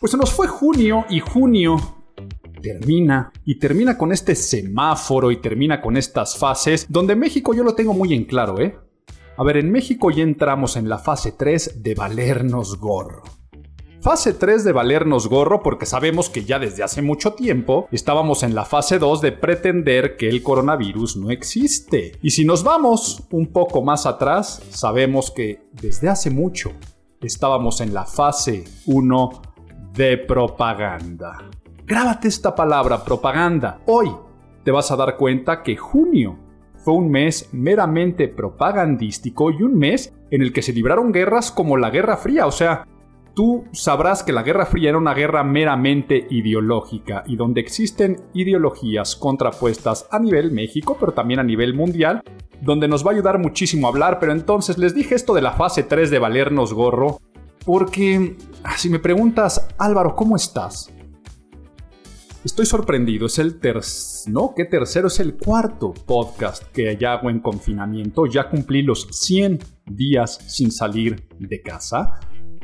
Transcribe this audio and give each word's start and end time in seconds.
Pues 0.00 0.12
se 0.12 0.16
nos 0.16 0.32
fue 0.32 0.46
junio 0.46 1.06
y 1.10 1.18
junio 1.18 1.76
termina 2.62 3.32
y 3.44 3.58
termina 3.58 3.98
con 3.98 4.12
este 4.12 4.36
semáforo 4.36 5.32
y 5.32 5.38
termina 5.38 5.80
con 5.80 5.96
estas 5.96 6.36
fases 6.36 6.86
donde 6.88 7.16
México 7.16 7.52
yo 7.52 7.64
lo 7.64 7.74
tengo 7.74 7.94
muy 7.94 8.14
en 8.14 8.24
claro, 8.24 8.60
¿eh? 8.60 8.78
A 9.36 9.42
ver, 9.42 9.56
en 9.56 9.72
México 9.72 10.12
ya 10.12 10.22
entramos 10.22 10.76
en 10.76 10.88
la 10.88 10.98
fase 10.98 11.32
3 11.32 11.82
de 11.82 11.96
valernos 11.96 12.78
gorro. 12.78 13.24
Fase 14.00 14.34
3 14.34 14.62
de 14.62 14.70
valernos 14.70 15.28
gorro 15.28 15.64
porque 15.64 15.84
sabemos 15.84 16.30
que 16.30 16.44
ya 16.44 16.60
desde 16.60 16.84
hace 16.84 17.02
mucho 17.02 17.32
tiempo 17.32 17.88
estábamos 17.90 18.44
en 18.44 18.54
la 18.54 18.64
fase 18.64 19.00
2 19.00 19.20
de 19.20 19.32
pretender 19.32 20.16
que 20.16 20.28
el 20.28 20.44
coronavirus 20.44 21.16
no 21.16 21.32
existe. 21.32 22.12
Y 22.22 22.30
si 22.30 22.44
nos 22.44 22.62
vamos 22.62 23.24
un 23.32 23.48
poco 23.48 23.82
más 23.82 24.06
atrás, 24.06 24.62
sabemos 24.70 25.32
que 25.32 25.68
desde 25.72 26.08
hace 26.08 26.30
mucho 26.30 26.70
estábamos 27.20 27.80
en 27.80 27.92
la 27.92 28.04
fase 28.04 28.64
1 28.86 29.42
de 29.98 30.16
propaganda. 30.16 31.50
Grábate 31.84 32.28
esta 32.28 32.54
palabra, 32.54 33.04
propaganda. 33.04 33.80
Hoy 33.86 34.08
te 34.62 34.70
vas 34.70 34.92
a 34.92 34.96
dar 34.96 35.16
cuenta 35.16 35.64
que 35.64 35.76
junio 35.76 36.38
fue 36.76 36.94
un 36.94 37.10
mes 37.10 37.48
meramente 37.50 38.28
propagandístico 38.28 39.50
y 39.50 39.64
un 39.64 39.76
mes 39.76 40.14
en 40.30 40.42
el 40.42 40.52
que 40.52 40.62
se 40.62 40.72
libraron 40.72 41.10
guerras 41.10 41.50
como 41.50 41.76
la 41.76 41.90
Guerra 41.90 42.16
Fría. 42.16 42.46
O 42.46 42.52
sea, 42.52 42.86
tú 43.34 43.64
sabrás 43.72 44.22
que 44.22 44.32
la 44.32 44.44
Guerra 44.44 44.66
Fría 44.66 44.90
era 44.90 44.98
una 44.98 45.14
guerra 45.14 45.42
meramente 45.42 46.28
ideológica 46.30 47.24
y 47.26 47.34
donde 47.34 47.60
existen 47.60 48.18
ideologías 48.34 49.16
contrapuestas 49.16 50.06
a 50.12 50.20
nivel 50.20 50.52
México, 50.52 50.96
pero 51.00 51.10
también 51.10 51.40
a 51.40 51.44
nivel 51.44 51.74
mundial, 51.74 52.22
donde 52.60 52.86
nos 52.86 53.04
va 53.04 53.10
a 53.10 53.14
ayudar 53.14 53.40
muchísimo 53.40 53.88
a 53.88 53.90
hablar. 53.90 54.20
Pero 54.20 54.30
entonces 54.30 54.78
les 54.78 54.94
dije 54.94 55.16
esto 55.16 55.34
de 55.34 55.42
la 55.42 55.54
fase 55.54 55.82
3 55.82 56.08
de 56.08 56.20
valernos 56.20 56.72
gorro 56.72 57.18
porque 57.68 58.34
ah, 58.64 58.78
si 58.78 58.88
me 58.88 58.98
preguntas, 58.98 59.68
Álvaro, 59.76 60.16
¿cómo 60.16 60.36
estás? 60.36 60.90
Estoy 62.42 62.64
sorprendido, 62.64 63.26
es 63.26 63.38
el 63.38 63.60
tercer, 63.60 64.32
¿no? 64.32 64.54
¿Qué 64.56 64.64
tercero? 64.64 65.08
Es 65.08 65.20
el 65.20 65.34
cuarto 65.34 65.92
podcast 65.92 66.62
que 66.72 66.96
ya 66.98 67.12
hago 67.12 67.28
en 67.28 67.40
confinamiento. 67.40 68.24
Ya 68.24 68.48
cumplí 68.48 68.80
los 68.80 69.06
100 69.10 69.58
días 69.84 70.38
sin 70.46 70.72
salir 70.72 71.28
de 71.38 71.60
casa. 71.60 72.18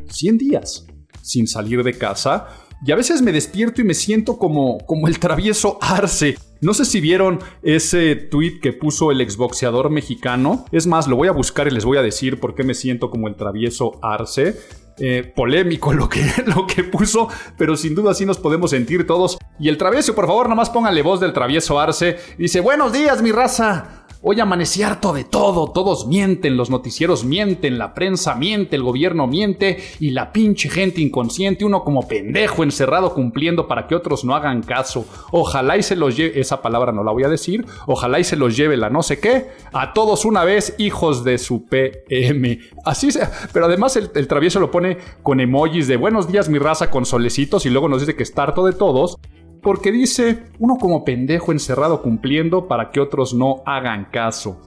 100 0.08 0.38
días 0.38 0.86
sin 1.20 1.48
salir 1.48 1.82
de 1.82 1.98
casa. 1.98 2.46
Y 2.86 2.90
a 2.90 2.96
veces 2.96 3.20
me 3.20 3.30
despierto 3.30 3.82
y 3.82 3.84
me 3.84 3.92
siento 3.92 4.38
como, 4.38 4.78
como 4.86 5.06
el 5.06 5.18
travieso 5.18 5.76
Arce. 5.82 6.38
No 6.62 6.72
sé 6.72 6.86
si 6.86 7.02
vieron 7.02 7.40
ese 7.62 8.16
tweet 8.16 8.58
que 8.62 8.72
puso 8.72 9.10
el 9.10 9.20
exboxeador 9.20 9.90
mexicano. 9.90 10.64
Es 10.72 10.86
más, 10.86 11.08
lo 11.08 11.16
voy 11.16 11.28
a 11.28 11.32
buscar 11.32 11.66
y 11.66 11.72
les 11.72 11.84
voy 11.84 11.98
a 11.98 12.02
decir 12.02 12.40
por 12.40 12.54
qué 12.54 12.64
me 12.64 12.72
siento 12.72 13.10
como 13.10 13.28
el 13.28 13.36
travieso 13.36 13.98
Arce. 14.00 14.56
Eh, 14.98 15.32
polémico 15.34 15.92
lo 15.92 16.08
que, 16.08 16.24
lo 16.46 16.66
que 16.66 16.84
puso, 16.84 17.28
pero 17.58 17.76
sin 17.76 17.94
duda 17.94 18.12
así 18.12 18.24
nos 18.24 18.38
podemos 18.38 18.70
sentir 18.70 19.06
todos. 19.06 19.38
Y 19.58 19.68
el 19.68 19.78
travieso, 19.78 20.14
por 20.14 20.26
favor, 20.26 20.46
nada 20.46 20.56
más 20.56 20.70
póngale 20.70 21.02
voz 21.02 21.20
del 21.20 21.32
travieso 21.32 21.80
Arce. 21.80 22.16
Dice, 22.38 22.60
buenos 22.60 22.92
días, 22.92 23.20
mi 23.22 23.32
raza. 23.32 24.03
Hoy 24.26 24.40
amanecí 24.40 24.82
harto 24.82 25.12
de 25.12 25.24
todo, 25.24 25.70
todos 25.70 26.06
mienten, 26.06 26.56
los 26.56 26.70
noticieros 26.70 27.26
mienten, 27.26 27.76
la 27.76 27.92
prensa 27.92 28.34
miente, 28.34 28.74
el 28.74 28.82
gobierno 28.82 29.26
miente 29.26 29.76
y 30.00 30.12
la 30.12 30.32
pinche 30.32 30.70
gente 30.70 31.02
inconsciente, 31.02 31.66
uno 31.66 31.84
como 31.84 32.08
pendejo 32.08 32.62
encerrado 32.62 33.12
cumpliendo 33.12 33.68
para 33.68 33.86
que 33.86 33.94
otros 33.94 34.24
no 34.24 34.34
hagan 34.34 34.62
caso. 34.62 35.04
Ojalá 35.30 35.76
y 35.76 35.82
se 35.82 35.94
los 35.94 36.16
lleve, 36.16 36.40
esa 36.40 36.62
palabra 36.62 36.90
no 36.90 37.04
la 37.04 37.12
voy 37.12 37.24
a 37.24 37.28
decir, 37.28 37.66
ojalá 37.86 38.18
y 38.18 38.24
se 38.24 38.36
los 38.36 38.56
lleve 38.56 38.78
la 38.78 38.88
no 38.88 39.02
sé 39.02 39.20
qué, 39.20 39.48
a 39.74 39.92
todos 39.92 40.24
una 40.24 40.42
vez, 40.42 40.74
hijos 40.78 41.22
de 41.22 41.36
su 41.36 41.66
PM. 41.66 42.60
Así 42.86 43.12
sea, 43.12 43.30
pero 43.52 43.66
además 43.66 43.94
el, 43.96 44.26
travieso 44.26 44.58
lo 44.58 44.70
pone 44.70 44.96
con 45.22 45.38
emojis 45.38 45.86
de 45.86 45.98
buenos 45.98 46.28
días 46.28 46.48
mi 46.48 46.58
raza 46.58 46.90
con 46.90 47.04
solecitos 47.04 47.66
y 47.66 47.68
luego 47.68 47.90
nos 47.90 48.00
dice 48.00 48.16
que 48.16 48.22
está 48.22 48.44
harto 48.44 48.64
de 48.64 48.72
todos 48.72 49.18
porque 49.64 49.90
dice 49.90 50.44
uno 50.60 50.76
como 50.76 51.04
pendejo 51.04 51.50
encerrado 51.50 52.02
cumpliendo 52.02 52.68
para 52.68 52.90
que 52.90 53.00
otros 53.00 53.34
no 53.34 53.62
hagan 53.66 54.04
caso. 54.12 54.60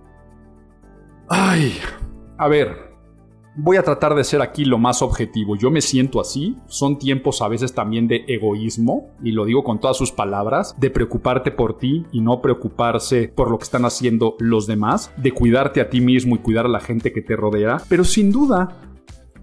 Ay, 1.29 1.73
a 2.37 2.47
ver, 2.47 2.87
voy 3.55 3.77
a 3.77 3.83
tratar 3.83 4.15
de 4.15 4.23
ser 4.23 4.41
aquí 4.41 4.65
lo 4.65 4.77
más 4.77 5.01
objetivo. 5.01 5.55
Yo 5.55 5.71
me 5.71 5.81
siento 5.81 6.19
así. 6.19 6.55
Son 6.67 6.97
tiempos 6.97 7.41
a 7.41 7.47
veces 7.47 7.73
también 7.73 8.07
de 8.07 8.23
egoísmo, 8.27 9.11
y 9.23 9.31
lo 9.31 9.45
digo 9.45 9.63
con 9.63 9.79
todas 9.79 9.97
sus 9.97 10.11
palabras, 10.11 10.75
de 10.79 10.89
preocuparte 10.89 11.51
por 11.51 11.77
ti 11.77 12.05
y 12.11 12.21
no 12.21 12.41
preocuparse 12.41 13.27
por 13.27 13.51
lo 13.51 13.57
que 13.57 13.65
están 13.65 13.85
haciendo 13.85 14.35
los 14.39 14.67
demás, 14.67 15.11
de 15.17 15.31
cuidarte 15.31 15.81
a 15.81 15.89
ti 15.89 16.01
mismo 16.01 16.35
y 16.35 16.39
cuidar 16.39 16.65
a 16.65 16.69
la 16.69 16.79
gente 16.79 17.11
que 17.11 17.21
te 17.21 17.35
rodea. 17.35 17.77
Pero 17.89 18.03
sin 18.03 18.31
duda, 18.31 18.77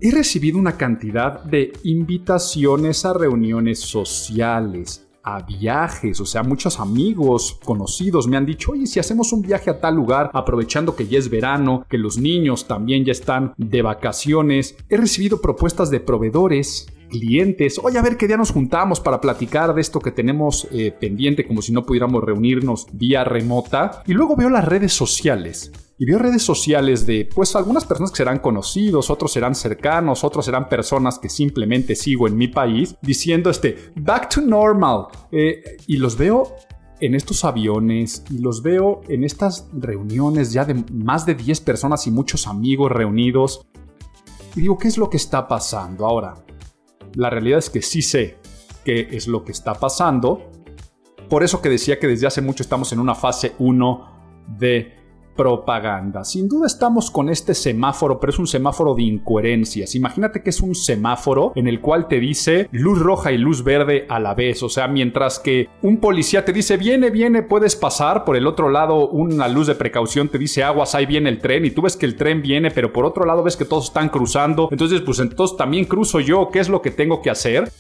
he 0.01 0.11
recibido 0.11 0.59
una 0.59 0.77
cantidad 0.77 1.43
de 1.45 1.73
invitaciones 1.83 3.05
a 3.05 3.15
reuniones 3.15 3.81
sociales, 3.81 5.04
a 5.25 5.41
viajes, 5.41 6.21
o 6.21 6.27
sea, 6.27 6.43
muchos 6.43 6.79
amigos 6.79 7.59
conocidos 7.65 8.29
me 8.29 8.37
han 8.37 8.47
dicho, 8.47 8.73
oye, 8.73 8.87
si 8.87 9.01
hacemos 9.01 9.33
un 9.33 9.43
viaje 9.43 9.71
a 9.71 9.81
tal 9.81 9.97
lugar, 9.97 10.31
aprovechando 10.35 10.95
que 10.95 11.07
ya 11.07 11.19
es 11.19 11.31
verano, 11.31 11.87
que 11.89 11.99
los 11.99 12.19
niños 12.19 12.69
también 12.69 13.05
ya 13.05 13.13
están 13.13 13.55
de 13.57 13.83
vacaciones, 13.83 14.77
he 14.89 14.97
recibido 14.97 15.41
propuestas 15.41 15.91
de 15.91 16.01
proveedores 16.01 16.87
clientes, 17.09 17.81
oye, 17.83 17.99
a 17.99 18.03
ver 18.03 18.17
qué 18.17 18.27
día 18.27 18.37
nos 18.37 18.51
juntamos 18.51 19.01
para 19.01 19.21
platicar 19.21 19.75
de 19.75 19.81
esto 19.81 20.01
que 20.01 20.11
tenemos 20.11 20.67
eh, 20.73 20.93
pendiente, 20.93 21.47
como 21.47 21.63
si 21.63 21.73
no 21.73 21.85
pudiéramos 21.85 22.23
reunirnos 22.25 22.87
vía 22.93 23.25
remota. 23.25 24.03
Y 24.07 24.13
luego 24.13 24.37
veo 24.37 24.51
las 24.51 24.65
redes 24.65 24.93
sociales. 24.93 25.73
Y 25.97 26.07
veo 26.07 26.19
redes 26.19 26.43
sociales 26.43 27.07
de, 27.07 27.29
pues, 27.33 27.55
algunas 27.55 27.85
personas 27.85 28.11
que 28.11 28.17
serán 28.17 28.41
conocidos, 28.41 29.11
otros 29.11 29.33
serán 29.33 29.55
cercanos, 29.55 30.25
otros 30.25 30.45
serán 30.45 30.69
personas 30.69 31.19
que 31.19 31.29
simplemente 31.29 31.95
sigo 31.95 32.27
en 32.27 32.37
mi 32.37 32.49
país, 32.49 32.97
diciendo 33.01 33.49
este, 33.49 33.93
back 33.95 34.29
to 34.29 34.41
normal. 34.41 35.07
Eh, 35.31 35.77
y 35.87 35.99
los 35.99 36.17
veo 36.19 36.57
en 37.01 37.15
estos 37.15 37.45
aviones 37.45 38.25
y 38.31 38.39
los 38.39 38.63
veo 38.63 39.03
en 39.09 39.25
estas 39.25 39.69
reuniones 39.73 40.53
ya 40.53 40.65
de 40.65 40.75
más 40.93 41.27
de 41.27 41.35
10 41.35 41.61
personas 41.61 42.07
y 42.07 42.11
muchos 42.11 42.47
amigos 42.47 42.91
reunidos. 42.91 43.67
Y 44.57 44.63
digo, 44.63 44.79
¿qué 44.79 44.89
es 44.89 44.99
lo 44.99 45.11
que 45.11 45.17
está 45.17 45.47
pasando 45.47 46.07
ahora? 46.07 46.35
La 47.15 47.31
realidad 47.31 47.59
es 47.59 47.71
que 47.71 47.83
sí 47.83 48.03
sé 48.03 48.39
qué 48.85 49.09
es 49.13 49.29
lo 49.29 49.45
que 49.45 49.53
está 49.53 49.75
pasando. 49.75 50.51
Por 51.29 51.45
eso 51.45 51.63
que 51.63 51.69
decía 51.69 52.01
que 52.01 52.09
desde 52.09 52.27
hace 52.27 52.41
mucho 52.41 52.63
estamos 52.63 52.93
en 52.93 52.99
una 52.99 53.15
fase 53.15 53.53
1 53.59 54.47
de 54.59 55.04
propaganda. 55.37 56.25
Sin 56.25 56.49
duda 56.49 56.67
estamos 56.67 57.11
con 57.11 57.29
este 57.29 57.55
semáforo, 57.55 58.21
pero 58.21 58.33
es 58.33 58.39
un 58.39 58.47
semáforo 58.47 58.95
de 58.95 59.03
incoherencias. 59.03 59.95
Imagínate 59.95 60.43
que 60.43 60.51
es 60.51 60.61
un 60.61 60.75
semáforo 60.75 61.53
en 61.55 61.69
el 61.69 61.81
cual 61.81 62.09
te 62.09 62.21
dice 62.21 62.69
luz 62.73 62.99
roja 62.99 63.33
y 63.33 63.39
luz 63.39 63.65
verde 63.65 64.07
a 64.09 64.21
la 64.21 64.35
vez. 64.35 64.63
O 64.63 64.69
sea, 64.69 64.89
mientras 64.89 65.39
que 65.39 65.69
un 65.83 65.99
policía 65.99 66.45
te 66.45 66.53
dice 66.53 66.77
viene, 66.77 67.11
viene, 67.11 67.43
puedes 67.43 67.77
pasar. 67.77 68.25
Por 68.25 68.37
el 68.37 68.47
otro 68.47 68.69
lado, 68.69 69.09
una 69.09 69.49
luz 69.49 69.67
de 69.67 69.75
precaución 69.75 70.29
te 70.29 70.39
dice 70.39 70.63
aguas, 70.63 70.95
ahí 70.95 71.07
viene 71.07 71.29
el 71.29 71.41
tren. 71.41 71.65
Y 71.65 71.71
tú 71.71 71.83
ves 71.83 71.97
que 71.97 72.07
el 72.07 72.17
tren 72.17 72.43
viene, 72.43 72.71
pero 72.71 72.93
por 72.93 73.05
otro 73.05 73.25
lado 73.25 73.43
ves 73.43 73.57
que 73.57 73.65
todos 73.65 73.87
están 73.87 74.09
cruzando. 74.09 74.69
Entonces, 74.71 75.01
pues 75.01 75.19
entonces 75.19 75.57
también 75.57 75.85
cruzo 75.85 76.21
yo. 76.21 76.49
¿Qué 76.51 76.61
es 76.61 76.69
lo 76.69 76.83
que 76.83 76.91
tengo 76.91 77.23
que 77.23 77.31
hacer? 77.31 77.71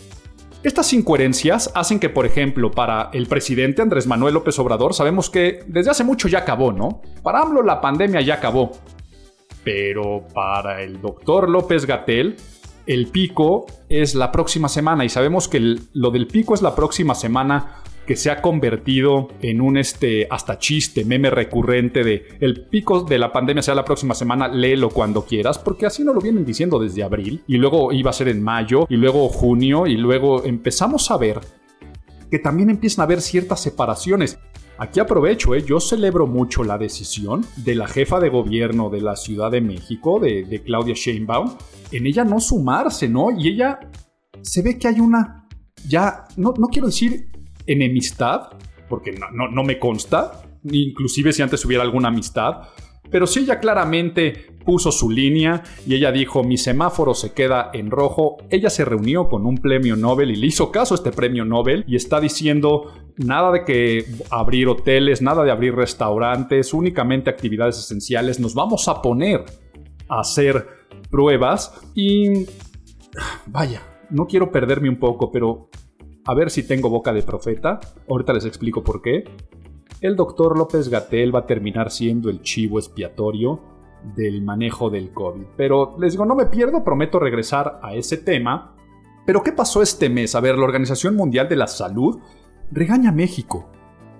Estas 0.65 0.95
incoherencias 0.95 1.71
hacen 1.75 2.01
que, 2.01 2.09
por 2.09 2.25
ejemplo, 2.25 2.71
para 2.71 3.11
el 3.13 3.27
presidente 3.27 3.83
Andrés 3.83 4.07
Manuel 4.07 4.33
López 4.33 4.59
Obrador, 4.59 4.95
sabemos 4.95 5.29
que 5.29 5.63
desde 5.67 5.91
hace 5.91 6.05
mucho 6.05 6.27
ya 6.27 6.39
acabó, 6.39 6.73
¿no? 6.73 7.03
Para 7.23 7.41
AMLO 7.41 7.63
la 7.63 7.83
pandemia 7.83 8.23
ya 8.23 8.37
acabó. 8.37 8.73
Pero 9.63 10.27
para 10.33 10.81
el 10.81 11.03
doctor 11.03 11.51
López 11.51 11.85
Gatel, 11.85 12.37
el 12.87 13.09
pico 13.09 13.67
es 13.91 14.15
la 14.15 14.33
próxima 14.33 14.71
semana 14.71 15.05
y 15.05 15.11
sabemos 15.11 15.49
que 15.49 15.77
lo 15.93 16.11
del 16.11 16.27
pico 16.29 16.55
es 16.55 16.63
la 16.63 16.75
próxima 16.75 17.15
semana 17.15 17.83
que 18.07 18.17
se 18.17 18.31
ha 18.31 18.43
convertido 18.43 19.29
en 19.41 19.61
un 19.61 19.77
este 19.77 20.27
hasta 20.31 20.59
chiste, 20.59 21.05
meme 21.05 21.31
recurrente 21.31 22.05
de 22.05 22.27
el 22.41 22.67
pico 22.67 23.03
de 23.03 23.19
la 23.19 23.33
pandemia 23.33 23.63
sea 23.63 23.75
la 23.75 23.85
próxima 23.85 24.15
semana, 24.15 24.49
léelo 24.49 24.91
cuando 24.91 25.25
quieras, 25.25 25.59
porque 25.59 25.87
así 25.87 26.05
no 26.05 26.13
lo 26.13 26.21
vienen 26.21 26.45
diciendo 26.45 26.79
desde 26.79 27.03
abril, 27.03 27.43
y 27.47 27.57
luego 27.57 27.93
iba 27.93 28.11
a 28.11 28.15
ser 28.15 28.29
en 28.29 28.43
mayo, 28.43 28.87
y 28.89 28.97
luego 28.97 29.29
junio, 29.29 29.87
y 29.87 29.97
luego 29.97 30.45
empezamos 30.45 31.11
a 31.11 31.17
ver 31.17 31.41
que 32.31 32.39
también 32.39 32.71
empiezan 32.71 33.03
a 33.03 33.05
haber 33.05 33.21
ciertas 33.21 33.61
separaciones. 33.61 34.39
Aquí 34.77 34.99
aprovecho, 34.99 35.55
¿eh? 35.55 35.63
yo 35.65 35.79
celebro 35.79 36.27
mucho 36.27 36.65
la 36.65 36.79
decisión 36.79 37.47
de 37.57 37.77
la 37.77 37.87
jefa 37.87 38.19
de 38.19 38.29
gobierno 38.29 38.91
de 38.91 39.01
la 39.01 39.15
Ciudad 39.15 39.53
de 39.53 39.61
México, 39.61 40.19
de, 40.19 40.63
Claudia 40.65 40.95
Sheinbaum, 40.95 41.57
en 41.93 42.07
ella 42.07 42.25
no 42.25 42.41
sumarse, 42.41 43.09
¿no? 43.09 43.29
Y 43.31 43.49
ella 43.49 43.79
se 44.43 44.63
ve 44.63 44.77
que 44.77 44.89
hay 44.89 44.99
una, 44.99 45.47
ya, 45.87 46.25
no, 46.37 46.55
no 46.59 46.67
quiero 46.67 46.89
decir 46.89 47.34
enemistad, 47.67 48.51
porque 48.89 49.13
no, 49.13 49.49
no, 49.49 49.63
me 49.65 49.79
consta, 49.79 50.43
inclusive 50.65 51.33
si 51.33 51.43
antes 51.43 51.65
hubiera 51.65 51.83
alguna 51.83 52.09
amistad, 52.09 52.63
pero 53.11 53.27
sí 53.27 53.41
ella 53.41 53.61
claramente 53.61 54.55
puso 54.65 54.91
su 54.91 55.11
línea 55.11 55.63
y 55.87 55.95
ella 55.95 56.11
dijo 56.11 56.43
mi 56.43 56.57
semáforo 56.57 57.15
se 57.15 57.33
queda 57.33 57.71
en 57.73 57.91
rojo. 57.91 58.39
Ella 58.51 58.71
se 58.71 58.85
reunió 58.85 59.29
con 59.29 59.47
un 59.47 59.59
premio 59.59 59.95
Nobel 59.95 60.31
y 60.31 60.37
le 60.37 60.47
hizo 60.47 60.73
caso 60.73 60.95
a 60.95 60.97
este 60.97 61.13
premio 61.13 61.45
Nobel 61.45 61.85
y 61.87 61.97
está 61.97 62.19
diciendo 62.21 62.93
nada 63.17 63.53
de 63.53 63.65
que 63.65 64.07
abrir 64.31 64.69
hoteles, 64.69 65.23
nada 65.23 65.45
de 65.45 65.51
abrir 65.51 65.75
restaurantes, 65.75 66.73
únicamente 66.73 67.31
actividades 67.31 67.79
esenciales. 67.79 68.41
Nos 68.41 68.55
vamos 68.55 68.89
a 68.89 69.01
poner 69.03 69.45
a 70.09 70.21
hacer 70.21 70.67
pruebas 71.11 71.73
y 71.95 72.47
vaya, 73.47 73.83
no 74.11 74.27
quiero 74.27 74.51
perderme 74.51 74.89
un 74.89 74.99
poco, 74.99 75.31
pero 75.31 75.69
a 76.27 76.35
ver 76.35 76.51
si 76.51 76.67
tengo 76.67 76.89
boca 76.89 77.13
de 77.13 77.23
profeta. 77.23 77.81
Ahorita 78.09 78.33
les 78.33 78.45
explico 78.45 78.83
por 78.83 79.03
qué 79.03 79.25
el 80.01 80.17
doctor 80.17 80.59
López 80.59 80.89
Gatel 80.89 81.35
va 81.35 81.41
a 81.41 81.47
terminar 81.47 81.91
siendo 81.91 82.29
el 82.29 82.43
chivo 82.43 82.79
expiatorio 82.79 83.61
del 84.15 84.43
manejo 84.43 84.91
del 84.91 85.13
COVID. 85.13 85.45
Pero 85.57 85.97
les 85.99 86.13
digo, 86.13 86.27
no 86.27 86.35
me 86.35 86.47
pierdo, 86.47 86.85
prometo 86.85 87.19
regresar 87.19 87.81
a 87.83 87.95
ese 87.95 88.19
tema. 88.19 88.75
Pero 89.25 89.43
¿qué 89.43 89.53
pasó 89.53 89.81
este 89.81 90.11
mes? 90.11 90.35
A 90.35 90.41
ver, 90.41 90.59
la 90.59 90.65
Organización 90.65 91.17
Mundial 91.17 91.49
de 91.49 91.57
la 91.57 91.67
Salud 91.67 92.19
regaña 92.71 93.11
a 93.11 93.13
México. 93.13 93.71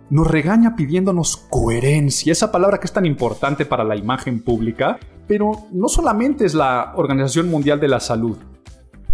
Nos 0.09 0.31
regaña 0.31 0.77
pidiéndonos 0.77 1.37
coherencia, 1.37 2.33
esa 2.33 2.53
palabra 2.53 2.79
que 2.79 2.87
es 2.87 2.93
tan 2.93 3.05
importante 3.05 3.67
para 3.67 3.85
la 3.85 3.97
imagen 3.97 4.43
pública. 4.43 4.99
Pero 5.27 5.53
no 5.73 5.89
solamente 5.89 6.45
es 6.47 6.55
la 6.55 6.93
Organización 6.97 7.51
Mundial 7.51 7.81
de 7.81 7.89
la 7.89 8.01
Salud. 8.01 8.39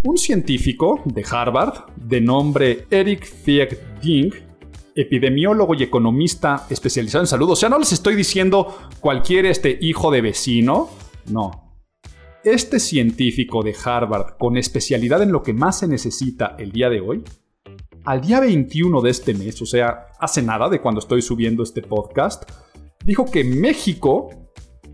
Un 0.02 0.17
científico 0.17 1.02
de 1.05 1.23
Harvard, 1.31 1.93
de 1.94 2.23
nombre 2.23 2.87
Eric 2.91 3.26
Fieg 3.26 4.00
Ding, 4.00 4.32
epidemiólogo 4.94 5.75
y 5.75 5.82
economista 5.82 6.67
especializado 6.70 7.23
en 7.23 7.26
salud. 7.26 7.50
O 7.50 7.56
sea, 7.56 7.69
no 7.69 7.79
les 7.79 7.93
estoy 7.93 8.14
diciendo 8.14 8.79
cualquier 9.00 9.44
este 9.44 9.76
hijo 9.82 10.11
de 10.11 10.23
vecino, 10.23 10.88
no. 11.26 11.76
Este 12.44 12.81
científico 12.81 13.62
de 13.62 13.76
Harvard, 13.85 14.38
con 14.38 14.56
especialidad 14.56 15.23
en 15.23 15.32
lo 15.32 15.43
que 15.43 15.52
más 15.52 15.81
se 15.81 15.87
necesita 15.87 16.56
el 16.58 16.73
día 16.73 16.88
de 16.88 17.03
hoy, 17.03 17.23
al 18.05 18.23
día 18.23 18.41
21 18.41 19.03
de 19.03 19.11
este 19.11 19.35
mes, 19.35 19.61
o 19.61 19.67
sea, 19.67 20.06
hace 20.19 20.41
nada 20.41 20.70
de 20.70 20.81
cuando 20.81 21.00
estoy 21.00 21.20
subiendo 21.20 21.62
este 21.62 21.82
podcast, 21.82 22.50
dijo 23.05 23.31
que 23.31 23.44
México, 23.44 24.31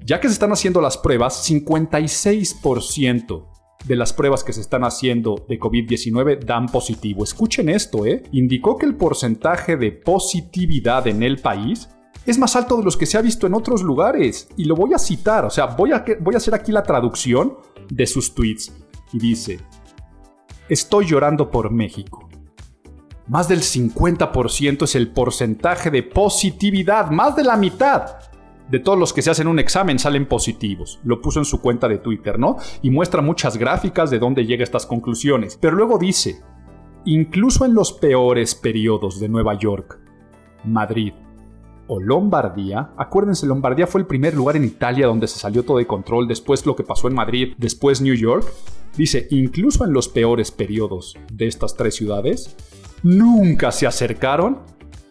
ya 0.04 0.18
que 0.18 0.26
se 0.26 0.34
están 0.34 0.50
haciendo 0.50 0.80
las 0.80 0.98
pruebas, 0.98 1.48
56% 1.48 3.55
de 3.86 3.96
las 3.96 4.12
pruebas 4.12 4.42
que 4.42 4.52
se 4.52 4.60
están 4.60 4.82
haciendo 4.84 5.44
de 5.48 5.60
COVID-19 5.60 6.44
dan 6.44 6.66
positivo. 6.66 7.22
Escuchen 7.22 7.68
esto, 7.68 8.04
¿eh? 8.04 8.24
Indicó 8.32 8.76
que 8.76 8.86
el 8.86 8.96
porcentaje 8.96 9.76
de 9.76 9.92
positividad 9.92 11.06
en 11.06 11.22
el 11.22 11.38
país 11.38 11.88
es 12.26 12.38
más 12.38 12.56
alto 12.56 12.76
de 12.76 12.82
los 12.82 12.96
que 12.96 13.06
se 13.06 13.16
ha 13.16 13.22
visto 13.22 13.46
en 13.46 13.54
otros 13.54 13.82
lugares. 13.82 14.48
Y 14.56 14.64
lo 14.64 14.74
voy 14.74 14.92
a 14.94 14.98
citar, 14.98 15.44
o 15.44 15.50
sea, 15.50 15.66
voy 15.66 15.92
a, 15.92 16.04
voy 16.20 16.34
a 16.34 16.38
hacer 16.38 16.54
aquí 16.54 16.72
la 16.72 16.82
traducción 16.82 17.58
de 17.88 18.06
sus 18.06 18.34
tweets. 18.34 18.72
Y 19.12 19.18
dice, 19.18 19.60
estoy 20.68 21.06
llorando 21.06 21.50
por 21.50 21.70
México. 21.70 22.28
Más 23.28 23.48
del 23.48 23.60
50% 23.60 24.82
es 24.82 24.94
el 24.96 25.12
porcentaje 25.12 25.90
de 25.90 26.02
positividad, 26.02 27.10
más 27.10 27.36
de 27.36 27.44
la 27.44 27.56
mitad 27.56 28.16
de 28.70 28.80
todos 28.80 28.98
los 28.98 29.12
que 29.12 29.22
se 29.22 29.30
hacen 29.30 29.46
un 29.46 29.58
examen 29.58 29.98
salen 29.98 30.26
positivos. 30.26 30.98
Lo 31.04 31.20
puso 31.20 31.38
en 31.38 31.44
su 31.44 31.60
cuenta 31.60 31.88
de 31.88 31.98
Twitter, 31.98 32.38
¿no? 32.38 32.56
Y 32.82 32.90
muestra 32.90 33.22
muchas 33.22 33.56
gráficas 33.56 34.10
de 34.10 34.18
dónde 34.18 34.44
llega 34.44 34.62
a 34.62 34.64
estas 34.64 34.86
conclusiones. 34.86 35.58
Pero 35.60 35.76
luego 35.76 35.98
dice, 35.98 36.42
incluso 37.04 37.64
en 37.64 37.74
los 37.74 37.92
peores 37.92 38.54
periodos 38.54 39.20
de 39.20 39.28
Nueva 39.28 39.54
York, 39.58 40.00
Madrid 40.64 41.12
o 41.88 42.00
Lombardía, 42.00 42.90
acuérdense, 42.96 43.46
Lombardía 43.46 43.86
fue 43.86 44.00
el 44.00 44.06
primer 44.06 44.34
lugar 44.34 44.56
en 44.56 44.64
Italia 44.64 45.06
donde 45.06 45.28
se 45.28 45.38
salió 45.38 45.64
todo 45.64 45.78
de 45.78 45.86
control, 45.86 46.26
después 46.26 46.66
lo 46.66 46.74
que 46.74 46.82
pasó 46.82 47.06
en 47.06 47.14
Madrid, 47.14 47.54
después 47.58 48.00
New 48.00 48.14
York, 48.14 48.44
dice, 48.96 49.28
incluso 49.30 49.84
en 49.84 49.92
los 49.92 50.08
peores 50.08 50.50
periodos 50.50 51.16
de 51.32 51.46
estas 51.46 51.76
tres 51.76 51.94
ciudades, 51.94 52.56
nunca 53.04 53.70
se 53.70 53.86
acercaron 53.86 54.58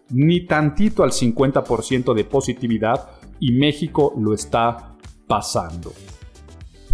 ni 0.10 0.46
tantito 0.46 1.04
al 1.04 1.12
50% 1.12 2.14
de 2.14 2.26
positividad 2.26 3.10
y 3.40 3.52
México 3.52 4.14
lo 4.18 4.34
está 4.34 4.96
pasando. 5.28 5.94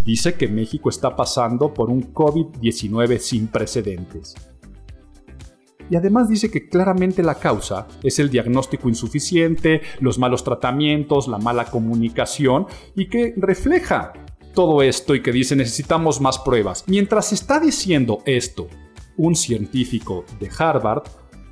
Dice 0.04 0.34
que 0.34 0.48
México 0.48 0.90
está 0.90 1.16
pasando 1.16 1.74
por 1.74 1.90
un 1.90 2.14
COVID-19 2.14 3.20
sin 3.20 3.48
precedentes. 3.48 4.36
Y 5.90 5.96
además 5.96 6.30
dice 6.30 6.50
que 6.50 6.70
claramente 6.70 7.22
la 7.22 7.36
causa 7.36 7.88
es 8.02 8.18
el 8.20 8.30
diagnóstico 8.30 8.88
insuficiente, 8.88 9.82
los 10.00 10.18
malos 10.18 10.44
tratamientos, 10.44 11.28
la 11.28 11.38
mala 11.38 11.66
comunicación 11.66 12.66
y 12.96 13.10
que 13.10 13.34
refleja 13.36 14.14
todo 14.56 14.82
esto 14.82 15.16
y 15.16 15.22
que 15.22 15.32
dice 15.32 15.56
necesitamos 15.56 16.22
más 16.22 16.40
pruebas. 16.40 16.86
Mientras 16.88 17.34
está 17.34 17.60
diciendo 17.60 18.24
esto, 18.26 18.68
un 19.18 19.36
científico 19.36 20.26
de 20.40 20.50
Harvard 20.58 21.04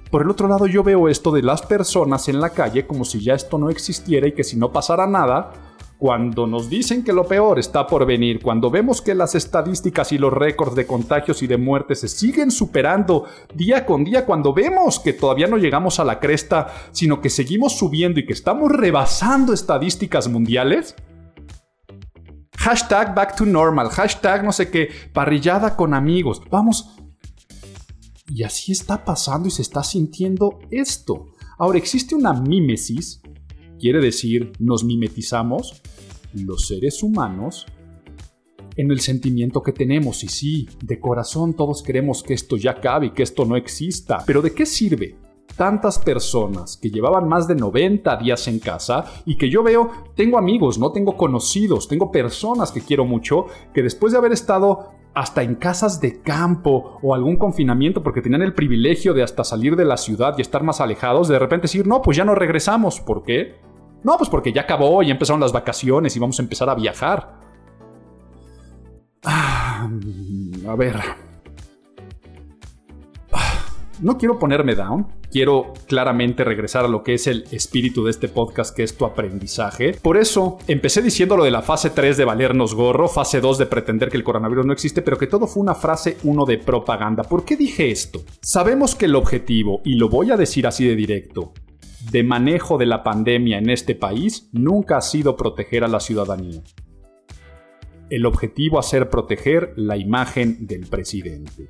por 0.09 0.23
el 0.23 0.29
otro 0.29 0.47
lado 0.47 0.65
yo 0.65 0.83
veo 0.83 1.07
esto 1.07 1.31
de 1.31 1.43
las 1.43 1.61
personas 1.61 2.27
en 2.29 2.39
la 2.39 2.49
calle 2.49 2.87
como 2.87 3.05
si 3.05 3.23
ya 3.23 3.35
esto 3.35 3.57
no 3.57 3.69
existiera 3.69 4.27
y 4.27 4.33
que 4.33 4.43
si 4.43 4.57
no 4.57 4.71
pasara 4.71 5.05
nada, 5.05 5.51
cuando 5.99 6.47
nos 6.47 6.69
dicen 6.69 7.03
que 7.03 7.11
lo 7.11 7.25
peor 7.25 7.59
está 7.59 7.85
por 7.85 8.05
venir, 8.05 8.41
cuando 8.41 8.71
vemos 8.71 9.01
que 9.01 9.13
las 9.13 9.35
estadísticas 9.35 10.13
y 10.13 10.17
los 10.17 10.31
récords 10.31 10.73
de 10.73 10.87
contagios 10.87 11.43
y 11.43 11.47
de 11.47 11.57
muertes 11.57 11.99
se 11.99 12.07
siguen 12.07 12.51
superando 12.51 13.25
día 13.53 13.85
con 13.85 14.05
día, 14.05 14.25
cuando 14.25 14.53
vemos 14.53 14.99
que 14.99 15.11
todavía 15.11 15.47
no 15.47 15.57
llegamos 15.57 15.99
a 15.99 16.05
la 16.05 16.19
cresta, 16.19 16.67
sino 16.91 17.19
que 17.19 17.29
seguimos 17.29 17.77
subiendo 17.77 18.19
y 18.19 18.25
que 18.25 18.31
estamos 18.31 18.71
rebasando 18.71 19.51
estadísticas 19.51 20.29
mundiales, 20.29 20.95
hashtag 22.57 23.13
back 23.13 23.35
to 23.35 23.45
normal, 23.45 23.89
hashtag 23.89 24.45
no 24.45 24.53
sé 24.53 24.71
qué, 24.71 24.89
parrillada 25.11 25.75
con 25.75 25.93
amigos, 25.93 26.41
vamos 26.49 26.95
y 28.33 28.43
así 28.43 28.71
está 28.71 29.03
pasando 29.03 29.47
y 29.47 29.51
se 29.51 29.61
está 29.61 29.83
sintiendo 29.83 30.59
esto. 30.71 31.27
Ahora, 31.57 31.77
existe 31.77 32.15
una 32.15 32.33
mímesis, 32.33 33.21
quiere 33.79 33.99
decir, 33.99 34.51
nos 34.59 34.83
mimetizamos, 34.83 35.81
los 36.33 36.67
seres 36.67 37.01
humanos, 37.01 37.65
en 38.75 38.91
el 38.91 38.99
sentimiento 38.99 39.61
que 39.61 39.73
tenemos. 39.73 40.23
Y 40.23 40.29
sí, 40.29 40.69
de 40.83 40.99
corazón 40.99 41.53
todos 41.53 41.83
queremos 41.83 42.23
que 42.23 42.33
esto 42.33 42.55
ya 42.55 42.71
acabe 42.71 43.07
y 43.07 43.11
que 43.11 43.23
esto 43.23 43.45
no 43.45 43.57
exista. 43.57 44.23
Pero 44.25 44.41
¿de 44.41 44.53
qué 44.53 44.65
sirve? 44.65 45.17
tantas 45.55 45.99
personas 45.99 46.77
que 46.77 46.89
llevaban 46.89 47.27
más 47.27 47.45
de 47.45 47.53
90 47.53 48.15
días 48.15 48.47
en 48.47 48.59
casa 48.59 49.03
y 49.25 49.35
que 49.35 49.49
yo 49.49 49.61
veo, 49.61 49.91
tengo 50.15 50.37
amigos, 50.37 50.79
no 50.79 50.93
tengo 50.93 51.17
conocidos, 51.17 51.89
tengo 51.89 52.13
personas 52.13 52.71
que 52.71 52.79
quiero 52.79 53.03
mucho, 53.03 53.47
que 53.73 53.83
después 53.83 54.13
de 54.13 54.19
haber 54.19 54.31
estado 54.31 54.93
hasta 55.13 55.43
en 55.43 55.55
casas 55.55 55.99
de 55.99 56.21
campo 56.21 56.99
o 57.01 57.13
algún 57.13 57.35
confinamiento 57.35 58.03
porque 58.03 58.21
tenían 58.21 58.41
el 58.41 58.53
privilegio 58.53 59.13
de 59.13 59.23
hasta 59.23 59.43
salir 59.43 59.75
de 59.75 59.85
la 59.85 59.97
ciudad 59.97 60.35
y 60.37 60.41
estar 60.41 60.63
más 60.63 60.81
alejados, 60.81 61.27
de 61.27 61.39
repente 61.39 61.63
decir, 61.63 61.87
no, 61.87 62.01
pues 62.01 62.17
ya 62.17 62.25
no 62.25 62.35
regresamos. 62.35 62.99
¿Por 62.99 63.23
qué? 63.23 63.55
No, 64.03 64.17
pues 64.17 64.29
porque 64.29 64.53
ya 64.53 64.61
acabó, 64.61 65.03
ya 65.03 65.11
empezaron 65.11 65.41
las 65.41 65.51
vacaciones 65.51 66.15
y 66.15 66.19
vamos 66.19 66.39
a 66.39 66.43
empezar 66.43 66.69
a 66.69 66.75
viajar. 66.75 67.39
Ah, 69.23 69.89
a 70.67 70.75
ver, 70.75 70.95
no 74.01 74.17
quiero 74.17 74.39
ponerme 74.39 74.75
down, 74.75 75.07
quiero 75.31 75.73
claramente 75.87 76.43
regresar 76.43 76.85
a 76.85 76.87
lo 76.87 77.03
que 77.03 77.13
es 77.13 77.27
el 77.27 77.45
espíritu 77.51 78.03
de 78.03 78.11
este 78.11 78.27
podcast, 78.27 78.75
que 78.75 78.83
es 78.83 78.95
tu 78.95 79.05
aprendizaje. 79.05 79.93
Por 79.93 80.17
eso 80.17 80.57
empecé 80.67 81.01
diciendo 81.01 81.37
lo 81.37 81.43
de 81.43 81.51
la 81.51 81.61
fase 81.61 81.89
3 81.89 82.17
de 82.17 82.25
valernos 82.25 82.73
gorro, 82.73 83.07
fase 83.07 83.41
2 83.41 83.57
de 83.57 83.65
pretender 83.65 84.09
que 84.09 84.17
el 84.17 84.23
coronavirus 84.23 84.65
no 84.65 84.73
existe, 84.73 85.01
pero 85.01 85.17
que 85.17 85.27
todo 85.27 85.47
fue 85.47 85.61
una 85.61 85.75
frase 85.75 86.17
1 86.23 86.45
de 86.45 86.57
propaganda. 86.57 87.23
¿Por 87.23 87.45
qué 87.45 87.55
dije 87.55 87.91
esto? 87.91 88.23
Sabemos 88.41 88.95
que 88.95 89.05
el 89.05 89.15
objetivo, 89.15 89.81
y 89.83 89.95
lo 89.95 90.09
voy 90.09 90.31
a 90.31 90.37
decir 90.37 90.67
así 90.67 90.87
de 90.87 90.95
directo, 90.95 91.53
de 92.11 92.23
manejo 92.23 92.77
de 92.77 92.85
la 92.85 93.03
pandemia 93.03 93.57
en 93.57 93.69
este 93.69 93.93
país 93.93 94.49
nunca 94.51 94.97
ha 94.97 95.01
sido 95.01 95.35
proteger 95.35 95.83
a 95.83 95.87
la 95.87 95.99
ciudadanía. 95.99 96.61
El 98.09 98.25
objetivo 98.25 98.79
ha 98.79 98.83
ser 98.83 99.09
proteger 99.09 99.73
la 99.75 99.95
imagen 99.95 100.65
del 100.65 100.87
presidente 100.87 101.69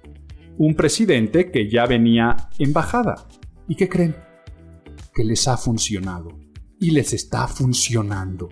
un 0.59 0.75
presidente 0.75 1.51
que 1.51 1.69
ya 1.69 1.85
venía 1.85 2.35
en 2.59 2.73
bajada. 2.73 3.25
¿Y 3.69 3.75
qué 3.75 3.87
creen? 3.87 4.15
Que 5.13 5.23
les 5.23 5.47
ha 5.47 5.55
funcionado. 5.55 6.29
Y 6.79 6.89
les 6.89 7.13
está 7.13 7.47
funcionando. 7.47 8.49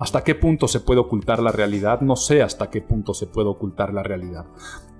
¿Hasta 0.00 0.24
qué 0.24 0.34
punto 0.34 0.66
se 0.66 0.80
puede 0.80 0.98
ocultar 0.98 1.40
la 1.40 1.52
realidad? 1.52 2.00
No 2.00 2.16
sé 2.16 2.42
hasta 2.42 2.68
qué 2.68 2.82
punto 2.82 3.14
se 3.14 3.28
puede 3.28 3.48
ocultar 3.48 3.94
la 3.94 4.02
realidad. 4.02 4.46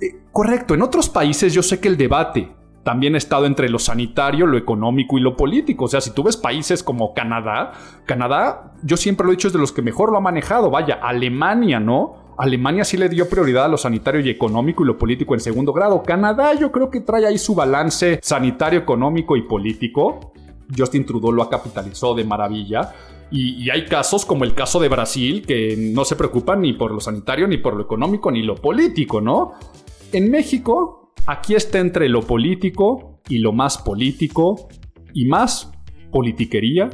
Eh, 0.00 0.22
correcto, 0.30 0.74
en 0.74 0.82
otros 0.82 1.08
países 1.08 1.52
yo 1.52 1.64
sé 1.64 1.80
que 1.80 1.88
el 1.88 1.96
debate 1.96 2.54
también 2.84 3.16
he 3.16 3.18
estado 3.18 3.46
entre 3.46 3.68
lo 3.68 3.80
sanitario, 3.80 4.46
lo 4.46 4.56
económico 4.56 5.18
y 5.18 5.20
lo 5.20 5.36
político. 5.36 5.86
O 5.86 5.88
sea, 5.88 6.00
si 6.00 6.12
tú 6.12 6.22
ves 6.22 6.36
países 6.36 6.84
como 6.84 7.12
Canadá, 7.12 7.72
Canadá, 8.06 8.72
yo 8.84 8.96
siempre 8.96 9.26
lo 9.26 9.32
he 9.32 9.36
dicho, 9.36 9.48
es 9.48 9.52
de 9.52 9.58
los 9.58 9.72
que 9.72 9.82
mejor 9.82 10.12
lo 10.12 10.18
ha 10.18 10.20
manejado. 10.20 10.70
Vaya, 10.70 11.00
Alemania, 11.02 11.80
¿no? 11.80 12.27
Alemania 12.38 12.84
sí 12.84 12.96
le 12.96 13.08
dio 13.08 13.28
prioridad 13.28 13.64
a 13.64 13.68
lo 13.68 13.76
sanitario 13.76 14.20
y 14.20 14.30
económico 14.30 14.84
y 14.84 14.86
lo 14.86 14.96
político 14.96 15.34
en 15.34 15.40
segundo 15.40 15.72
grado. 15.72 16.02
Canadá 16.02 16.54
yo 16.54 16.72
creo 16.72 16.90
que 16.90 17.00
trae 17.00 17.26
ahí 17.26 17.38
su 17.38 17.54
balance 17.54 18.20
sanitario, 18.22 18.80
económico 18.80 19.36
y 19.36 19.42
político. 19.42 20.32
Justin 20.76 21.04
Trudeau 21.04 21.32
lo 21.32 21.42
ha 21.42 21.50
capitalizado 21.50 22.14
de 22.14 22.24
maravilla. 22.24 22.94
Y, 23.30 23.62
y, 23.62 23.68
hay 23.68 23.84
casos 23.84 24.24
como 24.24 24.44
el 24.44 24.54
caso 24.54 24.80
de 24.80 24.88
Brasil 24.88 25.44
que 25.46 25.76
no 25.76 26.06
se 26.06 26.16
preocupan 26.16 26.62
ni 26.62 26.72
por 26.72 26.92
lo 26.92 27.00
sanitario, 27.00 27.46
ni 27.46 27.58
por 27.58 27.74
lo 27.74 27.82
económico, 27.82 28.30
ni 28.30 28.42
lo 28.42 28.54
político, 28.54 29.20
¿no? 29.20 29.52
En 30.12 30.30
México, 30.30 30.98
Aquí 31.28 31.54
está 31.54 31.78
entre 31.78 32.08
lo 32.08 32.22
político 32.22 33.20
y 33.28 33.40
lo 33.40 33.52
más 33.52 33.76
político 33.76 34.70
y 35.12 35.26
más 35.26 35.70
politiquería, 36.10 36.88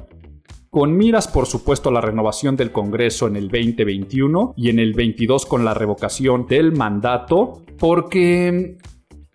con 0.75 0.97
miras 0.97 1.29
por 1.29 1.47
supuesto 1.47 1.89
a 1.89 1.93
la 1.93 2.01
renovación 2.01 2.57
del 2.57 2.73
Congreso 2.73 3.29
en 3.29 3.37
el 3.37 3.47
2021 3.47 4.55
y 4.57 4.71
en 4.71 4.81
el 4.81 4.93
22 4.93 5.47
con 5.47 5.65
la 5.65 5.73
revocación 5.73 6.49
del 6.49 6.73
mandato, 6.73 7.63
porque 7.79 8.77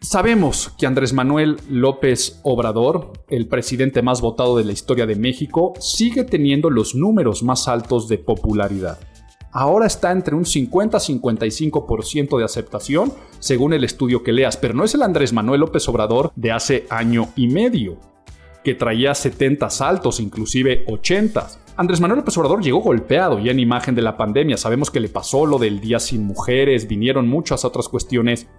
Sabemos 0.01 0.73
que 0.77 0.85
Andrés 0.85 1.11
Manuel 1.11 1.57
López 1.69 2.39
Obrador, 2.43 3.11
el 3.27 3.49
presidente 3.49 4.01
más 4.01 4.21
votado 4.21 4.55
de 4.57 4.63
la 4.63 4.71
historia 4.71 5.05
de 5.05 5.15
México, 5.15 5.73
sigue 5.79 6.23
teniendo 6.23 6.69
los 6.69 6.95
números 6.95 7.43
más 7.43 7.67
altos 7.67 8.07
de 8.07 8.17
popularidad. 8.17 8.97
Ahora 9.51 9.87
está 9.87 10.11
entre 10.13 10.35
un 10.35 10.45
50-55% 10.45 12.37
de 12.37 12.45
aceptación 12.45 13.11
según 13.39 13.73
el 13.73 13.83
estudio 13.83 14.23
que 14.23 14.31
leas, 14.31 14.55
pero 14.55 14.73
no 14.73 14.85
es 14.85 14.95
el 14.95 15.01
Andrés 15.01 15.33
Manuel 15.33 15.61
López 15.61 15.87
Obrador 15.89 16.31
de 16.35 16.53
hace 16.53 16.85
año 16.89 17.27
y 17.35 17.49
medio, 17.49 17.97
que 18.63 18.75
traía 18.75 19.13
70 19.13 19.69
saltos, 19.69 20.19
inclusive 20.19 20.83
80. 20.87 21.47
Andrés 21.77 22.01
Manuel 22.01 22.19
López 22.19 22.37
Obrador 22.37 22.61
llegó 22.61 22.79
golpeado 22.81 23.39
ya 23.39 23.51
en 23.51 23.59
imagen 23.59 23.95
de 23.95 24.01
la 24.01 24.17
pandemia, 24.17 24.57
sabemos 24.57 24.91
que 24.91 24.99
le 24.99 25.09
pasó 25.09 25.45
lo 25.45 25.57
del 25.57 25.79
día 25.79 25.99
sin 25.99 26.23
mujeres, 26.23 26.87
vinieron 26.87 27.27
muchas 27.27 27.63
otras 27.63 27.87
cuestiones 27.87 28.49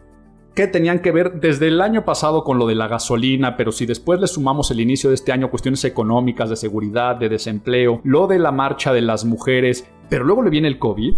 que 0.54 0.66
tenían 0.66 1.00
que 1.00 1.12
ver 1.12 1.40
desde 1.40 1.68
el 1.68 1.80
año 1.80 2.04
pasado 2.04 2.42
con 2.42 2.58
lo 2.58 2.66
de 2.66 2.74
la 2.74 2.88
gasolina, 2.88 3.56
pero 3.56 3.72
si 3.72 3.86
después 3.86 4.20
le 4.20 4.26
sumamos 4.26 4.70
el 4.70 4.80
inicio 4.80 5.10
de 5.10 5.14
este 5.14 5.32
año 5.32 5.50
cuestiones 5.50 5.84
económicas, 5.84 6.50
de 6.50 6.56
seguridad, 6.56 7.16
de 7.16 7.28
desempleo, 7.28 8.00
lo 8.04 8.26
de 8.26 8.38
la 8.38 8.52
marcha 8.52 8.92
de 8.92 9.02
las 9.02 9.24
mujeres, 9.24 9.86
pero 10.08 10.24
luego 10.24 10.42
le 10.42 10.50
viene 10.50 10.68
el 10.68 10.78
COVID, 10.78 11.14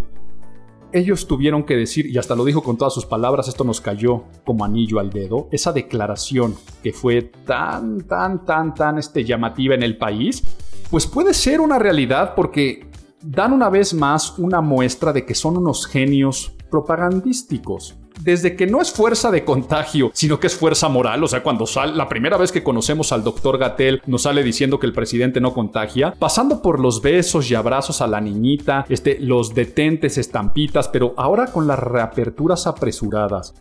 ellos 0.92 1.26
tuvieron 1.26 1.64
que 1.64 1.76
decir, 1.76 2.06
y 2.06 2.18
hasta 2.18 2.34
lo 2.34 2.44
dijo 2.44 2.62
con 2.62 2.76
todas 2.76 2.94
sus 2.94 3.06
palabras, 3.06 3.48
esto 3.48 3.64
nos 3.64 3.80
cayó 3.80 4.24
como 4.44 4.64
anillo 4.64 4.98
al 4.98 5.10
dedo, 5.10 5.48
esa 5.50 5.72
declaración 5.72 6.54
que 6.82 6.92
fue 6.92 7.22
tan, 7.22 8.02
tan, 8.02 8.44
tan, 8.44 8.74
tan 8.74 8.98
este, 8.98 9.24
llamativa 9.24 9.74
en 9.74 9.82
el 9.82 9.96
país, 9.96 10.42
pues 10.90 11.06
puede 11.06 11.34
ser 11.34 11.60
una 11.60 11.78
realidad 11.78 12.34
porque 12.34 12.86
dan 13.22 13.52
una 13.52 13.70
vez 13.70 13.94
más 13.94 14.38
una 14.38 14.60
muestra 14.60 15.12
de 15.12 15.24
que 15.24 15.34
son 15.34 15.56
unos 15.56 15.86
genios 15.86 16.52
propagandísticos 16.70 17.96
desde 18.20 18.56
que 18.56 18.66
no 18.66 18.80
es 18.80 18.92
fuerza 18.92 19.30
de 19.30 19.44
contagio, 19.44 20.10
sino 20.14 20.38
que 20.38 20.46
es 20.46 20.56
fuerza 20.56 20.88
moral, 20.88 21.22
o 21.24 21.28
sea, 21.28 21.42
cuando 21.42 21.66
sale, 21.66 21.94
la 21.94 22.08
primera 22.08 22.36
vez 22.36 22.52
que 22.52 22.62
conocemos 22.62 23.12
al 23.12 23.24
doctor 23.24 23.58
Gatel 23.58 24.02
nos 24.06 24.22
sale 24.22 24.42
diciendo 24.42 24.78
que 24.78 24.86
el 24.86 24.92
presidente 24.92 25.40
no 25.40 25.54
contagia, 25.54 26.14
pasando 26.18 26.62
por 26.62 26.80
los 26.80 27.02
besos 27.02 27.50
y 27.50 27.54
abrazos 27.54 28.00
a 28.00 28.06
la 28.06 28.20
niñita, 28.20 28.84
este, 28.88 29.18
los 29.20 29.54
detentes, 29.54 30.18
estampitas, 30.18 30.88
pero 30.88 31.14
ahora 31.16 31.46
con 31.46 31.66
las 31.66 31.78
reaperturas 31.78 32.66
apresuradas. 32.66 33.54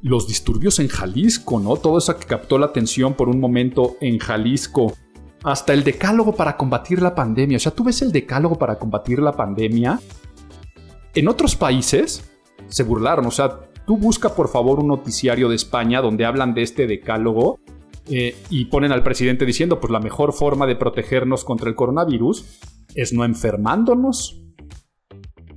Los 0.00 0.28
disturbios 0.28 0.78
en 0.78 0.88
Jalisco, 0.88 1.58
¿no? 1.58 1.76
Todo 1.76 1.98
eso 1.98 2.16
que 2.16 2.26
captó 2.26 2.56
la 2.56 2.66
atención 2.66 3.14
por 3.14 3.28
un 3.28 3.40
momento 3.40 3.96
en 4.00 4.18
Jalisco 4.18 4.92
hasta 5.42 5.72
el 5.72 5.84
decálogo 5.84 6.34
para 6.34 6.56
combatir 6.56 7.02
la 7.02 7.14
pandemia. 7.14 7.56
O 7.56 7.60
sea, 7.60 7.72
tú 7.72 7.84
ves 7.84 8.02
el 8.02 8.12
decálogo 8.12 8.56
para 8.56 8.78
combatir 8.78 9.18
la 9.18 9.32
pandemia. 9.32 10.00
En 11.14 11.28
otros 11.28 11.56
países 11.56 12.30
se 12.68 12.82
burlaron, 12.84 13.26
o 13.26 13.30
sea, 13.30 13.58
Tú 13.88 13.96
busca 13.96 14.34
por 14.34 14.50
favor 14.50 14.80
un 14.80 14.88
noticiario 14.88 15.48
de 15.48 15.56
España 15.56 16.02
donde 16.02 16.26
hablan 16.26 16.52
de 16.52 16.60
este 16.60 16.86
decálogo 16.86 17.58
eh, 18.06 18.36
y 18.50 18.66
ponen 18.66 18.92
al 18.92 19.02
presidente 19.02 19.46
diciendo, 19.46 19.80
pues 19.80 19.90
la 19.90 19.98
mejor 19.98 20.34
forma 20.34 20.66
de 20.66 20.76
protegernos 20.76 21.42
contra 21.42 21.70
el 21.70 21.74
coronavirus 21.74 22.60
es 22.94 23.14
no 23.14 23.24
enfermándonos. 23.24 24.42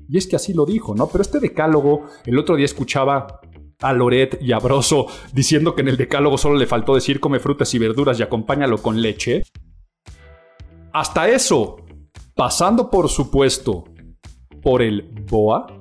Y 0.08 0.18
es 0.18 0.28
que 0.28 0.38
así 0.38 0.54
lo 0.54 0.66
dijo, 0.66 0.96
¿no? 0.96 1.08
Pero 1.08 1.24
este 1.24 1.42
decálogo, 1.42 2.06
el 2.26 2.40
otro 2.40 2.56
día 2.56 2.64
escuchaba 2.64 3.42
a 3.82 3.92
Loret 3.92 4.42
y 4.42 4.54
a 4.54 4.60
Broso 4.60 5.08
diciendo 5.34 5.76
que 5.76 5.82
en 5.82 5.90
el 5.90 5.98
decálogo 5.98 6.38
solo 6.38 6.56
le 6.56 6.68
faltó 6.68 6.96
decir 6.96 7.20
come 7.20 7.40
frutas 7.40 7.74
y 7.74 7.80
verduras 7.80 8.18
y 8.18 8.24
acompáñalo 8.24 8.82
con 8.82 9.02
leche. 9.02 9.44
Hasta 10.94 11.28
eso, 11.28 11.86
pasando 12.34 12.90
por 12.90 13.10
supuesto 13.10 13.84
por 14.62 14.82
el 14.82 15.02
BOA, 15.30 15.81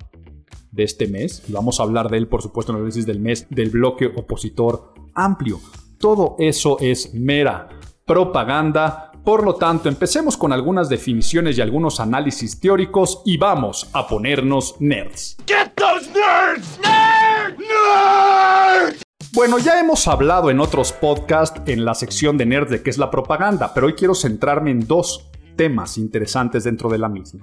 de 0.73 0.85
este 0.85 1.09
mes, 1.09 1.43
y 1.49 1.53
vamos 1.53 1.81
a 1.81 1.83
hablar 1.83 2.11
de 2.11 2.19
él 2.19 2.29
por 2.29 2.43
supuesto 2.43 2.73
en 2.73 2.77
el 2.77 2.83
análisis 2.83 3.07
del 3.07 3.21
mes 3.21 3.47
del 3.51 3.71
bloque 3.71 4.07
opositor 4.07 4.95
amplio. 5.15 5.61
Todo 5.99 6.37
eso 6.39 6.79
es 6.81 7.15
mera 7.15 7.69
propaganda. 8.07 9.13
Por 9.25 9.45
lo 9.45 9.57
tanto, 9.57 9.89
empecemos 9.89 10.37
con 10.37 10.53
algunas 10.53 10.89
definiciones 10.89 11.59
y 11.59 11.61
algunos 11.61 12.01
análisis 12.01 12.59
teóricos 12.59 13.23
y 13.27 13.37
vamos 13.37 13.91
a 13.93 14.09
ponernos 14.09 14.77
nerds. 14.81 15.37
Get 15.47 15.75
those 15.75 16.09
nerds! 16.11 16.81
¡Nerds! 16.81 19.03
Bueno, 19.33 19.59
ya 19.59 19.79
hemos 19.79 20.09
hablado 20.09 20.51
en 20.51 20.59
otros 20.59 20.93
podcasts 20.93 21.61
en 21.67 21.85
la 21.85 21.95
sección 21.95 22.37
de 22.37 22.47
nerds 22.47 22.71
de 22.71 22.83
qué 22.83 22.91
es 22.91 22.99
la 22.99 23.11
propaganda, 23.11 23.73
pero 23.75 23.87
hoy 23.87 23.93
quiero 23.93 24.15
centrarme 24.15 24.71
en 24.71 24.87
dos 24.87 25.31
temas 25.55 25.99
interesantes 25.99 26.65
dentro 26.65 26.89
de 26.89 26.99
la 26.99 27.09
misma. 27.09 27.41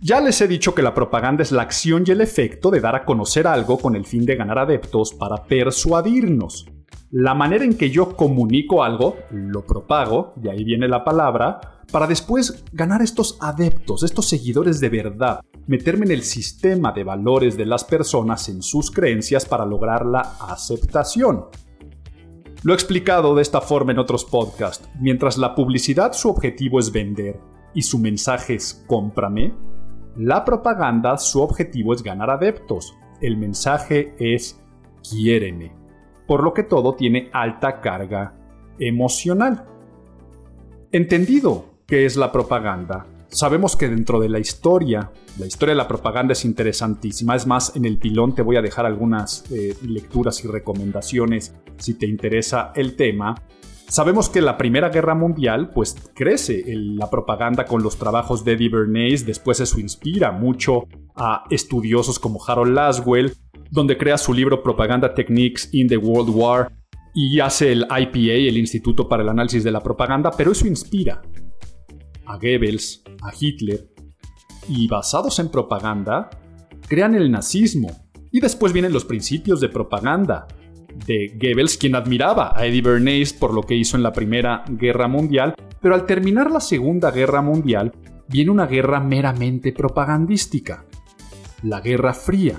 Ya 0.00 0.20
les 0.20 0.40
he 0.40 0.46
dicho 0.46 0.76
que 0.76 0.82
la 0.82 0.94
propaganda 0.94 1.42
es 1.42 1.50
la 1.50 1.62
acción 1.62 2.04
y 2.06 2.12
el 2.12 2.20
efecto 2.20 2.70
de 2.70 2.80
dar 2.80 2.94
a 2.94 3.04
conocer 3.04 3.48
algo 3.48 3.78
con 3.78 3.96
el 3.96 4.06
fin 4.06 4.24
de 4.24 4.36
ganar 4.36 4.60
adeptos 4.60 5.12
para 5.12 5.42
persuadirnos. 5.42 6.66
La 7.10 7.34
manera 7.34 7.64
en 7.64 7.76
que 7.76 7.90
yo 7.90 8.14
comunico 8.14 8.84
algo, 8.84 9.16
lo 9.32 9.66
propago, 9.66 10.34
y 10.40 10.48
ahí 10.48 10.62
viene 10.62 10.86
la 10.86 11.02
palabra, 11.02 11.82
para 11.90 12.06
después 12.06 12.64
ganar 12.72 13.02
estos 13.02 13.38
adeptos, 13.40 14.04
estos 14.04 14.28
seguidores 14.28 14.78
de 14.78 14.88
verdad, 14.88 15.40
meterme 15.66 16.06
en 16.06 16.12
el 16.12 16.22
sistema 16.22 16.92
de 16.92 17.02
valores 17.02 17.56
de 17.56 17.66
las 17.66 17.82
personas 17.82 18.48
en 18.48 18.62
sus 18.62 18.92
creencias 18.92 19.46
para 19.46 19.66
lograr 19.66 20.06
la 20.06 20.20
aceptación. 20.20 21.46
Lo 22.62 22.72
he 22.72 22.76
explicado 22.76 23.34
de 23.34 23.42
esta 23.42 23.60
forma 23.60 23.90
en 23.90 23.98
otros 23.98 24.24
podcasts. 24.24 24.88
Mientras 25.00 25.38
la 25.38 25.56
publicidad 25.56 26.12
su 26.12 26.28
objetivo 26.28 26.78
es 26.78 26.92
vender 26.92 27.40
y 27.74 27.82
su 27.82 27.98
mensaje 27.98 28.54
es 28.54 28.84
cómprame, 28.86 29.54
la 30.16 30.44
propaganda, 30.44 31.16
su 31.18 31.40
objetivo 31.40 31.94
es 31.94 32.02
ganar 32.02 32.30
adeptos. 32.30 32.96
El 33.20 33.36
mensaje 33.36 34.14
es 34.18 34.60
quiéreme. 35.08 35.72
Por 36.26 36.42
lo 36.42 36.52
que 36.52 36.62
todo 36.62 36.94
tiene 36.94 37.30
alta 37.32 37.80
carga 37.80 38.34
emocional. 38.78 39.64
Entendido 40.92 41.66
qué 41.86 42.04
es 42.04 42.16
la 42.16 42.32
propaganda, 42.32 43.06
sabemos 43.28 43.76
que 43.76 43.88
dentro 43.88 44.20
de 44.20 44.28
la 44.28 44.38
historia, 44.38 45.10
la 45.38 45.46
historia 45.46 45.74
de 45.74 45.78
la 45.78 45.88
propaganda 45.88 46.32
es 46.32 46.44
interesantísima. 46.44 47.36
Es 47.36 47.46
más, 47.46 47.74
en 47.76 47.84
el 47.84 47.98
pilón 47.98 48.34
te 48.34 48.42
voy 48.42 48.56
a 48.56 48.62
dejar 48.62 48.86
algunas 48.86 49.44
eh, 49.50 49.76
lecturas 49.82 50.44
y 50.44 50.48
recomendaciones 50.48 51.54
si 51.76 51.94
te 51.94 52.06
interesa 52.06 52.72
el 52.74 52.96
tema. 52.96 53.34
Sabemos 53.88 54.28
que 54.28 54.42
la 54.42 54.58
Primera 54.58 54.90
Guerra 54.90 55.14
Mundial 55.14 55.70
pues 55.70 55.96
crece 56.14 56.62
la 56.66 57.08
propaganda 57.08 57.64
con 57.64 57.82
los 57.82 57.96
trabajos 57.96 58.44
de 58.44 58.52
Eddie 58.52 58.68
Bernays, 58.68 59.24
después 59.24 59.60
eso 59.60 59.80
inspira 59.80 60.30
mucho 60.30 60.84
a 61.16 61.44
estudiosos 61.48 62.18
como 62.18 62.38
Harold 62.46 62.74
Laswell, 62.74 63.32
donde 63.70 63.96
crea 63.96 64.18
su 64.18 64.34
libro 64.34 64.62
Propaganda 64.62 65.14
Techniques 65.14 65.70
in 65.72 65.88
the 65.88 65.96
World 65.96 66.30
War 66.34 66.70
y 67.14 67.40
hace 67.40 67.72
el 67.72 67.84
IPA, 67.84 68.48
el 68.48 68.58
Instituto 68.58 69.08
para 69.08 69.22
el 69.22 69.30
Análisis 69.30 69.64
de 69.64 69.72
la 69.72 69.80
Propaganda, 69.80 70.30
pero 70.36 70.52
eso 70.52 70.66
inspira 70.66 71.22
a 72.26 72.36
Goebbels, 72.36 73.02
a 73.22 73.32
Hitler, 73.38 73.88
y 74.68 74.86
basados 74.86 75.38
en 75.38 75.48
propaganda, 75.48 76.28
crean 76.86 77.14
el 77.14 77.30
nazismo. 77.30 77.88
Y 78.30 78.40
después 78.40 78.74
vienen 78.74 78.92
los 78.92 79.06
principios 79.06 79.60
de 79.60 79.70
propaganda, 79.70 80.46
de 81.06 81.32
Goebbels, 81.40 81.76
quien 81.76 81.94
admiraba 81.94 82.52
a 82.56 82.66
Eddie 82.66 82.82
Bernays 82.82 83.32
por 83.32 83.54
lo 83.54 83.62
que 83.62 83.74
hizo 83.74 83.96
en 83.96 84.02
la 84.02 84.12
Primera 84.12 84.64
Guerra 84.68 85.08
Mundial, 85.08 85.54
pero 85.80 85.94
al 85.94 86.06
terminar 86.06 86.50
la 86.50 86.60
Segunda 86.60 87.10
Guerra 87.10 87.42
Mundial 87.42 87.92
viene 88.28 88.50
una 88.50 88.66
guerra 88.66 89.00
meramente 89.00 89.72
propagandística, 89.72 90.84
la 91.62 91.80
Guerra 91.80 92.14
Fría, 92.14 92.56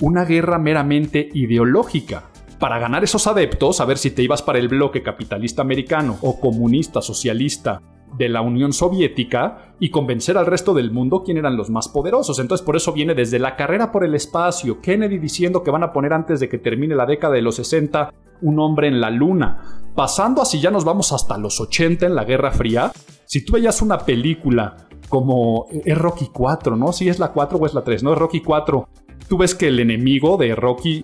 una 0.00 0.24
guerra 0.24 0.58
meramente 0.58 1.28
ideológica, 1.32 2.30
para 2.58 2.78
ganar 2.78 3.04
esos 3.04 3.26
adeptos, 3.26 3.80
a 3.80 3.84
ver 3.84 3.98
si 3.98 4.10
te 4.10 4.22
ibas 4.22 4.42
para 4.42 4.58
el 4.58 4.68
bloque 4.68 5.02
capitalista 5.02 5.62
americano 5.62 6.18
o 6.22 6.40
comunista, 6.40 7.02
socialista, 7.02 7.82
de 8.16 8.28
la 8.28 8.42
Unión 8.42 8.72
Soviética 8.72 9.74
y 9.80 9.90
convencer 9.90 10.38
al 10.38 10.46
resto 10.46 10.74
del 10.74 10.92
mundo 10.92 11.22
quién 11.24 11.36
eran 11.36 11.56
los 11.56 11.70
más 11.70 11.88
poderosos. 11.88 12.38
Entonces 12.38 12.64
por 12.64 12.76
eso 12.76 12.92
viene 12.92 13.14
desde 13.14 13.38
la 13.38 13.56
carrera 13.56 13.90
por 13.90 14.04
el 14.04 14.14
espacio, 14.14 14.80
Kennedy 14.80 15.18
diciendo 15.18 15.62
que 15.62 15.70
van 15.70 15.82
a 15.82 15.92
poner 15.92 16.12
antes 16.12 16.40
de 16.40 16.48
que 16.48 16.58
termine 16.58 16.94
la 16.94 17.06
década 17.06 17.34
de 17.34 17.42
los 17.42 17.56
60 17.56 18.12
un 18.42 18.58
hombre 18.58 18.88
en 18.88 19.00
la 19.00 19.10
luna, 19.10 19.80
pasando 19.94 20.42
así 20.42 20.60
ya 20.60 20.70
nos 20.70 20.84
vamos 20.84 21.12
hasta 21.12 21.38
los 21.38 21.60
80 21.60 22.06
en 22.06 22.14
la 22.14 22.24
Guerra 22.24 22.50
Fría. 22.50 22.92
Si 23.24 23.44
tú 23.44 23.54
veías 23.54 23.80
una 23.80 23.98
película 23.98 24.76
como 25.08 25.66
es 25.70 25.96
Rocky 25.96 26.28
4, 26.32 26.76
¿no? 26.76 26.92
Si 26.92 27.08
es 27.08 27.18
la 27.18 27.32
4 27.32 27.58
o 27.58 27.66
es 27.66 27.74
la 27.74 27.84
3, 27.84 28.02
¿no? 28.02 28.12
Es 28.12 28.18
Rocky 28.18 28.40
4. 28.40 28.88
Tú 29.28 29.38
ves 29.38 29.54
que 29.54 29.68
el 29.68 29.80
enemigo 29.80 30.36
de 30.36 30.54
Rocky 30.54 31.02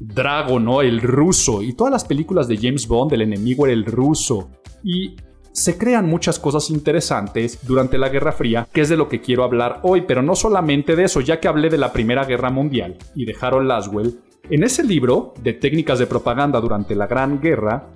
Drago, 0.00 0.60
¿no? 0.60 0.80
El 0.80 1.00
ruso. 1.00 1.62
Y 1.62 1.74
todas 1.74 1.92
las 1.92 2.04
películas 2.04 2.48
de 2.48 2.56
James 2.56 2.86
Bond, 2.86 3.12
el 3.12 3.22
enemigo 3.22 3.66
era 3.66 3.74
el 3.74 3.84
ruso. 3.84 4.48
Y 4.82 5.16
se 5.58 5.76
crean 5.76 6.06
muchas 6.06 6.38
cosas 6.38 6.70
interesantes 6.70 7.58
durante 7.66 7.98
la 7.98 8.08
Guerra 8.08 8.32
Fría, 8.32 8.68
que 8.72 8.80
es 8.80 8.88
de 8.88 8.96
lo 8.96 9.08
que 9.08 9.20
quiero 9.20 9.42
hablar 9.42 9.80
hoy, 9.82 10.02
pero 10.02 10.22
no 10.22 10.36
solamente 10.36 10.94
de 10.94 11.04
eso, 11.04 11.20
ya 11.20 11.40
que 11.40 11.48
hablé 11.48 11.68
de 11.68 11.78
la 11.78 11.92
Primera 11.92 12.24
Guerra 12.24 12.50
Mundial 12.50 12.96
y 13.14 13.24
de 13.24 13.36
Harold 13.40 13.66
Laswell, 13.66 14.20
en 14.50 14.62
ese 14.62 14.84
libro 14.84 15.34
de 15.42 15.54
técnicas 15.54 15.98
de 15.98 16.06
propaganda 16.06 16.60
durante 16.60 16.94
la 16.94 17.08
Gran 17.08 17.40
Guerra, 17.40 17.88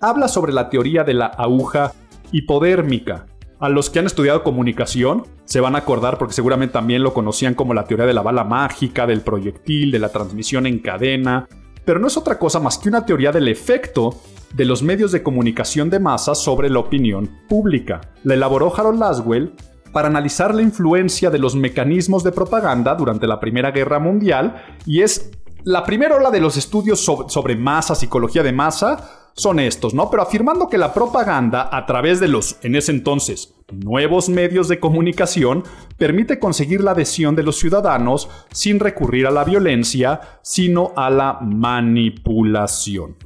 habla 0.00 0.26
sobre 0.26 0.52
la 0.52 0.70
teoría 0.70 1.04
de 1.04 1.14
la 1.14 1.26
aguja 1.26 1.92
hipodérmica. 2.32 3.26
A 3.60 3.68
los 3.68 3.90
que 3.90 3.98
han 3.98 4.06
estudiado 4.06 4.42
comunicación 4.42 5.24
se 5.44 5.60
van 5.60 5.76
a 5.76 5.80
acordar 5.80 6.18
porque 6.18 6.34
seguramente 6.34 6.72
también 6.72 7.02
lo 7.02 7.12
conocían 7.12 7.54
como 7.54 7.74
la 7.74 7.84
teoría 7.84 8.06
de 8.06 8.14
la 8.14 8.22
bala 8.22 8.42
mágica, 8.42 9.06
del 9.06 9.20
proyectil, 9.20 9.92
de 9.92 9.98
la 9.98 10.08
transmisión 10.08 10.66
en 10.66 10.78
cadena, 10.78 11.46
pero 11.84 11.98
no 11.98 12.06
es 12.06 12.16
otra 12.16 12.38
cosa 12.38 12.60
más 12.60 12.78
que 12.78 12.88
una 12.88 13.04
teoría 13.04 13.32
del 13.32 13.48
efecto 13.48 14.20
de 14.54 14.64
los 14.64 14.82
medios 14.82 15.12
de 15.12 15.22
comunicación 15.22 15.90
de 15.90 15.98
masa 15.98 16.34
sobre 16.34 16.68
la 16.68 16.78
opinión 16.78 17.28
pública. 17.48 18.00
La 18.24 18.34
elaboró 18.34 18.72
Harold 18.74 18.98
Laswell 18.98 19.54
para 19.92 20.08
analizar 20.08 20.54
la 20.54 20.62
influencia 20.62 21.30
de 21.30 21.38
los 21.38 21.54
mecanismos 21.54 22.24
de 22.24 22.32
propaganda 22.32 22.94
durante 22.94 23.26
la 23.26 23.40
Primera 23.40 23.70
Guerra 23.70 23.98
Mundial 23.98 24.62
y 24.86 25.02
es 25.02 25.30
la 25.64 25.84
primera 25.84 26.16
ola 26.16 26.30
de 26.30 26.40
los 26.40 26.56
estudios 26.56 27.00
sobre, 27.00 27.56
masa, 27.56 27.94
psicología 27.94 28.42
de 28.42 28.52
masa, 28.52 29.21
son 29.34 29.60
estos, 29.60 29.94
¿no? 29.94 30.10
Pero 30.10 30.22
afirmando 30.22 30.68
que 30.68 30.78
la 30.78 30.92
propaganda, 30.92 31.68
a 31.72 31.86
través 31.86 32.20
de 32.20 32.28
los, 32.28 32.56
en 32.62 32.76
ese 32.76 32.92
entonces, 32.92 33.54
nuevos 33.72 34.28
medios 34.28 34.68
de 34.68 34.78
comunicación, 34.78 35.64
permite 35.96 36.38
conseguir 36.38 36.82
la 36.82 36.92
adhesión 36.92 37.34
de 37.34 37.42
los 37.42 37.58
ciudadanos 37.58 38.28
sin 38.52 38.78
recurrir 38.78 39.26
a 39.26 39.30
la 39.30 39.44
violencia, 39.44 40.20
sino 40.42 40.92
a 40.96 41.10
la 41.10 41.38
manipulación. 41.40 43.16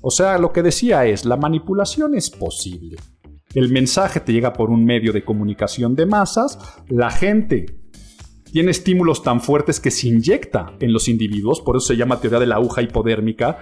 O 0.00 0.10
sea, 0.10 0.38
lo 0.38 0.52
que 0.52 0.62
decía 0.62 1.06
es, 1.06 1.24
la 1.24 1.36
manipulación 1.36 2.14
es 2.14 2.30
posible. 2.30 2.96
El 3.54 3.70
mensaje 3.70 4.20
te 4.20 4.32
llega 4.32 4.52
por 4.52 4.70
un 4.70 4.84
medio 4.84 5.12
de 5.12 5.24
comunicación 5.24 5.94
de 5.94 6.06
masas, 6.06 6.58
la 6.88 7.10
gente 7.10 7.84
tiene 8.54 8.70
estímulos 8.70 9.22
tan 9.22 9.40
fuertes 9.40 9.80
que 9.80 9.90
se 9.90 10.08
inyecta 10.08 10.74
en 10.78 10.92
los 10.92 11.08
individuos, 11.08 11.60
por 11.60 11.76
eso 11.76 11.86
se 11.86 11.96
llama 11.96 12.20
teoría 12.20 12.38
de 12.38 12.46
la 12.46 12.54
aguja 12.54 12.82
hipodérmica. 12.82 13.58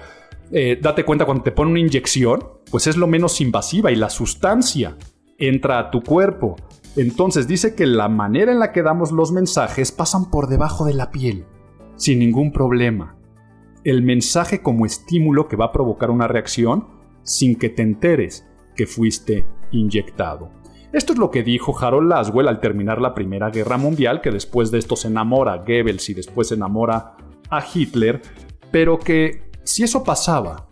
Eh, 0.52 0.78
date 0.80 1.04
cuenta 1.04 1.24
cuando 1.24 1.42
te 1.42 1.52
pone 1.52 1.70
una 1.70 1.80
inyección, 1.80 2.40
pues 2.70 2.86
es 2.86 2.96
lo 2.96 3.06
menos 3.06 3.40
invasiva 3.40 3.90
y 3.90 3.96
la 3.96 4.10
sustancia 4.10 4.96
entra 5.38 5.78
a 5.78 5.90
tu 5.90 6.02
cuerpo. 6.02 6.56
Entonces 6.96 7.48
dice 7.48 7.74
que 7.74 7.86
la 7.86 8.08
manera 8.08 8.52
en 8.52 8.58
la 8.58 8.70
que 8.70 8.82
damos 8.82 9.12
los 9.12 9.32
mensajes 9.32 9.90
pasan 9.92 10.30
por 10.30 10.48
debajo 10.48 10.84
de 10.84 10.94
la 10.94 11.10
piel, 11.10 11.46
sin 11.96 12.18
ningún 12.18 12.52
problema 12.52 13.16
el 13.84 14.02
mensaje 14.02 14.62
como 14.62 14.86
estímulo 14.86 15.48
que 15.48 15.56
va 15.56 15.66
a 15.66 15.72
provocar 15.72 16.10
una 16.10 16.28
reacción 16.28 16.86
sin 17.22 17.56
que 17.56 17.68
te 17.68 17.82
enteres 17.82 18.46
que 18.76 18.86
fuiste 18.86 19.46
inyectado. 19.70 20.50
Esto 20.92 21.14
es 21.14 21.18
lo 21.18 21.30
que 21.30 21.42
dijo 21.42 21.76
Harold 21.78 22.08
Laswell 22.08 22.48
al 22.48 22.60
terminar 22.60 23.00
la 23.00 23.14
Primera 23.14 23.50
Guerra 23.50 23.78
Mundial, 23.78 24.20
que 24.20 24.30
después 24.30 24.70
de 24.70 24.78
esto 24.78 24.94
se 24.94 25.08
enamora 25.08 25.54
a 25.54 25.58
Goebbels 25.58 26.10
y 26.10 26.14
después 26.14 26.48
se 26.48 26.54
enamora 26.54 27.16
a 27.48 27.64
Hitler, 27.74 28.20
pero 28.70 28.98
que 28.98 29.50
si 29.64 29.82
eso 29.82 30.02
pasaba, 30.02 30.66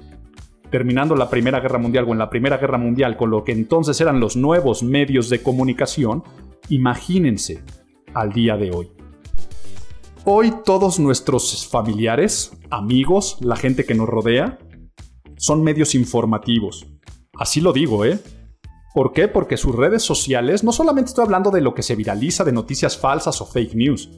terminando 0.70 1.16
la 1.16 1.28
Primera 1.28 1.60
Guerra 1.60 1.78
Mundial 1.78 2.06
o 2.08 2.12
en 2.12 2.18
la 2.18 2.30
Primera 2.30 2.58
Guerra 2.58 2.78
Mundial 2.78 3.16
con 3.16 3.30
lo 3.30 3.44
que 3.44 3.52
entonces 3.52 4.00
eran 4.00 4.20
los 4.20 4.36
nuevos 4.36 4.82
medios 4.82 5.28
de 5.28 5.42
comunicación, 5.42 6.22
imagínense 6.68 7.62
al 8.14 8.32
día 8.32 8.56
de 8.56 8.70
hoy. 8.70 8.90
Hoy 10.24 10.52
todos 10.64 10.98
nuestros 11.00 11.66
familiares, 11.68 12.52
amigos, 12.70 13.38
la 13.40 13.56
gente 13.56 13.84
que 13.84 13.94
nos 13.94 14.08
rodea, 14.08 14.58
son 15.36 15.62
medios 15.62 15.94
informativos. 15.94 16.86
Así 17.38 17.60
lo 17.60 17.72
digo, 17.72 18.04
¿eh? 18.04 18.18
¿Por 18.92 19.12
qué? 19.12 19.28
Porque 19.28 19.56
sus 19.56 19.74
redes 19.74 20.02
sociales, 20.02 20.62
no 20.64 20.72
solamente 20.72 21.08
estoy 21.08 21.24
hablando 21.24 21.50
de 21.50 21.60
lo 21.60 21.74
que 21.74 21.82
se 21.82 21.96
viraliza 21.96 22.44
de 22.44 22.52
noticias 22.52 22.98
falsas 22.98 23.40
o 23.40 23.46
fake 23.46 23.74
news. 23.74 24.10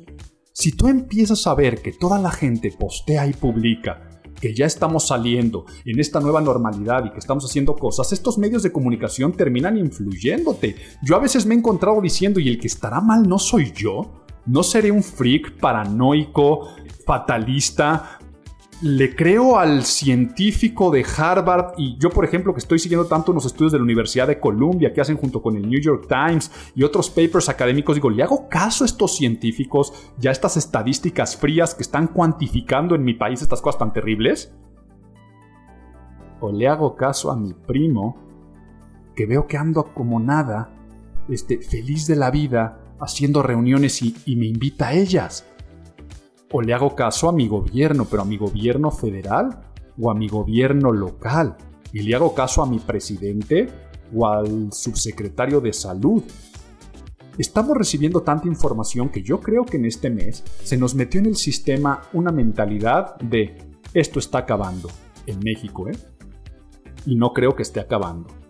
Si 0.54 0.72
tú 0.72 0.88
empiezas 0.88 1.46
a 1.46 1.54
ver 1.54 1.82
que 1.82 1.92
toda 1.92 2.18
la 2.18 2.30
gente 2.30 2.74
postea 2.78 3.26
y 3.26 3.32
publica 3.32 4.11
que 4.42 4.52
ya 4.52 4.66
estamos 4.66 5.06
saliendo 5.06 5.66
en 5.84 6.00
esta 6.00 6.18
nueva 6.18 6.40
normalidad 6.40 7.04
y 7.04 7.10
que 7.10 7.20
estamos 7.20 7.44
haciendo 7.44 7.76
cosas, 7.76 8.12
estos 8.12 8.38
medios 8.38 8.64
de 8.64 8.72
comunicación 8.72 9.34
terminan 9.34 9.78
influyéndote. 9.78 10.74
Yo 11.00 11.14
a 11.14 11.20
veces 11.20 11.46
me 11.46 11.54
he 11.54 11.58
encontrado 11.58 12.00
diciendo, 12.00 12.40
¿y 12.40 12.48
el 12.48 12.58
que 12.58 12.66
estará 12.66 13.00
mal 13.00 13.22
no 13.28 13.38
soy 13.38 13.72
yo? 13.72 14.24
No 14.44 14.64
seré 14.64 14.90
un 14.90 15.04
freak 15.04 15.60
paranoico, 15.60 16.70
fatalista. 17.06 18.18
Le 18.82 19.14
creo 19.14 19.58
al 19.58 19.84
científico 19.84 20.90
de 20.90 21.06
Harvard 21.16 21.74
y 21.76 21.96
yo, 21.98 22.10
por 22.10 22.24
ejemplo, 22.24 22.52
que 22.52 22.58
estoy 22.58 22.80
siguiendo 22.80 23.06
tanto 23.06 23.30
unos 23.30 23.46
estudios 23.46 23.70
de 23.70 23.78
la 23.78 23.84
Universidad 23.84 24.26
de 24.26 24.40
Columbia 24.40 24.92
que 24.92 25.00
hacen 25.00 25.16
junto 25.16 25.40
con 25.40 25.56
el 25.56 25.68
New 25.68 25.80
York 25.80 26.08
Times 26.08 26.50
y 26.74 26.82
otros 26.82 27.08
papers 27.08 27.48
académicos, 27.48 27.94
digo, 27.94 28.10
¿le 28.10 28.24
hago 28.24 28.48
caso 28.48 28.82
a 28.82 28.86
estos 28.86 29.14
científicos, 29.16 30.10
ya 30.18 30.32
estas 30.32 30.56
estadísticas 30.56 31.36
frías 31.36 31.76
que 31.76 31.82
están 31.82 32.08
cuantificando 32.08 32.96
en 32.96 33.04
mi 33.04 33.14
país 33.14 33.40
estas 33.40 33.62
cosas 33.62 33.78
tan 33.78 33.92
terribles? 33.92 34.52
¿O 36.40 36.50
le 36.50 36.66
hago 36.66 36.96
caso 36.96 37.30
a 37.30 37.36
mi 37.36 37.54
primo, 37.54 38.16
que 39.14 39.26
veo 39.26 39.46
que 39.46 39.58
ando 39.58 39.94
como 39.94 40.18
nada, 40.18 40.74
este, 41.28 41.58
feliz 41.58 42.08
de 42.08 42.16
la 42.16 42.32
vida, 42.32 42.82
haciendo 43.02 43.42
reuniones 43.42 44.00
y, 44.02 44.36
me 44.36 44.46
invita 44.46 44.88
a 44.88 44.92
ellas. 44.94 45.46
O 46.52 46.60
le 46.60 46.74
hago 46.74 46.94
caso 46.94 47.28
a 47.28 47.32
mi 47.32 47.48
gobierno, 47.48 48.04
pero 48.04 48.22
a 48.22 48.24
mi 48.26 48.36
gobierno 48.36 48.90
federal 48.90 49.60
o 49.98 50.10
a 50.10 50.14
mi 50.14 50.28
gobierno 50.28 50.92
local. 50.92 51.56
Y 51.92 52.00
le 52.00 52.14
hago 52.14 52.34
caso 52.34 52.62
a 52.62 52.66
mi 52.66 52.78
presidente 52.78 53.68
o 54.14 54.26
al 54.26 54.72
subsecretario 54.72 55.60
de 55.60 55.72
salud. 55.72 56.22
Estamos 57.38 57.76
recibiendo 57.76 58.20
tanta 58.20 58.46
información 58.46 59.08
que 59.08 59.22
yo 59.22 59.40
creo 59.40 59.64
que 59.64 59.78
en 59.78 59.86
este 59.86 60.10
mes 60.10 60.44
se 60.62 60.76
nos 60.76 60.94
metió 60.94 61.20
en 61.20 61.26
el 61.26 61.36
sistema 61.36 62.02
una 62.12 62.30
mentalidad 62.30 63.16
de 63.16 63.56
esto 63.94 64.18
está 64.18 64.38
acabando 64.38 64.90
en 65.26 65.38
México, 65.40 65.88
¿eh? 65.88 65.96
Y 67.06 67.16
no 67.16 67.32
creo 67.32 67.56
que 67.56 67.62
esté 67.62 67.80
acabando. 67.80 68.41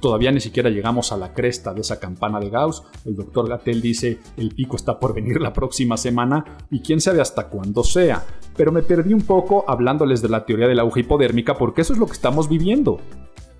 Todavía 0.00 0.30
ni 0.32 0.40
siquiera 0.40 0.70
llegamos 0.70 1.12
a 1.12 1.16
la 1.16 1.32
cresta 1.32 1.72
de 1.72 1.80
esa 1.80 1.98
campana 1.98 2.38
de 2.40 2.50
Gauss. 2.50 2.82
El 3.04 3.16
doctor 3.16 3.48
Gatel 3.48 3.80
dice, 3.80 4.18
el 4.36 4.54
pico 4.54 4.76
está 4.76 4.98
por 4.98 5.14
venir 5.14 5.40
la 5.40 5.52
próxima 5.52 5.96
semana 5.96 6.44
y 6.70 6.80
quién 6.80 7.00
sabe 7.00 7.20
hasta 7.20 7.48
cuándo 7.48 7.82
sea. 7.82 8.24
Pero 8.56 8.72
me 8.72 8.82
perdí 8.82 9.14
un 9.14 9.22
poco 9.22 9.64
hablándoles 9.68 10.22
de 10.22 10.28
la 10.28 10.44
teoría 10.44 10.68
de 10.68 10.74
la 10.74 10.82
aguja 10.82 11.00
hipodérmica 11.00 11.56
porque 11.56 11.82
eso 11.82 11.92
es 11.92 11.98
lo 11.98 12.06
que 12.06 12.12
estamos 12.12 12.48
viviendo. 12.48 13.00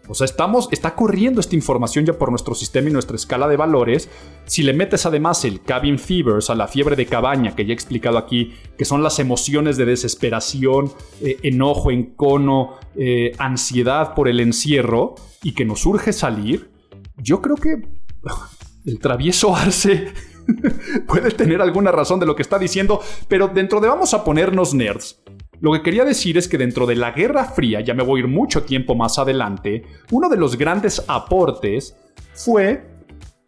O 0.08 0.14
sea, 0.14 0.24
estamos, 0.24 0.68
está 0.70 0.94
corriendo 0.94 1.40
esta 1.40 1.56
información 1.56 2.04
ya 2.04 2.12
por 2.12 2.30
nuestro 2.30 2.54
sistema 2.54 2.88
y 2.88 2.92
nuestra 2.92 3.16
escala 3.16 3.48
de 3.48 3.56
valores. 3.56 4.08
Si 4.44 4.62
le 4.62 4.72
metes 4.72 5.06
además 5.06 5.44
el 5.44 5.62
cabin 5.62 5.98
fevers, 5.98 6.50
a 6.50 6.54
la 6.54 6.68
fiebre 6.68 6.96
de 6.96 7.06
cabaña, 7.06 7.54
que 7.54 7.64
ya 7.64 7.72
he 7.72 7.74
explicado 7.74 8.18
aquí, 8.18 8.54
que 8.78 8.84
son 8.84 9.02
las 9.02 9.18
emociones 9.18 9.76
de 9.76 9.84
desesperación, 9.86 10.92
eh, 11.20 11.38
enojo, 11.42 11.90
encono, 11.90 12.74
eh, 12.94 13.32
ansiedad 13.38 14.14
por 14.14 14.28
el 14.28 14.40
encierro, 14.40 15.14
y 15.42 15.52
que 15.52 15.64
nos 15.64 15.84
urge 15.86 16.12
salir, 16.12 16.70
yo 17.16 17.40
creo 17.40 17.56
que 17.56 17.82
el 18.86 18.98
travieso 18.98 19.54
Arce 19.54 20.12
puede 21.06 21.30
tener 21.30 21.60
alguna 21.60 21.92
razón 21.92 22.20
de 22.20 22.26
lo 22.26 22.36
que 22.36 22.42
está 22.42 22.58
diciendo, 22.58 23.00
pero 23.28 23.48
dentro 23.48 23.80
de 23.80 23.88
vamos 23.88 24.14
a 24.14 24.24
ponernos 24.24 24.74
nerds. 24.74 25.20
Lo 25.60 25.72
que 25.72 25.82
quería 25.82 26.04
decir 26.04 26.36
es 26.36 26.48
que 26.48 26.58
dentro 26.58 26.86
de 26.86 26.96
la 26.96 27.12
Guerra 27.12 27.44
Fría, 27.44 27.80
ya 27.80 27.94
me 27.94 28.02
voy 28.02 28.20
a 28.20 28.24
ir 28.24 28.28
mucho 28.28 28.64
tiempo 28.64 28.94
más 28.94 29.18
adelante, 29.18 29.84
uno 30.10 30.28
de 30.28 30.36
los 30.36 30.56
grandes 30.56 31.02
aportes 31.08 31.96
fue 32.34 32.96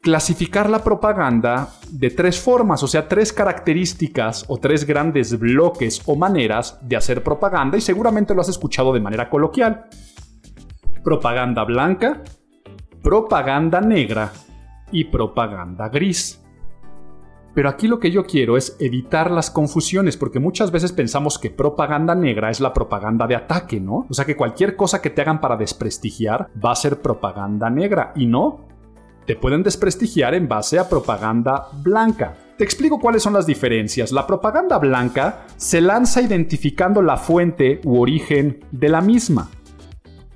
clasificar 0.01 0.71
la 0.71 0.83
propaganda 0.83 1.69
de 1.91 2.11
tres 2.11 2.41
formas, 2.41 2.83
o 2.83 2.87
sea, 2.87 3.09
tres 3.09 3.33
características 3.33 4.45
o 4.49 4.59
tres 4.59 4.87
grandes 4.87 5.39
bloques 5.39 6.01
o 6.07 6.17
maneras 6.17 6.79
de 6.83 6.97
hacer 6.97 7.23
propaganda 7.23 7.77
y 7.77 7.81
seguramente 7.81 8.35
lo 8.35 8.41
has 8.41 8.49
escuchado 8.49 8.93
de 8.93 9.01
manera 9.01 9.29
coloquial. 9.29 9.87
Propaganda 11.03 11.65
blanca, 11.65 12.23
propaganda 13.03 13.81
negra 13.81 14.33
y 14.93 15.05
propaganda 15.05 15.89
gris. 15.89 16.43
Pero 17.55 17.69
aquí 17.69 17.89
lo 17.89 17.99
que 17.99 18.11
yo 18.11 18.25
quiero 18.25 18.57
es 18.57 18.77
evitar 18.79 19.31
las 19.31 19.51
confusiones, 19.51 20.17
porque 20.17 20.39
muchas 20.39 20.71
veces 20.71 20.93
pensamos 20.93 21.39
que 21.39 21.51
propaganda 21.51 22.15
negra 22.15 22.51
es 22.51 22.61
la 22.61 22.73
propaganda 22.73 23.27
de 23.27 23.35
ataque, 23.35 23.81
¿no? 23.81 24.07
O 24.09 24.15
sea 24.15 24.25
que 24.25 24.37
cualquier 24.37 24.77
cosa 24.77 25.03
que 25.03 25.11
te 25.11 25.23
hagan 25.23 25.41
para 25.41 25.57
desprestigiar 25.57 26.51
va 26.65 26.73
a 26.73 26.77
ser 26.77 27.01
propaganda 27.01 27.69
negra, 27.69 28.13
y 28.15 28.27
no. 28.27 28.69
te 29.29 29.37
pueden 29.37 29.63
desprestigiar 29.63 30.35
en 30.35 30.49
base 30.49 30.79
a 30.79 30.89
propaganda 30.89 31.69
blanca. 31.83 32.35
Te 32.57 32.65
explico 32.65 32.99
cuáles 32.99 33.23
son 33.23 33.35
las 33.35 33.45
diferencias. 33.45 34.11
La 34.11 34.27
propaganda 34.27 34.79
blanca 34.79 35.47
se 35.57 35.83
lanza 35.83 36.23
identificando 36.23 37.03
la 37.03 37.19
fuente 37.19 37.81
u 37.85 38.01
origen 38.01 38.65
de 38.73 38.89
la 38.89 39.03
misma. 39.03 39.51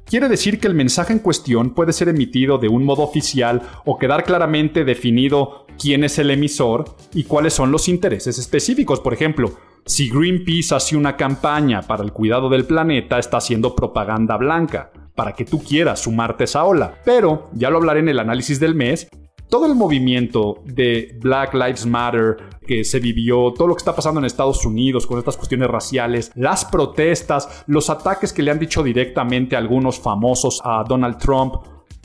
Quiere 0.05 0.29
decir 0.29 0.61
que 0.61 0.69
el 0.69 0.75
mensaje 0.75 1.15
en 1.15 1.21
cuestión 1.21 1.71
puede 1.71 1.95
ser 1.95 2.11
emitido 2.11 2.59
de 2.59 2.69
un 2.69 2.85
modo 2.85 3.01
oficial 3.01 3.63
o 3.87 3.97
quedar 3.97 4.25
claramente 4.25 4.85
definido 4.85 5.62
quién 5.83 6.05
es 6.05 6.17
el 6.21 6.31
emisor 6.31 6.85
y 7.13 7.25
cuáles 7.25 7.55
son 7.55 7.73
los 7.73 7.89
intereses 7.89 8.39
específicos. 8.39 9.01
Por 9.01 9.15
ejemplo, 9.15 9.53
si 9.85 10.09
Greenpeace 10.09 10.77
hace 10.77 10.97
una 10.97 11.17
campaña 11.17 11.83
para 11.83 12.05
el 12.05 12.13
cuidado 12.13 12.49
del 12.49 12.65
planeta, 12.65 13.19
está 13.19 13.39
haciendo 13.39 13.75
propaganda 13.75 14.37
blanca 14.37 14.93
para 15.17 15.33
que 15.33 15.45
tú 15.45 15.61
quieras 15.61 16.05
sumarte 16.05 16.45
a 16.45 16.47
esa 16.47 16.65
ola. 16.65 16.95
Pero, 17.05 17.51
ya 17.53 17.69
lo 17.69 17.79
hablaré 17.79 17.99
en 17.99 18.09
el 18.09 18.21
análisis 18.21 18.61
del 18.61 18.77
mes, 18.77 19.09
todo 19.49 19.67
el 19.67 19.75
movimiento 19.75 20.63
de 20.65 21.19
Black 21.21 21.53
Lives 21.53 21.85
Matter 21.85 22.37
que 22.65 22.85
se 22.85 23.01
vivió, 23.01 23.53
todo 23.53 23.67
lo 23.67 23.75
que 23.75 23.81
está 23.81 23.95
pasando 23.95 24.21
en 24.21 24.27
Estados 24.27 24.65
Unidos 24.65 25.05
con 25.05 25.19
estas 25.19 25.37
cuestiones 25.37 25.69
raciales, 25.69 26.31
las 26.37 26.65
protestas, 26.65 27.65
los 27.67 27.91
ataques 27.91 28.33
que 28.33 28.43
le 28.43 28.53
han 28.53 28.61
dicho 28.61 28.85
directamente 28.85 29.57
algunos 29.57 29.99
famosos 29.99 30.61
a 30.65 30.85
Donald 30.89 31.19
Trump 31.19 31.57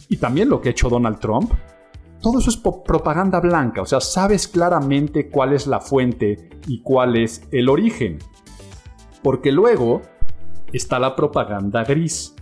y 0.09 0.17
también 0.17 0.49
lo 0.49 0.59
que 0.59 0.69
ha 0.69 0.71
hecho 0.71 0.89
Donald 0.89 1.19
Trump, 1.19 1.53
todo 2.21 2.39
eso 2.39 2.49
es 2.49 2.57
propaganda 2.57 3.39
blanca, 3.39 3.81
o 3.81 3.85
sea, 3.85 3.99
sabes 3.99 4.47
claramente 4.47 5.29
cuál 5.29 5.53
es 5.53 5.67
la 5.67 5.79
fuente 5.79 6.49
y 6.67 6.81
cuál 6.81 7.15
es 7.15 7.47
el 7.51 7.69
origen. 7.69 8.17
Porque 9.23 9.51
luego 9.51 10.01
está 10.73 10.99
la 10.99 11.15
propaganda 11.15 11.83
gris. 11.83 12.35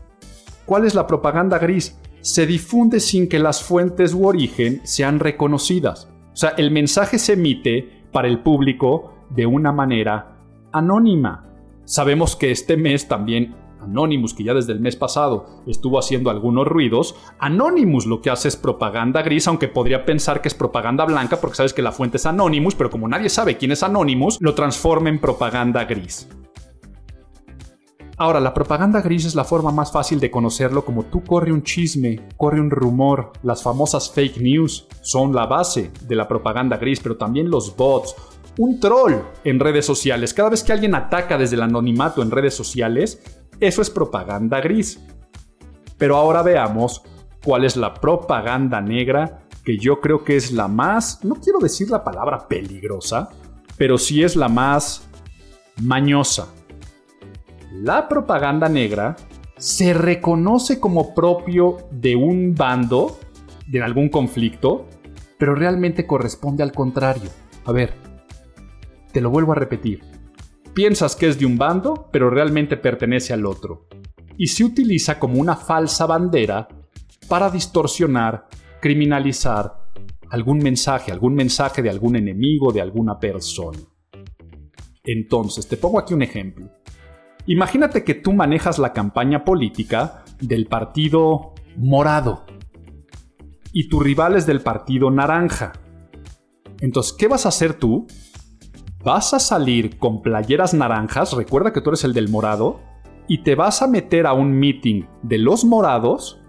¿Cuál 0.66 0.86
es 0.86 0.96
la 0.96 1.08
propaganda 1.08 1.60
gris? 1.60 2.00
Se 2.22 2.46
difunde 2.46 3.00
sin 3.00 3.30
que 3.30 3.40
las 3.40 3.64
fuentes 3.64 4.14
u 4.14 4.26
origen 4.26 4.82
sean 4.84 5.20
reconocidas. 5.20 6.10
O 6.34 6.36
sea, 6.36 6.50
el 6.58 6.72
mensaje 6.72 7.20
se 7.20 7.34
emite 7.34 8.08
para 8.12 8.28
el 8.28 8.42
público 8.42 9.14
de 9.30 9.46
una 9.46 9.72
manera 9.72 10.38
anónima. 10.72 11.50
Sabemos 11.86 12.36
que 12.36 12.52
este 12.52 12.78
mes 12.78 13.08
también 13.08 13.56
Anonymous, 13.86 14.34
que 14.34 14.44
ya 14.44 14.54
desde 14.54 14.74
el 14.74 14.80
mes 14.80 14.96
pasado 14.96 15.46
estuvo 15.66 15.98
haciendo 15.98 16.30
algunos 16.30 16.68
ruidos, 16.68 17.16
Anonymous 17.40 18.06
lo 18.06 18.22
que 18.22 18.30
hace 18.30 18.50
es 18.50 18.58
propaganda 18.58 19.22
gris, 19.22 19.48
aunque 19.48 19.68
podría 19.68 20.06
pensar 20.06 20.42
que 20.42 20.48
es 20.48 20.54
propaganda 20.54 21.06
blanca 21.06 21.40
porque 21.40 21.56
sabes 21.56 21.74
que 21.74 21.82
la 21.82 21.92
fuente 21.92 22.18
es 22.18 22.26
Anonymous, 22.26 22.76
pero 22.76 22.90
como 22.90 23.08
nadie 23.08 23.30
sabe 23.30 23.58
quién 23.58 23.72
es 23.72 23.84
Anonymous, 23.84 24.38
lo 24.42 24.54
transforma 24.54 25.10
en 25.10 25.20
propaganda 25.20 25.86
gris. 25.86 26.28
Ahora, 28.18 28.40
la 28.40 28.54
propaganda 28.54 29.02
gris 29.02 29.26
es 29.26 29.36
la 29.36 29.44
forma 29.44 29.72
más 29.72 29.92
fácil 29.92 30.22
de 30.22 30.32
conocerlo 30.32 30.86
como 30.86 31.04
tú 31.04 31.22
corre 31.22 31.52
un 31.52 31.64
chisme, 31.64 32.30
corre 32.38 32.62
un 32.62 32.72
rumor, 32.72 33.34
las 33.44 33.62
famosas 33.62 34.10
fake 34.10 34.38
news 34.38 34.88
son 35.02 35.36
la 35.36 35.48
base 35.48 35.92
de 36.08 36.16
la 36.16 36.26
propaganda 36.26 36.78
gris, 36.78 37.02
pero 37.02 37.18
también 37.18 37.50
los 37.50 37.76
bots, 37.76 38.16
un 38.58 38.80
troll 38.80 39.16
en 39.44 39.60
redes 39.60 39.86
sociales. 39.86 40.34
Cada 40.34 40.50
vez 40.50 40.64
que 40.64 40.72
alguien 40.72 40.96
ataca 40.96 41.38
desde 41.38 41.58
el 41.58 41.64
anonimato 41.64 42.22
en 42.22 42.32
redes 42.32 42.54
sociales, 42.54 43.22
eso 43.60 43.82
es 43.82 43.90
propaganda 43.90 44.62
gris. 44.62 45.00
Pero 45.98 46.18
ahora 46.18 46.42
veamos 46.42 47.04
cuál 47.44 47.64
es 47.64 47.78
la 47.78 47.94
propaganda 47.94 48.82
negra, 48.82 49.48
que 49.64 49.78
yo 49.78 50.02
creo 50.02 50.24
que 50.24 50.36
es 50.36 50.52
la 50.52 50.68
más, 50.68 51.24
no 51.24 51.36
quiero 51.36 51.60
decir 51.60 51.90
la 51.90 52.04
palabra 52.04 52.48
peligrosa, 52.48 53.30
pero 53.78 53.98
sí 53.98 54.24
es 54.24 54.36
la 54.36 54.50
más 54.50 55.08
mañosa 55.82 56.48
la 57.82 58.08
propaganda 58.08 58.70
negra 58.70 59.18
se 59.58 59.94
reconoce 59.94 60.80
como 60.80 61.14
propio 61.14 61.78
de 61.92 62.16
un 62.16 62.56
bando, 62.56 63.20
de 63.68 63.82
algún 63.84 64.08
conflicto, 64.08 64.86
pero 65.38 65.56
realmente 65.56 66.08
corresponde 66.08 66.64
al 66.64 66.72
contrario. 66.72 67.30
A 67.66 67.74
ver, 67.74 67.94
te 69.12 69.20
lo 69.20 69.30
vuelvo 69.30 69.52
a 69.52 69.56
repetir. 69.56 70.04
Piensas 70.76 71.16
que 71.16 71.30
es 71.30 71.40
de 71.40 71.46
un 71.46 71.58
bando, 71.58 72.10
pero 72.12 72.30
realmente 72.30 72.76
pertenece 72.76 73.32
al 73.32 73.46
otro. 73.46 73.88
Y 74.38 74.48
se 74.48 74.66
utiliza 74.66 75.18
como 75.18 75.40
una 75.40 75.56
falsa 75.56 76.06
bandera 76.06 76.68
para 77.30 77.50
distorsionar, 77.50 78.50
criminalizar 78.82 79.86
algún 80.30 80.58
mensaje, 80.58 81.14
algún 81.14 81.34
mensaje 81.34 81.82
de 81.82 81.90
algún 81.90 82.18
enemigo, 82.18 82.74
de 82.74 82.82
alguna 82.82 83.18
persona. 83.18 83.80
Entonces, 85.06 85.66
te 85.66 85.78
pongo 85.78 85.98
aquí 85.98 86.14
un 86.14 86.24
ejemplo. 86.24 86.70
Imagínate 87.46 88.04
que 88.04 88.16
tú 88.16 88.34
manejas 88.34 88.78
la 88.78 88.92
campaña 88.92 89.46
política 89.46 90.26
del 90.42 90.66
partido 90.66 91.54
morado 91.78 92.46
y 93.72 93.88
tu 93.88 94.02
rival 94.02 94.36
es 94.36 94.46
del 94.46 94.60
partido 94.60 95.10
naranja. 95.10 95.72
Entonces, 96.82 97.14
¿qué 97.14 97.30
vas 97.30 97.46
a 97.46 97.50
hacer 97.50 97.76
tú? 97.76 98.08
Vas 99.06 99.36
a 99.36 99.40
salir 99.40 100.00
con 100.00 100.24
playeras 100.24 100.74
naranjas, 100.74 101.34
recuerda 101.34 101.72
que 101.72 101.80
tú 101.80 101.92
eres 101.92 102.04
el 102.06 102.14
del 102.14 102.28
morado, 102.28 102.80
y 103.28 103.44
te 103.44 103.54
vas 103.54 103.84
a 103.84 103.88
meter 103.88 104.26
a 104.26 104.34
un 104.34 104.58
meeting 104.58 105.04
de 105.22 105.38
los 105.38 105.64
morados 105.64 106.42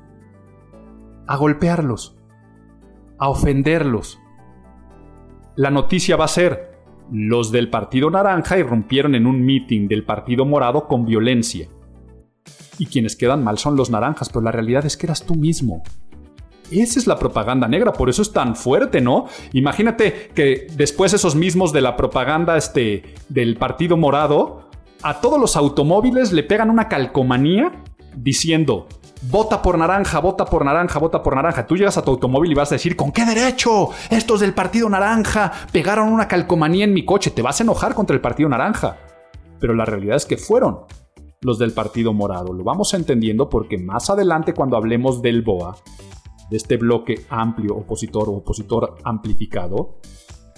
a 1.26 1.36
golpearlos, 1.36 2.16
a 3.18 3.28
ofenderlos. 3.28 4.18
La 5.54 5.70
noticia 5.70 6.16
va 6.16 6.24
a 6.24 6.28
ser, 6.28 6.78
los 7.12 7.52
del 7.52 7.68
Partido 7.68 8.10
Naranja 8.10 8.56
irrumpieron 8.56 9.14
en 9.14 9.26
un 9.26 9.44
meeting 9.44 9.86
del 9.86 10.06
Partido 10.06 10.46
Morado 10.46 10.88
con 10.88 11.04
violencia. 11.04 11.68
Y 12.78 12.86
quienes 12.86 13.16
quedan 13.16 13.44
mal 13.44 13.58
son 13.58 13.76
los 13.76 13.90
naranjas, 13.90 14.30
pero 14.30 14.40
la 14.40 14.52
realidad 14.52 14.86
es 14.86 14.96
que 14.96 15.04
eras 15.04 15.26
tú 15.26 15.34
mismo. 15.34 15.82
Esa 16.70 16.98
es 16.98 17.06
la 17.06 17.18
propaganda 17.18 17.68
negra, 17.68 17.92
por 17.92 18.08
eso 18.08 18.22
es 18.22 18.32
tan 18.32 18.56
fuerte, 18.56 19.00
¿no? 19.00 19.26
Imagínate 19.52 20.30
que 20.34 20.66
después 20.74 21.12
esos 21.12 21.34
mismos 21.34 21.72
de 21.72 21.80
la 21.80 21.96
propaganda 21.96 22.56
este, 22.56 23.14
del 23.28 23.56
Partido 23.56 23.96
Morado, 23.96 24.68
a 25.02 25.20
todos 25.20 25.40
los 25.40 25.56
automóviles 25.56 26.32
le 26.32 26.42
pegan 26.42 26.70
una 26.70 26.88
calcomanía 26.88 27.72
diciendo, 28.16 28.88
Vota 29.22 29.62
por 29.62 29.78
naranja, 29.78 30.20
vota 30.20 30.44
por 30.44 30.64
naranja, 30.64 30.98
vota 30.98 31.22
por 31.22 31.34
naranja. 31.34 31.66
Tú 31.66 31.76
llegas 31.76 31.96
a 31.96 32.02
tu 32.02 32.10
automóvil 32.10 32.52
y 32.52 32.54
vas 32.54 32.70
a 32.70 32.74
decir, 32.74 32.96
¿con 32.96 33.10
qué 33.10 33.24
derecho? 33.24 33.88
Estos 34.10 34.40
del 34.40 34.52
Partido 34.52 34.88
Naranja 34.90 35.52
pegaron 35.72 36.12
una 36.12 36.28
calcomanía 36.28 36.84
en 36.84 36.92
mi 36.92 37.04
coche. 37.04 37.30
Te 37.30 37.42
vas 37.42 37.58
a 37.58 37.64
enojar 37.64 37.94
contra 37.94 38.14
el 38.14 38.20
Partido 38.20 38.48
Naranja. 38.48 38.98
Pero 39.58 39.74
la 39.74 39.86
realidad 39.86 40.16
es 40.16 40.26
que 40.26 40.36
fueron 40.36 40.80
los 41.40 41.58
del 41.58 41.72
Partido 41.72 42.12
Morado. 42.12 42.52
Lo 42.52 42.62
vamos 42.62 42.92
entendiendo 42.92 43.48
porque 43.48 43.78
más 43.78 44.10
adelante 44.10 44.52
cuando 44.52 44.76
hablemos 44.76 45.22
del 45.22 45.42
BOA, 45.42 45.76
de 46.50 46.56
este 46.56 46.76
bloque 46.76 47.26
amplio 47.28 47.76
opositor 47.76 48.28
o 48.28 48.32
opositor 48.32 48.96
amplificado, 49.04 49.98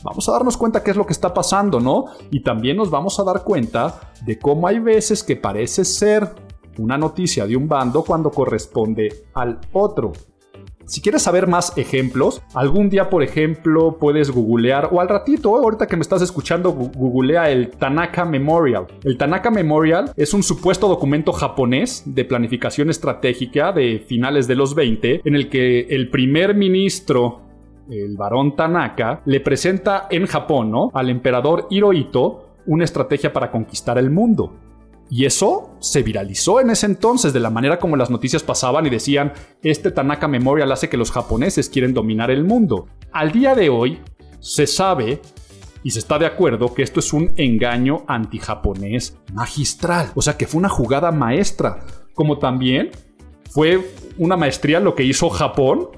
vamos 0.02 0.28
a 0.28 0.32
darnos 0.32 0.56
cuenta 0.56 0.82
qué 0.82 0.90
es 0.90 0.96
lo 0.96 1.06
que 1.06 1.12
está 1.12 1.32
pasando, 1.32 1.80
¿no? 1.80 2.06
Y 2.30 2.42
también 2.42 2.76
nos 2.76 2.90
vamos 2.90 3.18
a 3.18 3.24
dar 3.24 3.44
cuenta 3.44 4.12
de 4.24 4.38
cómo 4.38 4.66
hay 4.66 4.78
veces 4.78 5.22
que 5.22 5.36
parece 5.36 5.84
ser 5.84 6.28
una 6.78 6.96
noticia 6.96 7.46
de 7.46 7.56
un 7.56 7.68
bando 7.68 8.02
cuando 8.04 8.30
corresponde 8.30 9.26
al 9.34 9.60
otro. 9.72 10.12
Si 10.88 11.02
quieres 11.02 11.20
saber 11.20 11.46
más 11.46 11.76
ejemplos, 11.76 12.40
algún 12.54 12.88
día, 12.88 13.10
por 13.10 13.22
ejemplo, 13.22 13.98
puedes 14.00 14.30
googlear, 14.30 14.88
o 14.90 15.02
al 15.02 15.08
ratito, 15.10 15.54
ahorita 15.54 15.86
que 15.86 15.96
me 15.96 16.00
estás 16.00 16.22
escuchando, 16.22 16.72
googlea 16.72 17.50
el 17.50 17.68
Tanaka 17.68 18.24
Memorial. 18.24 18.86
El 19.04 19.18
Tanaka 19.18 19.50
Memorial 19.50 20.12
es 20.16 20.32
un 20.32 20.42
supuesto 20.42 20.88
documento 20.88 21.32
japonés 21.32 22.04
de 22.06 22.24
planificación 22.24 22.88
estratégica 22.88 23.70
de 23.72 24.02
finales 24.08 24.48
de 24.48 24.54
los 24.54 24.74
20, 24.74 25.20
en 25.26 25.36
el 25.36 25.50
que 25.50 25.80
el 25.90 26.08
primer 26.08 26.54
ministro 26.54 27.42
el 27.90 28.16
varón 28.16 28.56
Tanaka 28.56 29.20
le 29.26 29.40
presenta 29.40 30.08
en 30.10 30.26
Japón 30.26 30.70
¿no? 30.70 30.90
al 30.94 31.10
emperador 31.10 31.66
Hirohito 31.68 32.48
una 32.66 32.84
estrategia 32.84 33.32
para 33.32 33.50
conquistar 33.50 33.98
el 33.98 34.10
mundo. 34.10 34.54
Y 35.10 35.24
eso 35.24 35.76
se 35.80 36.02
viralizó 36.02 36.60
en 36.60 36.70
ese 36.70 36.86
entonces 36.86 37.32
de 37.32 37.40
la 37.40 37.50
manera 37.50 37.78
como 37.78 37.96
las 37.96 38.10
noticias 38.10 38.42
pasaban 38.42 38.86
y 38.86 38.90
decían, 38.90 39.32
este 39.62 39.90
Tanaka 39.90 40.28
Memorial 40.28 40.70
hace 40.70 40.88
que 40.88 40.96
los 40.96 41.10
japoneses 41.10 41.70
quieren 41.70 41.94
dominar 41.94 42.30
el 42.30 42.44
mundo. 42.44 42.86
Al 43.12 43.32
día 43.32 43.54
de 43.54 43.70
hoy, 43.70 44.00
se 44.40 44.66
sabe 44.66 45.20
y 45.82 45.90
se 45.90 46.00
está 46.00 46.18
de 46.18 46.26
acuerdo 46.26 46.74
que 46.74 46.82
esto 46.82 47.00
es 47.00 47.12
un 47.12 47.30
engaño 47.36 48.04
antijaponés 48.06 49.16
magistral. 49.32 50.10
O 50.14 50.22
sea 50.22 50.36
que 50.36 50.46
fue 50.46 50.58
una 50.58 50.68
jugada 50.68 51.10
maestra. 51.12 51.80
Como 52.14 52.38
también 52.38 52.90
fue 53.50 53.92
una 54.18 54.36
maestría 54.36 54.80
lo 54.80 54.94
que 54.94 55.04
hizo 55.04 55.30
Japón 55.30 55.88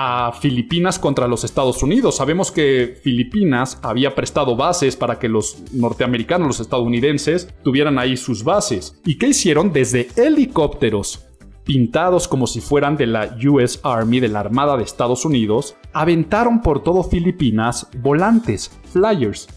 a 0.00 0.30
Filipinas 0.30 0.96
contra 0.96 1.26
los 1.26 1.42
Estados 1.42 1.82
Unidos. 1.82 2.14
Sabemos 2.14 2.52
que 2.52 3.00
Filipinas 3.02 3.80
había 3.82 4.14
prestado 4.14 4.54
bases 4.54 4.94
para 4.94 5.18
que 5.18 5.28
los 5.28 5.56
norteamericanos, 5.72 6.46
los 6.46 6.60
estadounidenses, 6.60 7.52
tuvieran 7.64 7.98
ahí 7.98 8.16
sus 8.16 8.44
bases. 8.44 9.00
¿Y 9.04 9.18
qué 9.18 9.26
hicieron? 9.26 9.72
Desde 9.72 10.06
helicópteros 10.14 11.24
pintados 11.64 12.28
como 12.28 12.46
si 12.46 12.60
fueran 12.60 12.96
de 12.96 13.08
la 13.08 13.36
US 13.46 13.80
Army, 13.82 14.20
de 14.20 14.28
la 14.28 14.40
Armada 14.40 14.76
de 14.76 14.84
Estados 14.84 15.24
Unidos, 15.24 15.74
aventaron 15.92 16.62
por 16.62 16.82
todo 16.82 17.02
Filipinas 17.02 17.88
volantes, 18.00 18.70
flyers, 18.92 19.48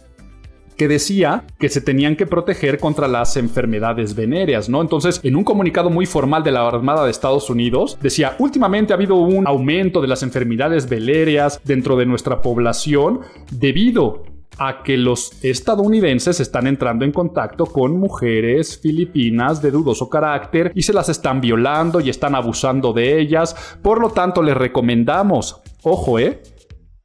que 0.81 0.87
decía 0.87 1.43
que 1.59 1.69
se 1.69 1.79
tenían 1.79 2.15
que 2.15 2.25
proteger 2.25 2.79
contra 2.79 3.07
las 3.07 3.37
enfermedades 3.37 4.15
venéreas, 4.15 4.67
¿no? 4.67 4.81
Entonces, 4.81 5.19
en 5.21 5.35
un 5.35 5.43
comunicado 5.43 5.91
muy 5.91 6.07
formal 6.07 6.41
de 6.41 6.49
la 6.49 6.67
Armada 6.67 7.05
de 7.05 7.11
Estados 7.11 7.51
Unidos, 7.51 7.99
decía, 8.01 8.35
últimamente 8.39 8.91
ha 8.91 8.95
habido 8.95 9.13
un 9.13 9.45
aumento 9.45 10.01
de 10.01 10.07
las 10.07 10.23
enfermedades 10.23 10.89
venéreas 10.89 11.61
dentro 11.63 11.95
de 11.97 12.07
nuestra 12.07 12.41
población 12.41 13.19
debido 13.51 14.23
a 14.57 14.81
que 14.81 14.97
los 14.97 15.43
estadounidenses 15.43 16.39
están 16.39 16.65
entrando 16.65 17.05
en 17.05 17.11
contacto 17.11 17.67
con 17.67 17.99
mujeres 17.99 18.79
filipinas 18.79 19.61
de 19.61 19.69
dudoso 19.69 20.09
carácter 20.09 20.71
y 20.73 20.81
se 20.81 20.93
las 20.93 21.09
están 21.09 21.41
violando 21.41 21.99
y 21.99 22.09
están 22.09 22.33
abusando 22.33 22.91
de 22.91 23.19
ellas. 23.19 23.55
Por 23.83 24.01
lo 24.01 24.09
tanto, 24.09 24.41
les 24.41 24.57
recomendamos, 24.57 25.61
ojo, 25.83 26.17
¿eh? 26.17 26.41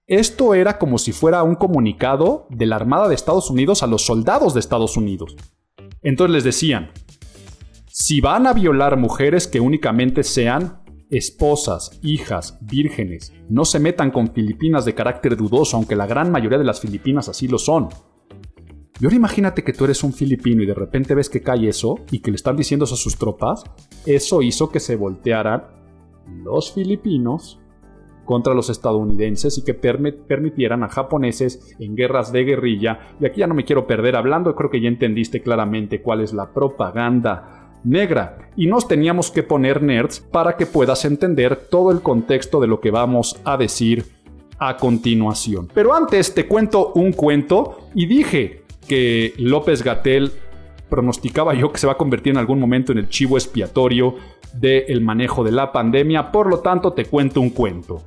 Esto 0.09 0.55
era 0.55 0.79
como 0.79 0.99
si 0.99 1.11
fuera 1.11 1.43
un 1.43 1.57
comunicado 1.57 2.47
de 2.49 2.67
la 2.67 2.77
Armada 2.77 3.09
de 3.09 3.17
Estados 3.17 3.51
Unidos 3.51 3.83
a 3.83 3.89
los 3.89 4.07
soldados 4.07 4.55
de 4.55 4.61
Estados 4.61 4.97
Unidos. 4.97 5.35
Entonces 6.01 6.33
les 6.33 6.45
decían, 6.45 6.93
si 7.89 8.21
van 8.21 8.47
a 8.47 8.53
violar 8.53 8.97
mujeres 8.97 9.49
que 9.49 9.59
únicamente 9.59 10.23
sean 10.23 10.81
esposas, 11.11 11.99
hijas, 12.05 12.57
vírgenes, 12.61 13.33
no 13.49 13.65
se 13.65 13.81
metan 13.81 14.13
con 14.13 14.33
Filipinas 14.33 14.85
de 14.85 14.95
carácter 14.95 15.37
dudoso, 15.37 15.77
aunque 15.77 15.97
la 15.97 16.07
gran 16.07 16.31
mayoría 16.31 16.59
de 16.59 16.65
las 16.65 16.81
Filipinas 16.81 17.29
así 17.29 17.49
lo 17.49 17.59
son. 17.59 17.89
Y 19.01 19.07
ahora 19.07 19.17
imagínate 19.17 19.65
que 19.65 19.73
tú 19.73 19.87
eres 19.87 20.05
un 20.05 20.13
filipino 20.13 20.63
y 20.63 20.67
de 20.67 20.75
repente 20.75 21.17
ves 21.17 21.29
que 21.29 21.43
cae 21.43 21.69
eso 21.69 21.97
y 22.13 22.21
que 22.21 22.31
le 22.31 22.37
están 22.37 22.57
diciendo 22.57 22.85
eso 22.85 22.95
a 22.95 22.99
sus 22.99 23.17
tropas. 23.17 23.65
Eso 24.07 24.41
hizo 24.41 24.71
que 24.71 24.79
se 24.79 24.95
voltearan 24.95 25.65
los 26.45 26.73
filipinos 26.73 27.59
contra 28.27 28.53
los 28.53 28.69
estadounidenses 28.69 29.57
y 29.57 29.65
que 29.65 29.73
permitieran 29.73 30.83
a 30.83 30.89
japoneses 30.89 31.75
en 31.79 31.97
guerras 31.97 32.33
de 32.33 32.45
guerrilla. 32.45 33.15
Y 33.19 33.25
aquí 33.25 33.41
ya 33.41 33.47
no 33.47 33.55
me 33.55 33.65
quiero 33.65 33.87
perder 33.87 34.17
hablando, 34.17 34.55
creo 34.55 34.69
que 34.69 34.83
ya 34.83 34.89
entendiste 34.89 35.41
claramente 35.41 36.03
cuál 36.03 36.21
es 36.21 36.35
la 36.35 36.53
propaganda 36.53 37.71
negra 37.85 38.51
y 38.57 38.67
nos 38.67 38.89
teníamos 38.89 39.31
que 39.31 39.43
poner 39.43 39.83
nerds 39.83 40.21
para 40.21 40.57
que 40.57 40.67
puedas 40.67 41.05
entender 41.05 41.57
todo 41.71 41.93
el 41.93 42.03
contexto 42.03 42.61
de 42.61 42.67
lo 42.67 42.81
que 42.81 42.91
vamos 42.91 43.41
a 43.45 43.57
decir 43.57 44.05
a 44.59 44.77
continuación. 44.77 45.69
Pero 45.73 45.95
antes 45.95 46.35
te 46.35 46.47
cuento 46.47 46.93
un 46.95 47.13
cuento 47.13 47.89
y 47.95 48.07
dije 48.07 48.63
que 48.89 49.35
López 49.39 49.83
Gatel 49.83 50.33
pronosticaba 50.89 51.55
yo 51.55 51.73
que 51.73 51.79
se 51.79 51.87
va 51.87 51.95
a 51.95 51.97
convertir 51.97 52.33
en 52.33 52.39
algún 52.39 52.61
momento 52.61 52.93
en 52.93 52.99
el 52.99 53.09
chivo 53.09 53.37
expiatorio 53.37 54.15
del 54.53 55.01
manejo 55.01 55.45
de 55.45 55.53
la 55.53 55.73
pandemia, 55.73 56.33
por 56.33 56.49
lo 56.49 56.61
tanto 56.61 56.93
te 56.93 57.05
cuento 57.05 57.41
un 57.41 57.51
cuento. 57.51 58.03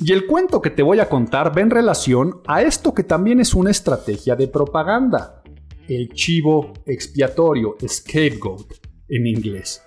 Y 0.00 0.12
el 0.12 0.26
cuento 0.26 0.62
que 0.62 0.70
te 0.70 0.82
voy 0.82 1.00
a 1.00 1.08
contar 1.08 1.56
va 1.56 1.60
en 1.60 1.70
relación 1.70 2.40
a 2.46 2.62
esto 2.62 2.94
que 2.94 3.02
también 3.02 3.40
es 3.40 3.54
una 3.54 3.70
estrategia 3.70 4.36
de 4.36 4.46
propaganda 4.46 5.42
el 5.88 6.12
chivo 6.12 6.74
expiatorio, 6.84 7.76
scapegoat 7.86 8.72
en 9.08 9.26
inglés. 9.26 9.82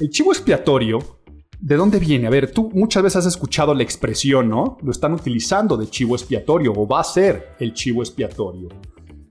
El 0.00 0.08
chivo 0.08 0.32
expiatorio, 0.32 0.98
¿de 1.60 1.76
dónde 1.76 1.98
viene? 1.98 2.26
A 2.26 2.30
ver, 2.30 2.50
tú 2.50 2.70
muchas 2.72 3.02
veces 3.02 3.18
has 3.18 3.26
escuchado 3.26 3.74
la 3.74 3.82
expresión, 3.82 4.48
¿no? 4.48 4.78
Lo 4.82 4.90
están 4.90 5.12
utilizando 5.12 5.76
de 5.76 5.88
chivo 5.88 6.16
expiatorio 6.16 6.72
o 6.74 6.88
va 6.88 7.00
a 7.00 7.04
ser 7.04 7.54
el 7.60 7.74
chivo 7.74 8.02
expiatorio. 8.02 8.68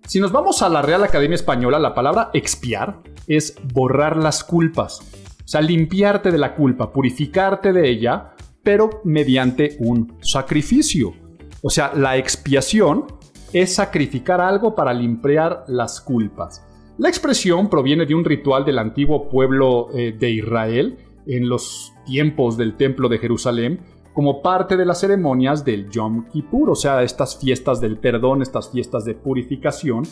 Si 0.07 0.19
nos 0.19 0.31
vamos 0.31 0.61
a 0.61 0.69
la 0.69 0.81
Real 0.81 1.03
Academia 1.03 1.35
Española, 1.35 1.79
la 1.79 1.95
palabra 1.95 2.29
expiar 2.33 3.01
es 3.27 3.55
borrar 3.73 4.17
las 4.17 4.43
culpas. 4.43 4.99
O 4.99 5.47
sea, 5.47 5.61
limpiarte 5.61 6.31
de 6.31 6.37
la 6.37 6.55
culpa, 6.55 6.91
purificarte 6.91 7.73
de 7.73 7.89
ella, 7.89 8.32
pero 8.63 9.01
mediante 9.03 9.75
un 9.79 10.17
sacrificio. 10.21 11.13
O 11.61 11.69
sea, 11.69 11.93
la 11.95 12.17
expiación 12.17 13.05
es 13.51 13.75
sacrificar 13.75 14.41
algo 14.41 14.73
para 14.73 14.93
limpiar 14.93 15.65
las 15.67 16.01
culpas. 16.01 16.65
La 16.97 17.09
expresión 17.09 17.69
proviene 17.69 18.05
de 18.05 18.15
un 18.15 18.25
ritual 18.25 18.65
del 18.65 18.79
antiguo 18.79 19.29
pueblo 19.29 19.89
eh, 19.93 20.15
de 20.17 20.31
Israel 20.31 20.97
en 21.25 21.47
los 21.47 21.93
tiempos 22.05 22.57
del 22.57 22.75
Templo 22.75 23.09
de 23.09 23.17
Jerusalén 23.17 23.79
como 24.13 24.41
parte 24.41 24.77
de 24.77 24.85
las 24.85 24.99
ceremonias 24.99 25.65
del 25.65 25.89
Yom 25.89 26.27
Kippur, 26.29 26.69
o 26.69 26.75
sea, 26.75 27.01
estas 27.01 27.39
fiestas 27.39 27.81
del 27.81 27.97
perdón, 27.97 28.43
estas 28.43 28.71
fiestas 28.71 29.05
de 29.05 29.15
purificación. 29.15 30.03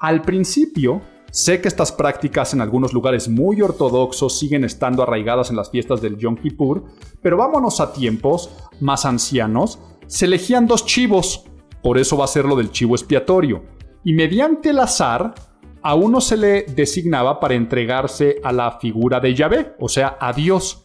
Al 0.00 0.22
principio, 0.22 1.00
sé 1.34 1.60
que 1.60 1.66
estas 1.66 1.90
prácticas 1.90 2.54
en 2.54 2.60
algunos 2.60 2.92
lugares 2.92 3.28
muy 3.28 3.60
ortodoxos 3.60 4.38
siguen 4.38 4.62
estando 4.62 5.02
arraigadas 5.02 5.50
en 5.50 5.56
las 5.56 5.70
fiestas 5.70 6.00
del 6.00 6.16
Yom 6.16 6.36
Kippur, 6.36 6.84
pero 7.20 7.36
vámonos 7.36 7.80
a 7.80 7.92
tiempos 7.92 8.50
más 8.80 9.04
ancianos, 9.04 9.80
se 10.06 10.26
elegían 10.26 10.66
dos 10.66 10.86
chivos 10.86 11.44
por 11.84 11.98
eso 11.98 12.16
va 12.16 12.24
a 12.24 12.28
ser 12.28 12.46
lo 12.46 12.56
del 12.56 12.70
chivo 12.70 12.94
expiatorio. 12.94 13.62
Y 14.04 14.14
mediante 14.14 14.70
el 14.70 14.78
azar, 14.78 15.34
a 15.82 15.94
uno 15.94 16.18
se 16.22 16.38
le 16.38 16.62
designaba 16.62 17.38
para 17.38 17.52
entregarse 17.52 18.36
a 18.42 18.52
la 18.52 18.78
figura 18.78 19.20
de 19.20 19.34
Yahvé, 19.34 19.74
o 19.78 19.90
sea, 19.90 20.16
a 20.18 20.32
Dios, 20.32 20.82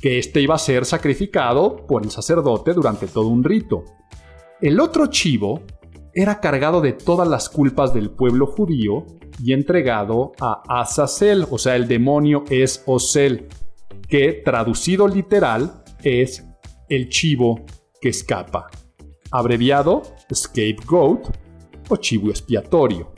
que 0.00 0.18
éste 0.18 0.40
iba 0.40 0.54
a 0.54 0.58
ser 0.58 0.86
sacrificado 0.86 1.84
por 1.86 2.02
el 2.02 2.10
sacerdote 2.10 2.72
durante 2.72 3.08
todo 3.08 3.28
un 3.28 3.44
rito. 3.44 3.84
El 4.62 4.80
otro 4.80 5.08
chivo 5.08 5.60
era 6.16 6.40
cargado 6.40 6.80
de 6.80 6.94
todas 6.94 7.28
las 7.28 7.50
culpas 7.50 7.92
del 7.92 8.10
pueblo 8.10 8.46
judío 8.46 9.04
y 9.38 9.52
entregado 9.52 10.32
a 10.40 10.62
Azazel, 10.66 11.46
o 11.50 11.58
sea, 11.58 11.76
el 11.76 11.86
demonio 11.86 12.44
es 12.48 12.82
Osel, 12.86 13.48
que 14.08 14.40
traducido 14.44 15.06
literal 15.06 15.84
es 16.02 16.42
el 16.88 17.10
chivo 17.10 17.66
que 18.00 18.08
escapa 18.08 18.68
abreviado 19.30 20.02
scapegoat 20.32 21.36
o 21.90 21.96
chivo 21.96 22.30
expiatorio. 22.30 23.12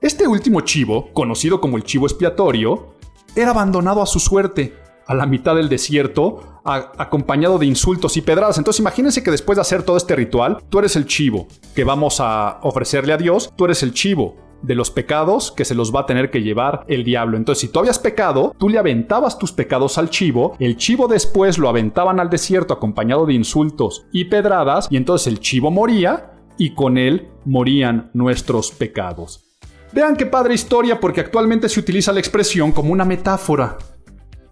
Este 0.00 0.28
último 0.28 0.60
chivo, 0.60 1.12
conocido 1.12 1.60
como 1.60 1.76
el 1.76 1.82
chivo 1.82 2.06
expiatorio, 2.06 2.94
era 3.34 3.50
abandonado 3.50 4.00
a 4.00 4.06
su 4.06 4.20
suerte 4.20 4.74
a 5.08 5.14
la 5.14 5.26
mitad 5.26 5.56
del 5.56 5.68
desierto, 5.68 6.47
acompañado 6.64 7.58
de 7.58 7.66
insultos 7.66 8.16
y 8.16 8.22
pedradas. 8.22 8.58
Entonces 8.58 8.80
imagínense 8.80 9.22
que 9.22 9.30
después 9.30 9.56
de 9.56 9.62
hacer 9.62 9.82
todo 9.82 9.96
este 9.96 10.16
ritual, 10.16 10.58
tú 10.68 10.78
eres 10.78 10.96
el 10.96 11.06
chivo 11.06 11.48
que 11.74 11.84
vamos 11.84 12.20
a 12.20 12.58
ofrecerle 12.62 13.12
a 13.12 13.16
Dios, 13.16 13.52
tú 13.56 13.64
eres 13.64 13.82
el 13.82 13.92
chivo 13.92 14.36
de 14.62 14.74
los 14.74 14.90
pecados 14.90 15.52
que 15.52 15.64
se 15.64 15.74
los 15.74 15.94
va 15.94 16.00
a 16.00 16.06
tener 16.06 16.30
que 16.30 16.42
llevar 16.42 16.84
el 16.88 17.04
diablo. 17.04 17.36
Entonces, 17.36 17.60
si 17.60 17.68
tú 17.68 17.78
habías 17.78 17.98
pecado, 17.98 18.54
tú 18.58 18.68
le 18.68 18.78
aventabas 18.78 19.38
tus 19.38 19.52
pecados 19.52 19.98
al 19.98 20.10
chivo, 20.10 20.56
el 20.58 20.76
chivo 20.76 21.06
después 21.06 21.58
lo 21.58 21.68
aventaban 21.68 22.20
al 22.20 22.30
desierto 22.30 22.74
acompañado 22.74 23.26
de 23.26 23.34
insultos 23.34 24.06
y 24.12 24.24
pedradas, 24.24 24.88
y 24.90 24.96
entonces 24.96 25.28
el 25.28 25.40
chivo 25.40 25.70
moría 25.70 26.32
y 26.56 26.74
con 26.74 26.98
él 26.98 27.28
morían 27.44 28.10
nuestros 28.14 28.72
pecados. 28.72 29.44
Vean 29.92 30.16
qué 30.16 30.26
padre 30.26 30.54
historia 30.54 31.00
porque 31.00 31.20
actualmente 31.20 31.68
se 31.68 31.80
utiliza 31.80 32.12
la 32.12 32.20
expresión 32.20 32.72
como 32.72 32.92
una 32.92 33.06
metáfora 33.06 33.78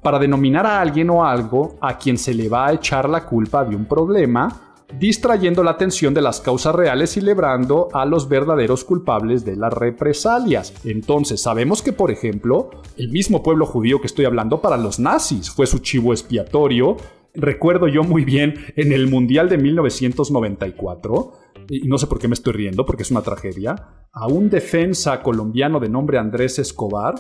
para 0.02 0.18
denominar 0.18 0.66
a 0.66 0.80
alguien 0.80 1.10
o 1.10 1.24
algo 1.24 1.76
a 1.80 1.98
quien 1.98 2.18
se 2.18 2.34
le 2.34 2.48
va 2.48 2.66
a 2.66 2.72
echar 2.72 3.08
la 3.08 3.24
culpa 3.24 3.64
de 3.64 3.74
un 3.74 3.86
problema 3.86 4.66
distrayendo 4.98 5.62
la 5.62 5.72
atención 5.72 6.14
de 6.14 6.22
las 6.22 6.40
causas 6.40 6.74
reales 6.74 7.16
y 7.16 7.20
librando 7.20 7.88
a 7.92 8.04
los 8.04 8.28
verdaderos 8.28 8.84
culpables 8.84 9.44
de 9.44 9.56
las 9.56 9.72
represalias. 9.72 10.72
Entonces 10.84 11.42
sabemos 11.42 11.82
que, 11.82 11.92
por 11.92 12.10
ejemplo, 12.10 12.70
el 12.96 13.10
mismo 13.10 13.42
pueblo 13.42 13.66
judío 13.66 14.00
que 14.00 14.06
estoy 14.06 14.24
hablando 14.24 14.60
para 14.60 14.76
los 14.76 14.98
nazis 14.98 15.50
fue 15.50 15.66
su 15.66 15.80
chivo 15.80 16.12
expiatorio. 16.12 16.96
Recuerdo 17.34 17.88
yo 17.88 18.02
muy 18.02 18.24
bien 18.24 18.54
en 18.76 18.92
el 18.92 19.08
Mundial 19.08 19.48
de 19.48 19.58
1994, 19.58 21.32
y 21.68 21.88
no 21.88 21.98
sé 21.98 22.06
por 22.06 22.18
qué 22.18 22.28
me 22.28 22.34
estoy 22.34 22.52
riendo, 22.52 22.86
porque 22.86 23.02
es 23.02 23.10
una 23.10 23.22
tragedia, 23.22 24.06
a 24.12 24.26
un 24.26 24.48
defensa 24.48 25.22
colombiano 25.22 25.80
de 25.80 25.88
nombre 25.88 26.16
Andrés 26.16 26.58
Escobar, 26.58 27.16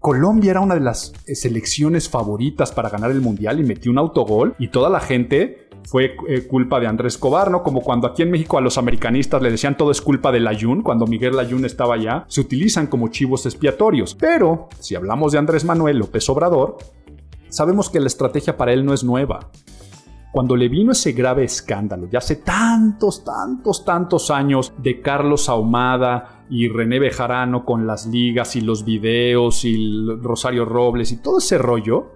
Colombia 0.00 0.52
era 0.52 0.60
una 0.60 0.74
de 0.74 0.80
las 0.80 1.12
selecciones 1.26 2.08
favoritas 2.08 2.72
para 2.72 2.88
ganar 2.88 3.10
el 3.10 3.20
mundial 3.20 3.60
y 3.60 3.64
metió 3.64 3.92
un 3.92 3.98
autogol 3.98 4.54
y 4.58 4.68
toda 4.68 4.88
la 4.88 4.98
gente 4.98 5.68
fue 5.84 6.16
eh, 6.26 6.46
culpa 6.46 6.80
de 6.80 6.86
Andrés 6.86 7.14
Escobar, 7.14 7.50
¿no? 7.50 7.62
Como 7.62 7.82
cuando 7.82 8.06
aquí 8.06 8.22
en 8.22 8.30
México 8.30 8.56
a 8.56 8.62
los 8.62 8.78
americanistas 8.78 9.42
le 9.42 9.50
decían 9.50 9.76
todo 9.76 9.90
es 9.90 10.00
culpa 10.00 10.32
de 10.32 10.40
Layún, 10.40 10.82
cuando 10.82 11.06
Miguel 11.06 11.36
Layún 11.36 11.66
estaba 11.66 11.96
allá, 11.96 12.24
se 12.28 12.40
utilizan 12.40 12.86
como 12.86 13.08
chivos 13.08 13.44
expiatorios. 13.44 14.14
Pero, 14.14 14.70
si 14.78 14.94
hablamos 14.94 15.32
de 15.32 15.38
Andrés 15.38 15.66
Manuel 15.66 15.98
López 15.98 16.26
Obrador, 16.30 16.78
sabemos 17.50 17.90
que 17.90 18.00
la 18.00 18.06
estrategia 18.06 18.56
para 18.56 18.72
él 18.72 18.86
no 18.86 18.94
es 18.94 19.04
nueva. 19.04 19.50
Cuando 20.32 20.54
le 20.54 20.68
vino 20.68 20.92
ese 20.92 21.12
grave 21.12 21.42
escándalo, 21.42 22.06
ya 22.08 22.18
hace 22.18 22.36
tantos, 22.36 23.24
tantos, 23.24 23.84
tantos 23.84 24.30
años, 24.30 24.72
de 24.78 25.00
Carlos 25.00 25.48
Ahumada 25.48 26.44
y 26.48 26.68
René 26.68 27.00
Bejarano 27.00 27.64
con 27.64 27.84
las 27.86 28.06
ligas 28.06 28.54
y 28.54 28.60
los 28.60 28.84
videos 28.84 29.64
y 29.64 30.06
Rosario 30.22 30.64
Robles 30.64 31.10
y 31.10 31.20
todo 31.20 31.38
ese 31.38 31.58
rollo, 31.58 32.12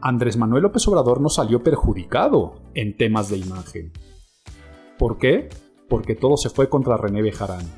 Andrés 0.00 0.36
Manuel 0.36 0.62
López 0.62 0.86
Obrador 0.86 1.20
no 1.20 1.28
salió 1.28 1.62
perjudicado 1.64 2.62
en 2.74 2.96
temas 2.96 3.28
de 3.28 3.38
imagen. 3.38 3.92
¿Por 4.96 5.18
qué? 5.18 5.48
Porque 5.88 6.14
todo 6.14 6.36
se 6.36 6.48
fue 6.48 6.68
contra 6.68 6.96
René 6.96 7.22
Bejarano. 7.22 7.68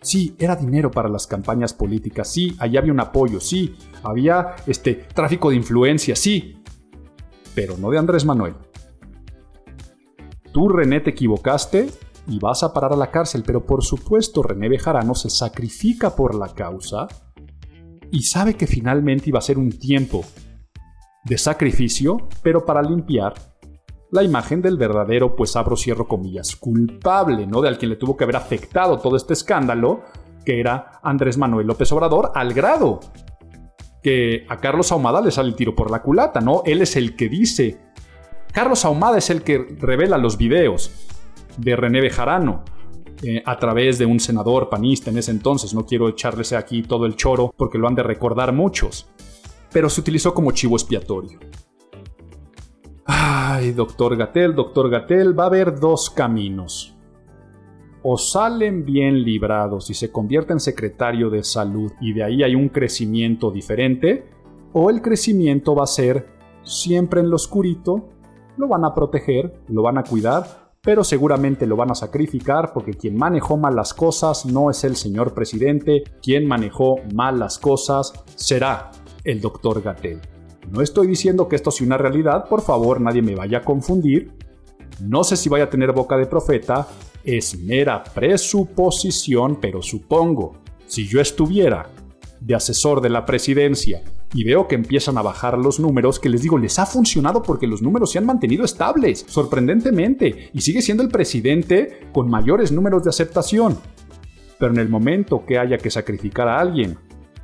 Sí, 0.00 0.36
era 0.38 0.54
dinero 0.54 0.92
para 0.92 1.08
las 1.08 1.26
campañas 1.26 1.74
políticas, 1.74 2.28
sí, 2.28 2.54
allá 2.60 2.78
había 2.78 2.92
un 2.92 3.00
apoyo, 3.00 3.40
sí, 3.40 3.74
había 4.04 4.54
este 4.68 4.94
tráfico 4.94 5.50
de 5.50 5.56
influencia, 5.56 6.14
sí, 6.14 6.62
pero 7.56 7.76
no 7.76 7.90
de 7.90 7.98
Andrés 7.98 8.24
Manuel. 8.24 8.54
Tú 10.56 10.70
René 10.70 11.00
te 11.00 11.10
equivocaste 11.10 11.90
y 12.26 12.38
vas 12.38 12.62
a 12.62 12.72
parar 12.72 12.94
a 12.94 12.96
la 12.96 13.10
cárcel, 13.10 13.42
pero 13.46 13.66
por 13.66 13.84
supuesto 13.84 14.42
René 14.42 14.70
Bejarano 14.70 15.14
se 15.14 15.28
sacrifica 15.28 16.16
por 16.16 16.34
la 16.34 16.48
causa 16.54 17.08
y 18.10 18.22
sabe 18.22 18.54
que 18.54 18.66
finalmente 18.66 19.28
iba 19.28 19.38
a 19.38 19.42
ser 19.42 19.58
un 19.58 19.70
tiempo 19.70 20.24
de 21.26 21.36
sacrificio, 21.36 22.26
pero 22.42 22.64
para 22.64 22.80
limpiar 22.80 23.34
la 24.10 24.22
imagen 24.22 24.62
del 24.62 24.78
verdadero, 24.78 25.36
pues 25.36 25.56
abro 25.56 25.76
cierro 25.76 26.08
comillas, 26.08 26.56
culpable, 26.56 27.46
¿no? 27.46 27.60
De 27.60 27.68
al 27.68 27.76
quien 27.76 27.90
le 27.90 27.96
tuvo 27.96 28.16
que 28.16 28.24
haber 28.24 28.36
afectado 28.36 28.98
todo 28.98 29.18
este 29.18 29.34
escándalo, 29.34 30.04
que 30.46 30.58
era 30.58 31.00
Andrés 31.02 31.36
Manuel 31.36 31.66
López 31.66 31.92
Obrador, 31.92 32.32
al 32.34 32.54
grado 32.54 33.00
que 34.02 34.46
a 34.48 34.56
Carlos 34.56 34.90
Ahumada 34.90 35.20
le 35.20 35.30
sale 35.30 35.50
el 35.50 35.54
tiro 35.54 35.74
por 35.74 35.90
la 35.90 36.00
culata, 36.00 36.40
¿no? 36.40 36.62
Él 36.64 36.80
es 36.80 36.96
el 36.96 37.14
que 37.14 37.28
dice. 37.28 37.85
Carlos 38.56 38.86
Ahumada 38.86 39.18
es 39.18 39.28
el 39.28 39.42
que 39.42 39.58
revela 39.58 40.16
los 40.16 40.38
videos 40.38 40.90
de 41.58 41.76
René 41.76 42.00
Bejarano. 42.00 42.64
Eh, 43.22 43.42
a 43.44 43.58
través 43.58 43.98
de 43.98 44.06
un 44.06 44.18
senador 44.18 44.70
panista 44.70 45.10
en 45.10 45.18
ese 45.18 45.30
entonces. 45.30 45.74
No 45.74 45.84
quiero 45.84 46.08
echarles 46.08 46.54
aquí 46.54 46.82
todo 46.82 47.04
el 47.04 47.16
choro 47.16 47.52
porque 47.54 47.76
lo 47.76 47.86
han 47.86 47.94
de 47.94 48.02
recordar 48.02 48.54
muchos. 48.54 49.10
Pero 49.70 49.90
se 49.90 50.00
utilizó 50.00 50.32
como 50.32 50.52
chivo 50.52 50.74
expiatorio. 50.74 51.38
Ay, 53.04 53.72
doctor 53.72 54.16
Gatel, 54.16 54.54
doctor 54.54 54.88
Gatel, 54.88 55.38
va 55.38 55.44
a 55.44 55.48
haber 55.48 55.78
dos 55.78 56.08
caminos. 56.08 56.96
O 58.02 58.16
salen 58.16 58.86
bien 58.86 59.22
librados 59.22 59.90
y 59.90 59.94
se 59.94 60.10
convierte 60.10 60.54
en 60.54 60.60
secretario 60.60 61.28
de 61.28 61.44
salud 61.44 61.92
y 62.00 62.14
de 62.14 62.24
ahí 62.24 62.42
hay 62.42 62.54
un 62.54 62.70
crecimiento 62.70 63.50
diferente, 63.50 64.30
o 64.72 64.88
el 64.88 65.02
crecimiento 65.02 65.74
va 65.74 65.84
a 65.84 65.88
ser 65.88 66.26
siempre 66.62 67.20
en 67.20 67.28
lo 67.28 67.36
oscurito, 67.36 68.08
lo 68.56 68.68
van 68.68 68.84
a 68.84 68.94
proteger, 68.94 69.60
lo 69.68 69.82
van 69.82 69.98
a 69.98 70.04
cuidar, 70.04 70.66
pero 70.80 71.02
seguramente 71.02 71.66
lo 71.66 71.76
van 71.76 71.90
a 71.90 71.94
sacrificar 71.94 72.72
porque 72.72 72.94
quien 72.94 73.16
manejó 73.16 73.56
mal 73.56 73.74
las 73.74 73.92
cosas 73.92 74.46
no 74.46 74.70
es 74.70 74.84
el 74.84 74.96
señor 74.96 75.34
presidente, 75.34 76.04
quien 76.22 76.46
manejó 76.46 76.96
mal 77.12 77.38
las 77.38 77.58
cosas 77.58 78.12
será 78.36 78.92
el 79.24 79.40
doctor 79.40 79.82
Gatel. 79.82 80.20
No 80.70 80.80
estoy 80.82 81.08
diciendo 81.08 81.48
que 81.48 81.56
esto 81.56 81.70
sea 81.70 81.86
una 81.86 81.98
realidad, 81.98 82.48
por 82.48 82.60
favor 82.62 83.00
nadie 83.00 83.22
me 83.22 83.34
vaya 83.34 83.58
a 83.58 83.62
confundir. 83.62 84.32
No 85.00 85.24
sé 85.24 85.36
si 85.36 85.48
vaya 85.48 85.64
a 85.64 85.70
tener 85.70 85.92
boca 85.92 86.16
de 86.16 86.26
profeta, 86.26 86.86
es 87.24 87.58
mera 87.58 88.04
presuposición, 88.04 89.56
pero 89.60 89.82
supongo, 89.82 90.54
si 90.86 91.06
yo 91.06 91.20
estuviera 91.20 91.90
de 92.40 92.54
asesor 92.54 93.00
de 93.00 93.10
la 93.10 93.26
presidencia 93.26 94.02
y 94.34 94.44
veo 94.44 94.68
que 94.68 94.74
empiezan 94.74 95.18
a 95.18 95.22
bajar 95.22 95.58
los 95.58 95.80
números, 95.80 96.18
que 96.18 96.28
les 96.28 96.42
digo, 96.42 96.58
les 96.58 96.78
ha 96.78 96.86
funcionado 96.86 97.42
porque 97.42 97.66
los 97.66 97.82
números 97.82 98.10
se 98.10 98.18
han 98.18 98.26
mantenido 98.26 98.64
estables, 98.64 99.24
sorprendentemente, 99.28 100.50
y 100.52 100.60
sigue 100.60 100.82
siendo 100.82 101.02
el 101.02 101.08
presidente 101.08 102.08
con 102.12 102.28
mayores 102.28 102.72
números 102.72 103.04
de 103.04 103.10
aceptación. 103.10 103.78
Pero 104.58 104.72
en 104.72 104.78
el 104.78 104.88
momento 104.88 105.44
que 105.46 105.58
haya 105.58 105.78
que 105.78 105.90
sacrificar 105.90 106.48
a 106.48 106.58
alguien, 106.58 106.98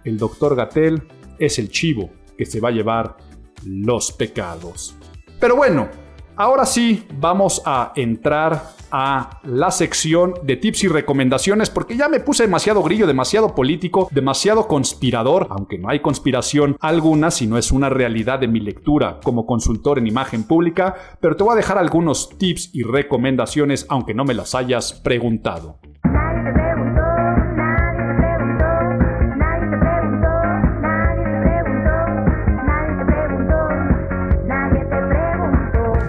el 0.05 0.19
doctor 0.19 0.57
Gatel 0.57 1.03
es 1.39 1.59
el 1.59 1.71
chivo 1.71 2.11
que 2.37 2.47
se 2.47 2.61
va 2.61 2.71
a 2.71 2.73
llevar 2.73 3.17
los 3.65 4.13
pecados. 4.13 4.97
Pero 5.39 5.57
bueno, 5.57 5.89
ahora 6.37 6.67
sí 6.67 7.07
vamos 7.19 7.63
a 7.65 7.93
entrar 7.97 8.63
a 8.91 9.41
la 9.45 9.71
sección 9.71 10.35
de 10.43 10.57
tips 10.57 10.85
y 10.85 10.89
recomendaciones 10.89 11.71
porque 11.71 11.97
ya 11.97 12.09
me 12.09 12.21
puse 12.21 12.45
demasiado 12.45 12.83
grillo, 12.83 13.07
demasiado 13.07 13.55
político, 13.55 14.09
demasiado 14.11 14.69
conspirador, 14.69 15.47
aunque 15.51 15.79
no 15.79 15.89
hay 15.89 16.01
conspiración 16.01 16.77
alguna 16.81 17.31
si 17.31 17.47
no 17.47 17.57
es 17.57 17.73
una 17.73 17.89
realidad 17.89 18.39
de 18.39 18.49
mi 18.49 18.61
lectura 18.61 19.19
como 19.25 19.47
consultor 19.47 19.99
en 19.99 20.07
imagen 20.07 20.45
pública, 20.45 20.95
pero 21.21 21.37
te 21.37 21.43
voy 21.43 21.55
a 21.55 21.57
dejar 21.57 21.79
algunos 21.79 22.37
tips 22.37 22.71
y 22.75 22.83
recomendaciones 22.83 23.87
aunque 23.89 24.15
no 24.15 24.25
me 24.25 24.35
las 24.35 24.55
hayas 24.55 24.93
preguntado. 24.93 25.79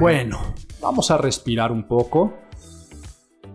Bueno, 0.04 0.42
vamos 0.82 1.12
a 1.12 1.18
respirar 1.18 1.72
un 1.72 1.88
poco. 1.88 2.34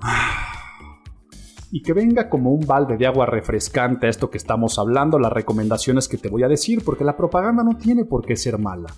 Y 1.70 1.82
que 1.82 1.92
venga 1.92 2.30
como 2.30 2.50
un 2.52 2.66
balde 2.66 2.96
de 2.96 3.06
agua 3.06 3.26
refrescante 3.26 4.06
a 4.06 4.08
esto 4.08 4.30
que 4.30 4.38
estamos 4.38 4.78
hablando, 4.78 5.18
las 5.18 5.30
recomendaciones 5.30 6.08
que 6.08 6.16
te 6.16 6.30
voy 6.30 6.44
a 6.44 6.48
decir, 6.48 6.82
porque 6.82 7.04
la 7.04 7.18
propaganda 7.18 7.62
no 7.62 7.76
tiene 7.76 8.06
por 8.06 8.24
qué 8.24 8.34
ser 8.34 8.56
mala. 8.56 8.88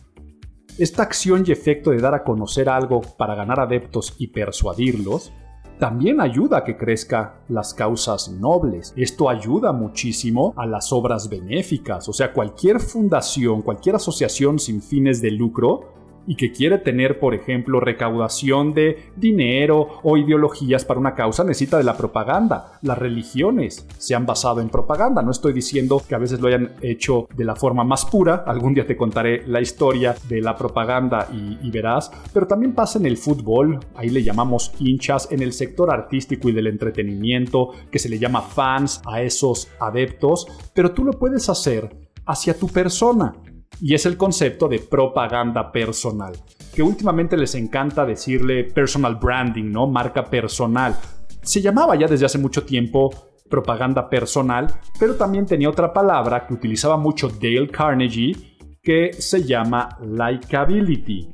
Esta 0.79 1.03
acción 1.03 1.43
y 1.45 1.51
efecto 1.51 1.91
de 1.91 1.99
dar 1.99 2.15
a 2.15 2.23
conocer 2.23 2.69
algo 2.69 3.01
para 3.01 3.35
ganar 3.35 3.59
adeptos 3.59 4.15
y 4.19 4.29
persuadirlos, 4.29 5.33
también 5.81 6.21
ayuda 6.21 6.59
a 6.59 6.65
que 6.65 6.77
crezca 6.77 7.43
las 7.49 7.75
causas 7.75 8.29
nobles. 8.29 8.95
Esto 8.97 9.29
ayuda 9.29 9.73
muchísimo 9.73 10.55
a 10.57 10.67
las 10.67 10.93
obras 10.93 11.29
benéficas. 11.29 12.09
O 12.09 12.13
sea, 12.13 12.33
cualquier 12.33 12.79
fundación, 12.79 13.63
cualquier 13.63 13.97
asociación 13.97 14.61
sin 14.61 14.81
fines 14.81 15.21
de 15.21 15.33
lucro 15.33 16.00
y 16.27 16.37
que 16.37 16.53
quiere 16.53 16.79
tener, 16.79 17.19
por 17.19 17.35
ejemplo, 17.35 17.81
recaudación 17.81 18.75
de 18.75 19.11
dinero 19.17 20.01
o 20.03 20.17
ideologías 20.17 20.85
para 20.85 21.01
una 21.01 21.15
causa, 21.15 21.45
necesita 21.45 21.79
de 21.79 21.85
la 21.85 21.97
propaganda. 21.97 22.79
Las 22.83 22.99
religiones 22.99 23.87
se 23.99 24.15
han 24.15 24.27
basado 24.27 24.61
en 24.61 24.69
propaganda. 24.69 25.23
No 25.23 25.31
estoy 25.31 25.53
diciendo 25.53 26.03
que 26.07 26.15
a 26.15 26.19
veces 26.19 26.41
lo 26.41 26.49
hayan 26.49 26.73
hecho 26.83 27.29
de 27.35 27.45
la 27.45 27.57
forma 27.57 27.85
más 27.85 28.05
pura. 28.05 28.45
Algún 28.47 28.75
día 28.75 28.87
te 28.87 28.97
contaré 28.97 29.47
la 29.47 29.61
historia 29.61 30.15
de 30.29 30.41
la 30.41 30.57
propaganda 30.57 31.29
y, 31.33 31.71
verás. 31.71 32.11
Pero 32.33 32.47
también 32.47 32.75
pasa 32.75 32.99
en 32.99 33.07
el 33.07 33.17
fútbol. 33.17 33.81
Ahí 33.95 34.09
le 34.09 34.23
llamamos 34.23 34.73
hinchas. 34.79 35.29
En 35.31 35.43
el 35.43 35.53
sector 35.53 35.93
artístico 35.93 36.49
y 36.49 36.53
del 36.53 36.67
entretenimiento, 36.67 37.71
que 37.91 37.99
se 37.99 38.09
le 38.09 38.19
llama 38.19 38.43
fans 38.43 39.01
a 39.07 39.23
esos 39.23 39.69
adeptos. 39.81 40.47
Pero 40.75 40.93
tú 40.93 41.05
lo 41.05 41.13
puedes 41.13 41.49
hacer 41.49 41.97
hacia 42.27 42.55
tu 42.55 42.69
persona 42.69 43.35
y 43.81 43.95
es 43.95 44.07
el 44.07 44.17
concepto 44.17 44.69
de 44.69 44.79
propaganda 44.79 45.73
personal, 45.73 46.33
que 46.75 46.83
últimamente 46.83 47.37
les 47.37 47.55
encanta 47.55 48.05
decirle 48.05 48.65
personal 48.65 49.17
branding, 49.17 49.71
¿no? 49.71 49.87
Marca 49.87 50.25
personal. 50.25 50.97
Se 51.43 51.61
llamaba 51.61 51.97
ya 51.97 52.07
desde 52.07 52.27
hace 52.27 52.39
mucho 52.39 52.65
tiempo 52.65 53.11
propaganda 53.49 54.09
personal, 54.09 54.73
pero 54.99 55.17
también 55.17 55.45
tenía 55.45 55.69
otra 55.69 55.93
palabra 55.93 56.47
que 56.47 56.55
utilizaba 56.55 56.97
mucho 56.97 57.29
Dale 57.29 57.69
Carnegie 57.69 58.37
que 58.83 59.13
se 59.13 59.43
llama 59.43 59.99
likability. 60.01 61.31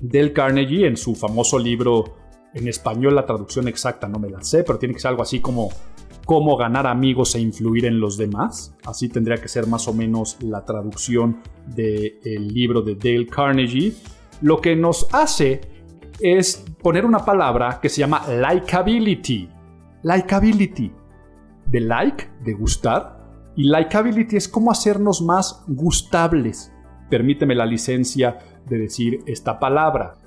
Dale 0.00 0.32
Carnegie 0.32 0.86
en 0.86 0.96
su 0.96 1.14
famoso 1.14 1.58
libro 1.58 2.16
en 2.54 2.68
español 2.68 3.14
la 3.14 3.26
traducción 3.26 3.68
exacta 3.68 4.08
no 4.08 4.18
me 4.18 4.30
la 4.30 4.42
sé, 4.42 4.64
pero 4.64 4.78
tiene 4.78 4.94
que 4.94 5.00
ser 5.00 5.10
algo 5.10 5.22
así 5.22 5.40
como 5.40 5.70
cómo 6.28 6.58
ganar 6.58 6.86
amigos 6.86 7.34
e 7.36 7.40
influir 7.40 7.86
en 7.86 8.00
los 8.00 8.18
demás. 8.18 8.76
Así 8.84 9.08
tendría 9.08 9.38
que 9.38 9.48
ser 9.48 9.66
más 9.66 9.88
o 9.88 9.94
menos 9.94 10.36
la 10.42 10.62
traducción 10.62 11.38
del 11.74 12.48
libro 12.48 12.82
de 12.82 12.96
Dale 12.96 13.26
Carnegie. 13.26 13.94
Lo 14.42 14.60
que 14.60 14.76
nos 14.76 15.08
hace 15.14 15.62
es 16.20 16.66
poner 16.82 17.06
una 17.06 17.24
palabra 17.24 17.78
que 17.80 17.88
se 17.88 18.00
llama 18.00 18.28
likability. 18.28 19.48
Likability. 20.02 20.92
De 21.64 21.80
like, 21.80 22.28
de 22.44 22.52
gustar. 22.52 23.52
Y 23.56 23.62
likability 23.62 24.36
es 24.36 24.48
cómo 24.48 24.70
hacernos 24.70 25.22
más 25.22 25.64
gustables. 25.66 26.70
Permíteme 27.08 27.54
la 27.54 27.64
licencia 27.64 28.38
de 28.66 28.76
decir 28.76 29.20
esta 29.24 29.58
palabra. 29.58 30.18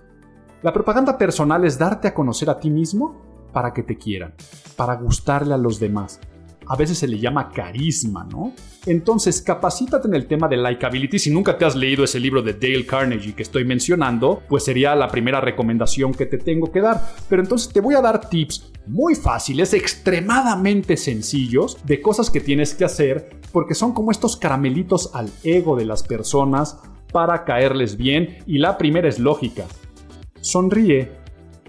La 0.63 0.73
propaganda 0.73 1.15
personal 1.15 1.63
es 1.63 1.77
darte 1.77 2.07
a 2.07 2.15
conocer 2.15 2.49
a 2.49 2.59
ti 2.59 2.71
mismo 2.71 3.30
para 3.51 3.73
que 3.73 3.83
te 3.83 3.97
quieran, 3.97 4.33
para 4.75 4.95
gustarle 4.95 5.53
a 5.53 5.57
los 5.57 5.79
demás. 5.79 6.19
A 6.67 6.75
veces 6.75 6.99
se 6.99 7.07
le 7.07 7.19
llama 7.19 7.49
carisma, 7.49 8.23
¿no? 8.31 8.53
Entonces, 8.85 9.41
capacítate 9.41 10.07
en 10.07 10.13
el 10.13 10.27
tema 10.27 10.47
de 10.47 10.57
likability. 10.57 11.19
Si 11.19 11.29
nunca 11.29 11.57
te 11.57 11.65
has 11.65 11.75
leído 11.75 12.03
ese 12.03 12.19
libro 12.19 12.41
de 12.41 12.53
Dale 12.53 12.85
Carnegie 12.85 13.33
que 13.33 13.43
estoy 13.43 13.65
mencionando, 13.65 14.41
pues 14.47 14.63
sería 14.63 14.95
la 14.95 15.07
primera 15.07 15.41
recomendación 15.41 16.13
que 16.13 16.27
te 16.27 16.37
tengo 16.37 16.71
que 16.71 16.81
dar. 16.81 17.13
Pero 17.27 17.41
entonces 17.41 17.73
te 17.73 17.81
voy 17.81 17.95
a 17.95 18.01
dar 18.01 18.29
tips 18.29 18.71
muy 18.87 19.15
fáciles, 19.15 19.73
extremadamente 19.73 20.97
sencillos, 20.97 21.77
de 21.83 22.01
cosas 22.01 22.29
que 22.29 22.39
tienes 22.39 22.73
que 22.73 22.85
hacer, 22.85 23.41
porque 23.51 23.75
son 23.75 23.93
como 23.93 24.11
estos 24.11 24.37
caramelitos 24.37 25.13
al 25.13 25.29
ego 25.43 25.75
de 25.75 25.85
las 25.85 26.03
personas 26.03 26.77
para 27.11 27.43
caerles 27.43 27.97
bien. 27.97 28.37
Y 28.45 28.59
la 28.59 28.77
primera 28.77 29.09
es 29.09 29.19
lógica. 29.19 29.65
Sonríe 30.39 31.20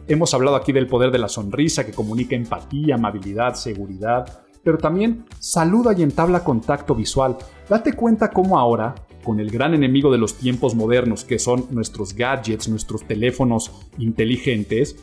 Hemos 0.08 0.34
hablado 0.34 0.56
aquí 0.56 0.72
del 0.72 0.88
poder 0.88 1.12
de 1.12 1.18
la 1.18 1.28
sonrisa 1.28 1.86
que 1.86 1.92
comunica 1.92 2.34
empatía, 2.34 2.96
amabilidad, 2.96 3.54
seguridad, 3.54 4.42
pero 4.64 4.76
también 4.78 5.24
saluda 5.38 5.92
y 5.96 6.02
entabla 6.02 6.42
contacto 6.42 6.94
visual. 6.94 7.36
Date 7.68 7.92
cuenta 7.92 8.30
cómo 8.30 8.58
ahora, 8.58 8.94
con 9.22 9.38
el 9.38 9.50
gran 9.50 9.74
enemigo 9.74 10.10
de 10.10 10.18
los 10.18 10.34
tiempos 10.34 10.74
modernos 10.74 11.24
que 11.24 11.38
son 11.38 11.66
nuestros 11.70 12.14
gadgets, 12.14 12.68
nuestros 12.68 13.04
teléfonos 13.04 13.70
inteligentes, 13.98 14.96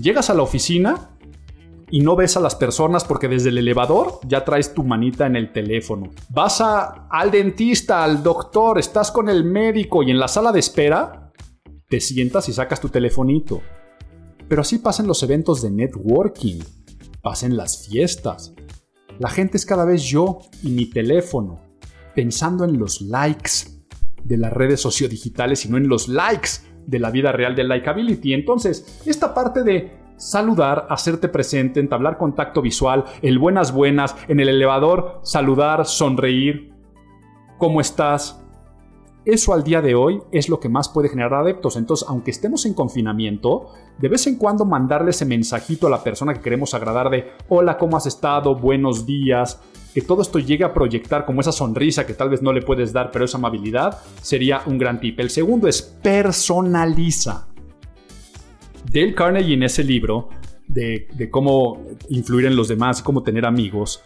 llegas 0.00 0.30
a 0.30 0.34
la 0.34 0.42
oficina 0.42 1.10
y 1.90 2.00
no 2.00 2.16
ves 2.16 2.38
a 2.38 2.40
las 2.40 2.54
personas 2.54 3.04
porque 3.04 3.28
desde 3.28 3.50
el 3.50 3.58
elevador 3.58 4.20
ya 4.26 4.42
traes 4.42 4.72
tu 4.72 4.82
manita 4.84 5.26
en 5.26 5.36
el 5.36 5.52
teléfono. 5.52 6.08
Vas 6.30 6.62
al 6.62 7.30
dentista, 7.30 8.02
al 8.02 8.22
doctor, 8.22 8.78
estás 8.78 9.12
con 9.12 9.28
el 9.28 9.44
médico 9.44 10.02
y 10.02 10.10
en 10.10 10.18
la 10.18 10.28
sala 10.28 10.50
de 10.50 10.60
espera 10.60 11.30
te 11.88 12.00
sientas 12.00 12.48
y 12.48 12.54
sacas 12.54 12.80
tu 12.80 12.88
telefonito 12.88 13.60
Pero 14.48 14.62
así 14.62 14.78
pasan 14.78 15.06
los 15.06 15.22
eventos 15.22 15.62
de 15.62 15.70
networking, 15.70 16.60
pasen 17.22 17.56
las 17.56 17.86
fiestas. 17.88 18.54
La 19.18 19.30
gente 19.30 19.56
es 19.56 19.66
cada 19.66 19.84
vez 19.84 20.02
yo 20.04 20.40
y 20.62 20.70
mi 20.70 20.86
teléfono, 20.86 21.60
pensando 22.14 22.64
en 22.64 22.78
los 22.78 23.00
likes 23.00 23.76
de 24.22 24.36
las 24.36 24.52
redes 24.52 24.80
sociodigitales 24.80 25.64
y 25.64 25.68
no 25.68 25.76
en 25.76 25.88
los 25.88 26.08
likes 26.08 26.50
de 26.86 26.98
la 26.98 27.10
vida 27.10 27.32
real 27.32 27.56
de 27.56 27.64
likability. 27.64 28.32
Entonces, 28.32 29.02
esta 29.06 29.34
parte 29.34 29.62
de 29.62 29.98
saludar, 30.16 30.86
hacerte 30.90 31.28
presente, 31.28 31.80
entablar 31.80 32.16
contacto 32.16 32.62
visual, 32.62 33.04
el 33.22 33.38
buenas 33.38 33.72
buenas, 33.72 34.16
en 34.28 34.40
el 34.40 34.48
elevador, 34.48 35.20
saludar, 35.22 35.86
sonreír, 35.86 36.72
¿cómo 37.58 37.80
estás? 37.80 38.42
Eso 39.26 39.52
al 39.52 39.64
día 39.64 39.82
de 39.82 39.96
hoy 39.96 40.22
es 40.30 40.48
lo 40.48 40.60
que 40.60 40.68
más 40.68 40.88
puede 40.88 41.08
generar 41.08 41.34
adeptos. 41.34 41.74
Entonces, 41.76 42.06
aunque 42.08 42.30
estemos 42.30 42.64
en 42.64 42.74
confinamiento, 42.74 43.72
de 43.98 44.08
vez 44.08 44.28
en 44.28 44.36
cuando 44.36 44.64
mandarle 44.64 45.10
ese 45.10 45.24
mensajito 45.24 45.88
a 45.88 45.90
la 45.90 46.04
persona 46.04 46.32
que 46.32 46.40
queremos 46.40 46.74
agradar 46.74 47.10
de 47.10 47.32
hola, 47.48 47.76
¿cómo 47.76 47.96
has 47.96 48.06
estado? 48.06 48.54
Buenos 48.54 49.04
días. 49.04 49.60
Que 49.92 50.00
todo 50.00 50.22
esto 50.22 50.38
llegue 50.38 50.62
a 50.62 50.72
proyectar 50.72 51.26
como 51.26 51.40
esa 51.40 51.50
sonrisa 51.50 52.06
que 52.06 52.14
tal 52.14 52.28
vez 52.28 52.40
no 52.40 52.52
le 52.52 52.62
puedes 52.62 52.92
dar, 52.92 53.10
pero 53.10 53.24
esa 53.24 53.38
amabilidad 53.38 53.98
sería 54.22 54.62
un 54.64 54.78
gran 54.78 55.00
tip. 55.00 55.18
El 55.18 55.30
segundo 55.30 55.66
es 55.66 55.82
personaliza. 55.82 57.48
Dale 58.92 59.12
Carnegie 59.12 59.54
en 59.54 59.64
ese 59.64 59.82
libro 59.82 60.28
de, 60.68 61.08
de 61.12 61.30
cómo 61.30 61.82
influir 62.10 62.46
en 62.46 62.54
los 62.54 62.68
demás 62.68 63.02
cómo 63.02 63.24
tener 63.24 63.44
amigos, 63.44 64.04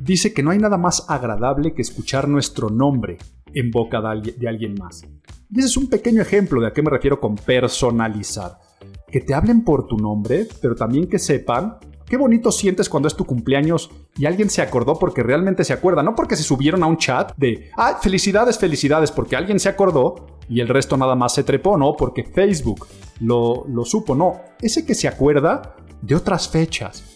dice 0.00 0.32
que 0.32 0.42
no 0.42 0.50
hay 0.50 0.58
nada 0.58 0.78
más 0.78 1.04
agradable 1.10 1.74
que 1.74 1.82
escuchar 1.82 2.26
nuestro 2.26 2.70
nombre 2.70 3.18
en 3.54 3.70
boca 3.70 4.00
de 4.00 4.48
alguien 4.48 4.74
más. 4.74 5.02
Y 5.50 5.58
ese 5.58 5.68
es 5.68 5.76
un 5.76 5.88
pequeño 5.88 6.22
ejemplo 6.22 6.60
de 6.60 6.68
a 6.68 6.72
qué 6.72 6.82
me 6.82 6.90
refiero 6.90 7.20
con 7.20 7.36
personalizar. 7.36 8.58
Que 9.06 9.20
te 9.20 9.34
hablen 9.34 9.64
por 9.64 9.86
tu 9.86 9.96
nombre, 9.98 10.48
pero 10.60 10.74
también 10.74 11.06
que 11.06 11.18
sepan 11.18 11.78
qué 12.12 12.16
bonito 12.18 12.52
sientes 12.52 12.88
cuando 12.90 13.08
es 13.08 13.16
tu 13.16 13.24
cumpleaños 13.24 13.90
y 14.18 14.26
alguien 14.26 14.50
se 14.50 14.60
acordó 14.60 14.98
porque 14.98 15.22
realmente 15.22 15.64
se 15.64 15.72
acuerda, 15.72 16.02
no 16.02 16.14
porque 16.14 16.36
se 16.36 16.42
subieron 16.42 16.82
a 16.82 16.86
un 16.86 16.98
chat 16.98 17.32
de, 17.38 17.70
ah, 17.76 17.98
felicidades, 18.02 18.58
felicidades, 18.58 19.10
porque 19.10 19.34
alguien 19.34 19.58
se 19.58 19.70
acordó 19.70 20.38
y 20.48 20.60
el 20.60 20.68
resto 20.68 20.98
nada 20.98 21.14
más 21.14 21.34
se 21.34 21.42
trepó, 21.42 21.78
no, 21.78 21.96
porque 21.96 22.24
Facebook 22.24 22.86
lo, 23.20 23.64
lo 23.66 23.86
supo, 23.86 24.14
no, 24.14 24.42
ese 24.60 24.84
que 24.84 24.94
se 24.94 25.08
acuerda 25.08 25.76
de 26.02 26.14
otras 26.14 26.48
fechas, 26.48 27.11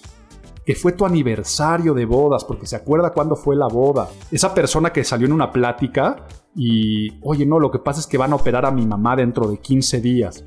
que 0.67 0.75
fue 0.75 0.93
tu 0.93 1.07
aniversario 1.07 1.95
de 1.95 2.05
bodas, 2.05 2.45
porque 2.45 2.67
se 2.67 2.75
acuerda 2.75 3.13
cuándo 3.13 3.37
fue 3.37 3.55
la 3.55 3.69
boda. 3.69 4.09
Esa 4.33 4.53
persona 4.53 4.93
que 4.93 5.05
salió 5.05 5.29
en 5.29 5.33
una 5.33 5.53
plática 5.53 6.27
y, 6.57 7.21
oye, 7.23 7.47
no, 7.47 7.61
lo 7.61 7.71
que 7.71 7.79
pasa 7.79 8.01
es 8.01 8.07
que 8.09 8.19
van 8.19 8.33
a 8.33 8.37
operar 8.37 8.67
a 8.67 8.73
mi 8.73 8.85
mamá 8.85 9.15
dentro 9.15 9.47
de 9.49 9.59
15 9.59 10.01
días. 10.01 10.45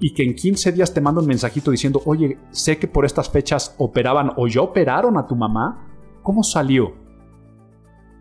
Y 0.00 0.14
que 0.14 0.22
en 0.22 0.34
15 0.34 0.72
días 0.72 0.94
te 0.94 1.02
manda 1.02 1.20
un 1.20 1.26
mensajito 1.26 1.70
diciendo, 1.70 2.00
oye, 2.06 2.38
sé 2.50 2.78
que 2.78 2.88
por 2.88 3.04
estas 3.04 3.28
fechas 3.28 3.74
operaban 3.76 4.32
o 4.36 4.46
ya 4.46 4.62
operaron 4.62 5.18
a 5.18 5.26
tu 5.26 5.36
mamá. 5.36 5.86
¿Cómo 6.22 6.42
salió? 6.42 6.94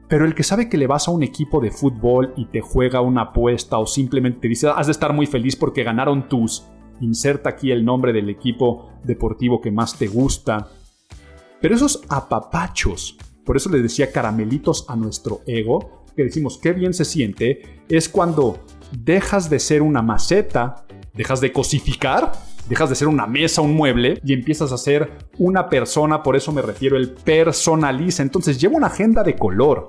Pero 0.10 0.26
el 0.26 0.36
que 0.36 0.43
sabe 0.43 0.68
que 0.68 0.78
le 0.78 0.88
vas 0.88 1.08
a 1.08 1.12
un 1.12 1.24
equipo 1.24 1.62
de 1.62 1.72
fútbol 1.72 2.34
y 2.36 2.48
te 2.48 2.60
juega 2.60 3.00
una 3.00 3.22
apuesta 3.22 3.78
o 3.78 3.86
simplemente 3.86 4.41
te 4.41 4.48
dice, 4.50 4.68
has 4.68 4.88
de 4.88 4.91
estar 4.91 5.14
muy 5.14 5.28
feliz 5.28 5.56
porque 5.56 5.84
ganaron 5.84 6.28
tus, 6.28 6.66
inserta 7.00 7.52
aquí 7.52 7.72
el 7.72 7.86
nombre 7.86 8.12
del 8.12 8.30
equipo 8.30 8.89
deportivo 9.06 9.62
que 9.62 9.72
más 9.72 9.98
te 9.98 10.08
gusta, 10.08 10.70
pero 11.62 11.76
esos 11.76 12.01
apapachos, 12.10 13.18
por 13.45 13.58
eso 13.58 13.70
le 13.70 13.82
decía 13.82 14.12
caramelitos 14.12 14.86
a 14.88 14.95
nuestro 14.95 15.41
ego, 15.47 16.03
que 16.16 16.24
decimos 16.24 16.58
qué 16.58 16.74
bien 16.74 16.93
se 16.93 17.05
siente, 17.05 17.84
es 17.89 18.10
cuando 18.10 18.60
dejas 18.91 19.49
de 19.49 19.60
ser 19.60 19.82
una 19.82 20.01
maceta, 20.01 20.86
dejas 21.14 21.41
de 21.41 21.51
cosificar, 21.51 22.32
dejas 22.70 22.89
de 22.89 22.95
ser 22.95 23.08
una 23.08 23.28
mesa, 23.28 23.62
un 23.62 23.76
mueble 23.76 24.20
y 24.24 24.34
empiezas 24.34 24.72
a 24.72 24.78
ser 24.78 25.12
una 25.38 25.70
persona, 25.70 26.24
por 26.24 26.36
eso 26.36 26.51
me 26.51 26.62
refiero 26.62 26.97
el 26.97 27.12
personaliza. 27.12 28.24
Entonces 28.24 28.60
lleva 28.60 28.78
una 28.78 28.88
agenda 28.88 29.24
de 29.24 29.36
color. 29.36 29.88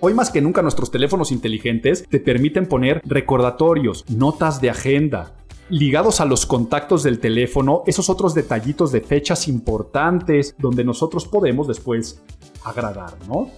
Hoy 0.00 0.14
más 0.14 0.30
que 0.30 0.40
nunca 0.40 0.62
nuestros 0.62 0.90
teléfonos 0.90 1.30
inteligentes 1.30 2.04
te 2.08 2.18
permiten 2.18 2.66
poner 2.66 3.00
recordatorios, 3.04 4.04
notas 4.10 4.60
de 4.60 4.70
agenda, 4.70 5.36
ligados 5.72 6.20
a 6.20 6.26
los 6.26 6.44
contactos 6.44 7.02
del 7.02 7.18
teléfono, 7.18 7.82
esos 7.86 8.10
otros 8.10 8.34
detallitos 8.34 8.92
de 8.92 9.00
fechas 9.00 9.48
importantes 9.48 10.54
donde 10.58 10.84
nosotros 10.84 11.26
podemos 11.26 11.66
después 11.66 12.22
agradar, 12.62 13.14
¿no? 13.26 13.48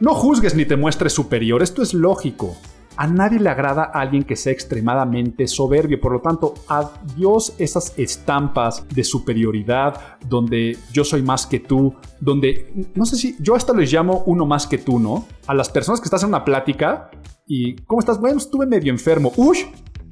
No 0.00 0.14
juzgues 0.14 0.56
ni 0.56 0.64
te 0.64 0.76
muestres 0.76 1.12
superior, 1.12 1.62
esto 1.62 1.80
es 1.80 1.94
lógico. 1.94 2.56
A 2.96 3.06
nadie 3.06 3.38
le 3.38 3.50
agrada 3.50 3.84
a 3.84 4.00
alguien 4.00 4.24
que 4.24 4.34
sea 4.34 4.52
extremadamente 4.52 5.46
soberbio, 5.46 6.00
por 6.00 6.10
lo 6.10 6.20
tanto, 6.20 6.54
adiós 6.66 7.54
esas 7.58 7.96
estampas 7.96 8.84
de 8.92 9.04
superioridad 9.04 10.18
donde 10.28 10.76
yo 10.92 11.04
soy 11.04 11.22
más 11.22 11.46
que 11.46 11.60
tú, 11.60 11.94
donde, 12.18 12.90
no 12.96 13.06
sé 13.06 13.14
si, 13.14 13.36
yo 13.38 13.54
hasta 13.54 13.72
les 13.72 13.92
llamo 13.92 14.24
uno 14.26 14.44
más 14.44 14.66
que 14.66 14.78
tú, 14.78 14.98
¿no? 14.98 15.28
A 15.46 15.54
las 15.54 15.68
personas 15.68 16.00
que 16.00 16.06
estás 16.06 16.24
en 16.24 16.30
una 16.30 16.44
plática 16.44 17.12
y, 17.46 17.76
¿cómo 17.82 18.00
estás? 18.00 18.20
Bueno, 18.20 18.38
estuve 18.38 18.66
medio 18.66 18.90
enfermo. 18.90 19.32
¡Uy! 19.36 19.58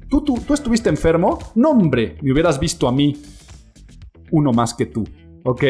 ¿Tú, 0.09 0.21
tú, 0.21 0.53
estuviste 0.53 0.89
enfermo? 0.89 1.37
No, 1.55 1.71
hombre, 1.71 2.17
me 2.21 2.31
hubieras 2.31 2.59
visto 2.59 2.87
a 2.87 2.91
mí. 2.91 3.21
Uno 4.31 4.51
más 4.53 4.73
que 4.73 4.85
tú, 4.85 5.03
¿ok? 5.43 5.63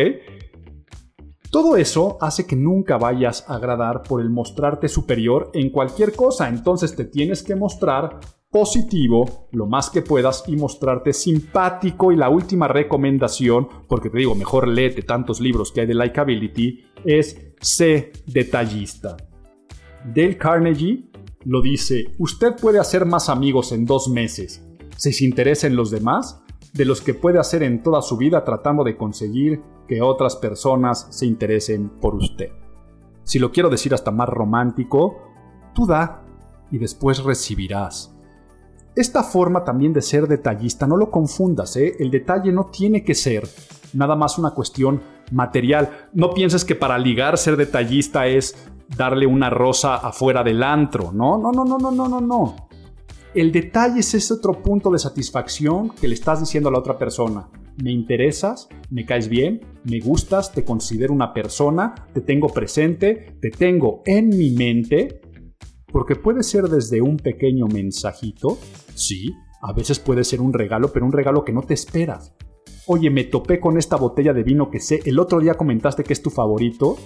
Todo 1.51 1.77
eso 1.77 2.17
hace 2.21 2.45
que 2.45 2.55
nunca 2.55 2.97
vayas 2.97 3.45
a 3.47 3.55
agradar 3.55 4.03
por 4.03 4.21
el 4.21 4.29
mostrarte 4.29 4.87
superior 4.87 5.49
en 5.53 5.69
cualquier 5.69 6.13
cosa, 6.13 6.49
entonces 6.49 6.95
te 6.95 7.05
tienes 7.05 7.41
que 7.41 7.55
mostrar 7.55 8.19
positivo 8.51 9.47
lo 9.51 9.65
más 9.65 9.89
que 9.89 10.01
puedas 10.01 10.43
y 10.47 10.55
mostrarte 10.55 11.13
simpático 11.13 12.11
y 12.11 12.15
la 12.15 12.29
última 12.29 12.67
recomendación, 12.67 13.67
porque 13.87 14.09
te 14.09 14.17
digo, 14.19 14.35
mejor 14.35 14.67
léete 14.67 15.03
tantos 15.03 15.39
libros 15.39 15.71
que 15.71 15.81
hay 15.81 15.87
de 15.87 15.95
likability, 15.95 16.83
es 17.05 17.53
sé 17.61 18.11
detallista. 18.25 19.17
Dale 20.05 20.37
Carnegie 20.37 21.06
lo 21.47 21.61
dice, 21.61 22.13
usted 22.19 22.57
puede 22.59 22.77
hacer 22.77 23.05
más 23.05 23.29
amigos 23.29 23.71
en 23.71 23.85
dos 23.85 24.09
meses 24.09 24.61
si 24.97 25.13
se 25.13 25.23
interesa 25.23 25.65
en 25.65 25.77
los 25.77 25.91
demás 25.91 26.43
de 26.73 26.83
los 26.83 26.99
que 26.99 27.13
puede 27.13 27.39
hacer 27.39 27.63
en 27.63 27.81
toda 27.81 28.01
su 28.01 28.17
vida 28.17 28.43
tratando 28.43 28.83
de 28.83 28.97
conseguir 28.97 29.61
que 29.87 30.01
otras 30.01 30.35
personas 30.35 31.07
se 31.09 31.25
interesen 31.25 31.87
por 32.01 32.15
usted. 32.15 32.51
Si 33.23 33.39
lo 33.39 33.53
quiero 33.53 33.69
decir 33.69 33.93
hasta 33.93 34.11
más 34.11 34.27
romántico, 34.27 35.21
tú 35.73 35.85
da 35.87 36.25
y 36.69 36.79
después 36.79 37.23
recibirás. 37.23 38.13
Esta 38.93 39.23
forma 39.23 39.63
también 39.63 39.93
de 39.93 40.01
ser 40.01 40.27
detallista, 40.27 40.85
no 40.85 40.97
lo 40.97 41.09
confundas, 41.09 41.77
¿eh? 41.77 41.95
el 41.99 42.11
detalle 42.11 42.51
no 42.51 42.65
tiene 42.65 43.05
que 43.05 43.15
ser 43.15 43.47
nada 43.93 44.17
más 44.17 44.37
una 44.37 44.51
cuestión 44.51 45.01
material. 45.31 46.09
No 46.11 46.33
pienses 46.33 46.65
que 46.65 46.75
para 46.75 46.97
ligar 46.97 47.37
ser 47.37 47.55
detallista 47.55 48.27
es 48.27 48.67
darle 48.95 49.25
una 49.25 49.49
rosa 49.49 49.95
afuera 49.95 50.43
del 50.43 50.63
antro. 50.63 51.11
No, 51.11 51.37
no, 51.37 51.51
no, 51.51 51.65
no, 51.65 51.77
no, 51.77 51.91
no, 51.91 52.07
no, 52.07 52.21
no. 52.21 52.55
El 53.33 53.51
detalle 53.51 53.99
es 53.99 54.13
ese 54.13 54.33
otro 54.33 54.61
punto 54.63 54.89
de 54.89 54.99
satisfacción 54.99 55.89
que 55.89 56.07
le 56.07 56.15
estás 56.15 56.39
diciendo 56.39 56.69
a 56.69 56.71
la 56.71 56.79
otra 56.79 56.97
persona. 56.97 57.49
Me 57.83 57.91
interesas, 57.91 58.67
me 58.89 59.05
caes 59.05 59.27
bien, 59.27 59.61
me 59.83 59.99
gustas, 59.99 60.51
te 60.51 60.65
considero 60.65 61.13
una 61.13 61.33
persona, 61.33 61.93
te 62.13 62.21
tengo 62.21 62.47
presente, 62.47 63.37
te 63.39 63.51
tengo 63.51 64.01
en 64.05 64.29
mi 64.29 64.51
mente. 64.51 65.21
Porque 65.91 66.15
puede 66.15 66.43
ser 66.43 66.63
desde 66.63 67.01
un 67.01 67.17
pequeño 67.17 67.67
mensajito, 67.67 68.57
sí, 68.95 69.33
a 69.61 69.73
veces 69.73 69.99
puede 69.99 70.23
ser 70.23 70.41
un 70.41 70.53
regalo, 70.53 70.91
pero 70.91 71.05
un 71.05 71.11
regalo 71.11 71.45
que 71.45 71.53
no 71.53 71.61
te 71.61 71.73
esperas. 71.73 72.33
Oye, 72.87 73.09
me 73.09 73.25
topé 73.25 73.59
con 73.59 73.77
esta 73.77 73.97
botella 73.97 74.33
de 74.33 74.43
vino 74.43 74.71
que 74.71 74.79
sé, 74.79 75.01
el 75.05 75.19
otro 75.19 75.39
día 75.39 75.55
comentaste 75.55 76.03
que 76.03 76.13
es 76.13 76.21
tu 76.21 76.29
favorito, 76.29 76.97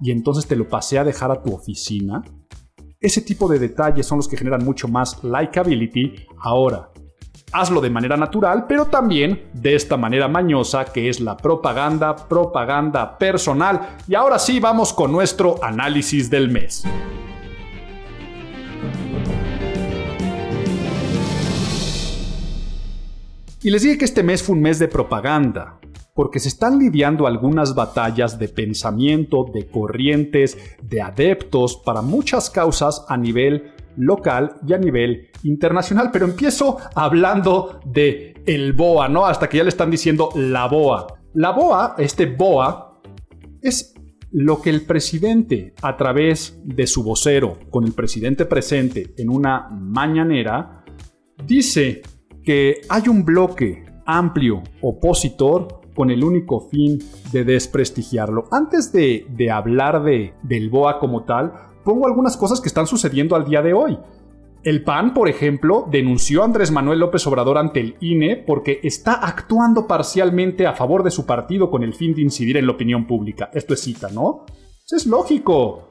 y 0.00 0.10
entonces 0.10 0.46
te 0.46 0.56
lo 0.56 0.68
pasé 0.68 0.98
a 0.98 1.04
dejar 1.04 1.30
a 1.30 1.42
tu 1.42 1.54
oficina. 1.54 2.22
Ese 3.00 3.20
tipo 3.20 3.48
de 3.48 3.58
detalles 3.58 4.06
son 4.06 4.18
los 4.18 4.28
que 4.28 4.36
generan 4.36 4.64
mucho 4.64 4.88
más 4.88 5.22
likability. 5.22 6.14
Ahora, 6.38 6.90
hazlo 7.52 7.80
de 7.80 7.90
manera 7.90 8.16
natural, 8.16 8.66
pero 8.66 8.86
también 8.86 9.48
de 9.52 9.74
esta 9.74 9.96
manera 9.96 10.28
mañosa 10.28 10.84
que 10.84 11.08
es 11.08 11.20
la 11.20 11.36
propaganda, 11.36 12.16
propaganda 12.16 13.18
personal. 13.18 13.96
Y 14.08 14.14
ahora 14.14 14.38
sí 14.38 14.60
vamos 14.60 14.92
con 14.92 15.12
nuestro 15.12 15.62
análisis 15.62 16.30
del 16.30 16.50
mes. 16.50 16.84
Y 23.62 23.70
les 23.70 23.82
dije 23.82 23.98
que 23.98 24.04
este 24.04 24.22
mes 24.22 24.42
fue 24.42 24.54
un 24.54 24.62
mes 24.62 24.78
de 24.78 24.86
propaganda, 24.86 25.80
porque 26.16 26.40
se 26.40 26.48
están 26.48 26.78
lidiando 26.78 27.26
algunas 27.26 27.74
batallas 27.74 28.38
de 28.38 28.48
pensamiento, 28.48 29.44
de 29.52 29.66
corrientes, 29.68 30.56
de 30.82 31.02
adeptos 31.02 31.76
para 31.76 32.00
muchas 32.00 32.48
causas 32.48 33.04
a 33.08 33.18
nivel 33.18 33.74
local 33.96 34.56
y 34.66 34.72
a 34.72 34.78
nivel 34.78 35.28
internacional. 35.42 36.08
Pero 36.10 36.24
empiezo 36.24 36.78
hablando 36.94 37.80
de 37.84 38.34
el 38.46 38.72
BOA, 38.72 39.10
¿no? 39.10 39.26
Hasta 39.26 39.48
que 39.48 39.58
ya 39.58 39.62
le 39.62 39.68
están 39.68 39.90
diciendo 39.90 40.30
la 40.34 40.66
BOA. 40.66 41.06
La 41.34 41.50
BOA, 41.50 41.96
este 41.98 42.24
BOA, 42.24 43.02
es 43.60 43.94
lo 44.32 44.62
que 44.62 44.70
el 44.70 44.86
presidente, 44.86 45.74
a 45.82 45.98
través 45.98 46.58
de 46.64 46.86
su 46.86 47.02
vocero, 47.02 47.58
con 47.68 47.84
el 47.84 47.92
presidente 47.92 48.46
presente 48.46 49.12
en 49.18 49.28
una 49.28 49.68
mañanera, 49.68 50.82
dice 51.44 52.00
que 52.42 52.80
hay 52.88 53.08
un 53.08 53.22
bloque 53.22 53.84
amplio 54.06 54.62
opositor 54.80 55.85
con 55.96 56.10
el 56.10 56.22
único 56.22 56.60
fin 56.60 56.98
de 57.32 57.42
desprestigiarlo. 57.44 58.44
Antes 58.52 58.92
de, 58.92 59.26
hablar 59.50 60.04
de, 60.04 60.34
del 60.42 60.70
BOA 60.70 61.00
como 61.00 61.24
tal, 61.24 61.52
pongo 61.84 62.06
algunas 62.06 62.36
cosas 62.36 62.60
que 62.60 62.68
están 62.68 62.86
sucediendo 62.86 63.34
al 63.34 63.46
día 63.46 63.62
de 63.62 63.72
hoy. 63.72 63.98
El 64.62 64.82
PAN, 64.82 65.14
por 65.14 65.28
ejemplo, 65.28 65.86
denunció 65.90 66.42
a 66.42 66.44
Andrés 66.44 66.70
Manuel 66.70 66.98
López 66.98 67.26
Obrador 67.26 67.56
ante 67.56 67.80
el 67.80 67.96
INE 68.00 68.36
porque 68.36 68.80
está 68.82 69.12
actuando 69.14 69.86
parcialmente 69.86 70.66
a 70.66 70.74
favor 70.74 71.02
de 71.02 71.12
su 71.12 71.24
partido 71.24 71.70
con 71.70 71.82
el 71.84 71.94
fin 71.94 72.14
de 72.14 72.22
incidir 72.22 72.56
en 72.56 72.66
la 72.66 72.72
opinión 72.72 73.06
pública. 73.06 73.48
Esto 73.54 73.74
es 73.74 73.80
cita, 73.80 74.08
¿no? 74.10 74.44
Eso 74.84 74.96
es 74.96 75.06
lógico. 75.06 75.88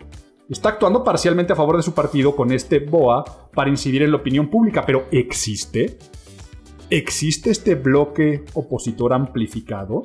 Está 0.49 0.69
actuando 0.69 1.03
parcialmente 1.03 1.53
a 1.53 1.55
favor 1.55 1.77
de 1.77 1.83
su 1.83 1.93
partido 1.93 2.35
con 2.35 2.51
este 2.51 2.79
BOA 2.79 3.23
para 3.53 3.69
incidir 3.69 4.03
en 4.03 4.11
la 4.11 4.17
opinión 4.17 4.49
pública, 4.49 4.85
pero 4.85 5.05
¿existe? 5.09 5.97
¿Existe 6.91 7.49
este 7.49 7.73
bloque 7.73 8.45
opositor 8.53 9.11
amplificado? 9.13 10.03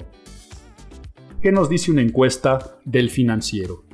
¿Qué 1.43 1.53
nos 1.53 1.69
dice 1.69 1.91
una 1.91 2.01
encuesta 2.01 2.79
del 2.87 3.11
financiero? 3.11 3.85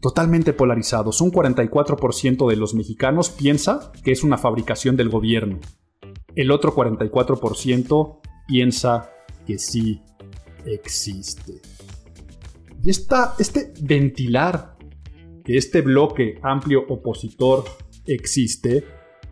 Totalmente 0.00 0.52
polarizados. 0.52 1.22
Un 1.22 1.32
44% 1.32 2.50
de 2.50 2.56
los 2.56 2.74
mexicanos 2.74 3.30
piensa 3.30 3.92
que 4.04 4.12
es 4.12 4.24
una 4.24 4.36
fabricación 4.36 4.96
del 4.96 5.08
gobierno. 5.08 5.58
El 6.34 6.50
otro 6.50 6.74
44% 6.74 8.20
piensa 8.46 9.10
que 9.46 9.58
sí 9.58 10.02
existe. 10.66 11.62
Y 12.84 12.90
está 12.90 13.34
este 13.38 13.72
ventilar 13.80 14.76
que 15.44 15.56
este 15.56 15.80
bloque 15.80 16.38
amplio 16.42 16.84
opositor 16.88 17.64
existe, 18.06 18.84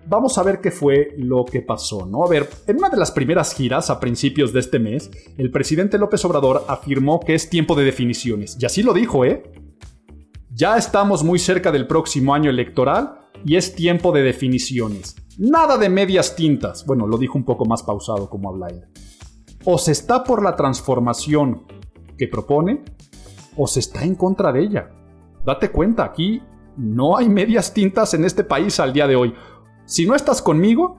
vamos 0.07 0.39
a 0.39 0.43
ver 0.43 0.61
qué 0.61 0.71
fue 0.71 1.15
lo 1.19 1.45
que 1.45 1.63
pasó, 1.63 2.07
¿no? 2.07 2.25
A 2.25 2.29
ver, 2.29 2.49
en 2.67 2.77
una 2.77 2.89
de 2.89 2.97
las 2.97 3.11
primeras 3.11 3.55
giras 3.55 3.91
a 3.91 4.01
principios 4.01 4.53
de 4.53 4.61
este 4.61 4.79
mes, 4.79 5.11
el 5.37 5.51
presidente 5.51 5.99
López 5.99 6.25
Obrador 6.25 6.65
afirmó 6.69 7.21
que 7.21 7.35
es 7.35 7.51
tiempo 7.51 7.75
de 7.75 7.85
definiciones. 7.85 8.57
Y 8.61 8.67
así 8.67 8.83
lo 8.83 8.93
dijo, 8.93 9.25
¿eh? 9.25 9.53
Ya 10.51 10.77
estamos 10.77 11.23
muy 11.23 11.39
cerca 11.39 11.71
del 11.71 11.87
próximo 11.87 12.35
año 12.35 12.49
electoral 12.51 13.21
y 13.45 13.57
es 13.57 13.75
tiempo 13.75 14.13
de 14.13 14.23
definiciones. 14.23 15.17
Nada 15.39 15.77
de 15.77 15.91
medias 15.91 16.35
tintas. 16.35 16.87
Bueno, 16.87 17.07
lo 17.07 17.19
dijo 17.19 17.37
un 17.37 17.45
poco 17.45 17.67
más 17.67 17.83
pausado 17.83 18.31
como 18.31 18.49
habla 18.49 18.69
él. 18.69 18.85
O 19.65 19.77
se 19.77 19.93
está 19.93 20.25
por 20.25 20.43
la 20.43 20.57
transformación 20.57 21.67
que 22.17 22.29
propone, 22.29 22.85
o 23.57 23.67
se 23.67 23.81
está 23.81 24.05
en 24.05 24.15
contra 24.15 24.53
de 24.53 24.61
ella. 24.61 24.91
Date 25.45 25.71
cuenta, 25.71 26.05
aquí 26.05 26.41
no 26.77 27.17
hay 27.17 27.29
medias 27.29 27.73
tintas 27.73 28.15
en 28.15 28.25
este 28.25 28.45
país 28.45 28.81
al 28.81 28.93
día 28.93 29.07
de 29.07 29.17
hoy. 29.17 29.35
Si 29.87 30.05
no 30.05 30.15
estás 30.15 30.43
conmigo, 30.43 30.99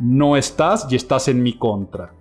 no 0.00 0.36
estás 0.36 0.86
y 0.90 0.96
estás 0.96 1.28
en 1.28 1.42
mi 1.42 1.58
contra. 1.58 2.14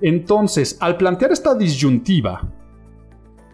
Entonces, 0.00 0.76
al 0.80 0.98
plantear 0.98 1.32
esta 1.32 1.54
disyuntiva 1.54 2.46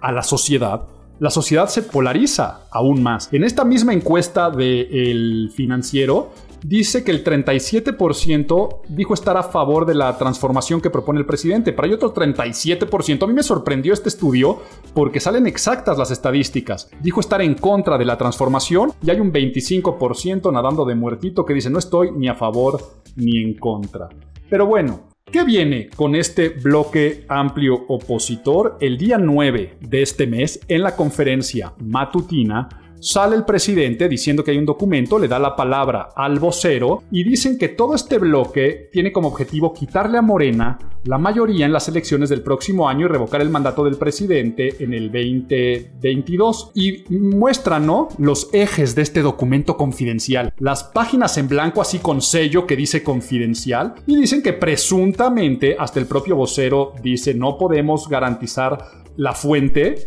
a 0.01 0.13
la 0.13 0.23
sociedad, 0.23 0.89
la 1.21 1.31
sociedad 1.31 1.69
se 1.69 1.83
polariza 1.83 2.63
aún 2.73 3.03
más. 3.03 3.33
En 3.33 3.45
esta 3.45 3.65
misma 3.65 3.93
encuesta 3.93 4.51
del 4.51 5.53
financiero, 5.55 6.31
dice 6.63 7.05
que 7.05 7.11
el 7.11 7.25
37% 7.25 8.81
dijo 8.89 9.15
estar 9.15 9.37
a 9.37 9.43
favor 9.43 9.87
de 9.87 9.95
la 9.95 10.17
transformación 10.19 10.81
que 10.81 10.91
propone 10.91 11.21
el 11.21 11.27
presidente, 11.27 11.73
pero 11.73 11.87
hay 11.87 11.95
otro 11.95 12.13
37%. 12.13 13.23
A 13.23 13.27
mí 13.27 13.33
me 13.33 13.43
sorprendió 13.43 13.93
este 13.93 14.09
estudio 14.09 14.61
porque 14.95 15.21
salen 15.21 15.47
exactas 15.47 15.99
las 15.99 16.11
estadísticas. 16.11 16.91
Dijo 17.01 17.21
estar 17.21 17.43
en 17.43 17.55
contra 17.55 17.99
de 17.99 18.05
la 18.05 18.19
transformación 18.19 18.93
y 19.03 19.11
hay 19.11 19.21
un 19.21 19.33
25% 19.33 20.53
nadando 20.53 20.85
de 20.85 20.95
muertito 20.95 21.45
que 21.45 21.55
dice 21.55 21.71
no 21.71 21.79
estoy 21.79 22.11
ni 22.13 22.29
a 22.29 22.35
favor 22.35 22.81
ni 23.17 23.43
en 23.43 23.55
contra. 23.55 24.09
Pero 24.49 24.67
bueno, 24.67 25.11
¿Qué 25.31 25.45
viene 25.45 25.91
con 25.95 26.17
este 26.17 26.49
bloque 26.49 27.25
amplio 27.29 27.85
opositor? 27.87 28.77
El 28.81 28.99
día 28.99 29.17
9 29.17 29.77
de 29.81 30.03
este 30.03 30.27
mes, 30.27 30.59
en 30.67 30.83
la 30.83 30.97
conferencia 30.97 31.73
matutina, 31.79 32.69
Sale 33.01 33.35
el 33.35 33.45
presidente 33.45 34.09
diciendo 34.09 34.45
que 34.45 34.51
hay 34.51 34.59
un 34.59 34.67
documento, 34.67 35.19
le 35.19 35.27
da 35.27 35.39
la 35.39 35.57
palabra 35.57 36.11
al 36.15 36.39
vocero 36.39 37.03
y 37.11 37.25
dicen 37.25 37.57
que 37.57 37.69
todo 37.69 37.95
este 37.95 38.19
bloque 38.19 38.91
tiene 38.93 39.11
como 39.11 39.29
objetivo 39.29 39.73
quitarle 39.73 40.19
a 40.19 40.23
Morena 40.23 40.79
la 41.05 41.17
mayoría 41.17 41.65
en 41.65 41.73
las 41.73 41.89
elecciones 41.89 42.29
del 42.29 42.43
próximo 42.43 42.89
año 42.89 43.07
y 43.07 43.09
revocar 43.09 43.41
el 43.41 43.49
mandato 43.49 43.85
del 43.85 43.97
presidente 43.97 44.77
en 44.81 44.93
el 44.93 45.11
2022. 45.11 46.73
Y 46.75 47.05
muestran, 47.09 47.87
¿no? 47.87 48.09
Los 48.19 48.51
ejes 48.53 48.95
de 48.95 49.03
este 49.03 49.23
documento 49.23 49.79
confidencial. 49.79 50.53
Las 50.59 50.85
páginas 50.85 51.39
en 51.39 51.49
blanco 51.49 51.81
así 51.81 52.01
con 52.01 52.21
sello 52.21 52.67
que 52.67 52.77
dice 52.77 53.03
confidencial 53.03 53.95
y 54.07 54.17
dicen 54.17 54.43
que 54.43 54.53
presuntamente 54.53 55.75
hasta 55.79 56.01
el 56.01 56.07
propio 56.07 56.37
vocero 56.37 56.93
dice 57.03 57.33
no 57.33 57.57
podemos 57.57 58.09
garantizar 58.09 58.79
la 59.17 59.33
fuente 59.33 60.07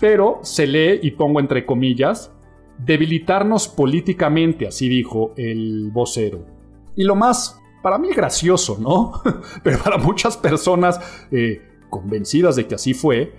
pero 0.00 0.40
se 0.42 0.66
lee, 0.66 0.98
y 1.02 1.12
pongo 1.12 1.38
entre 1.38 1.66
comillas, 1.66 2.32
debilitarnos 2.78 3.68
políticamente, 3.68 4.66
así 4.66 4.88
dijo 4.88 5.32
el 5.36 5.90
vocero. 5.92 6.46
Y 6.96 7.04
lo 7.04 7.14
más, 7.14 7.60
para 7.82 7.98
mí 7.98 8.08
gracioso, 8.08 8.78
¿no? 8.80 9.12
pero 9.62 9.78
para 9.78 9.98
muchas 9.98 10.36
personas 10.36 10.98
eh, 11.30 11.62
convencidas 11.90 12.56
de 12.56 12.66
que 12.66 12.74
así 12.74 12.94
fue, 12.94 13.32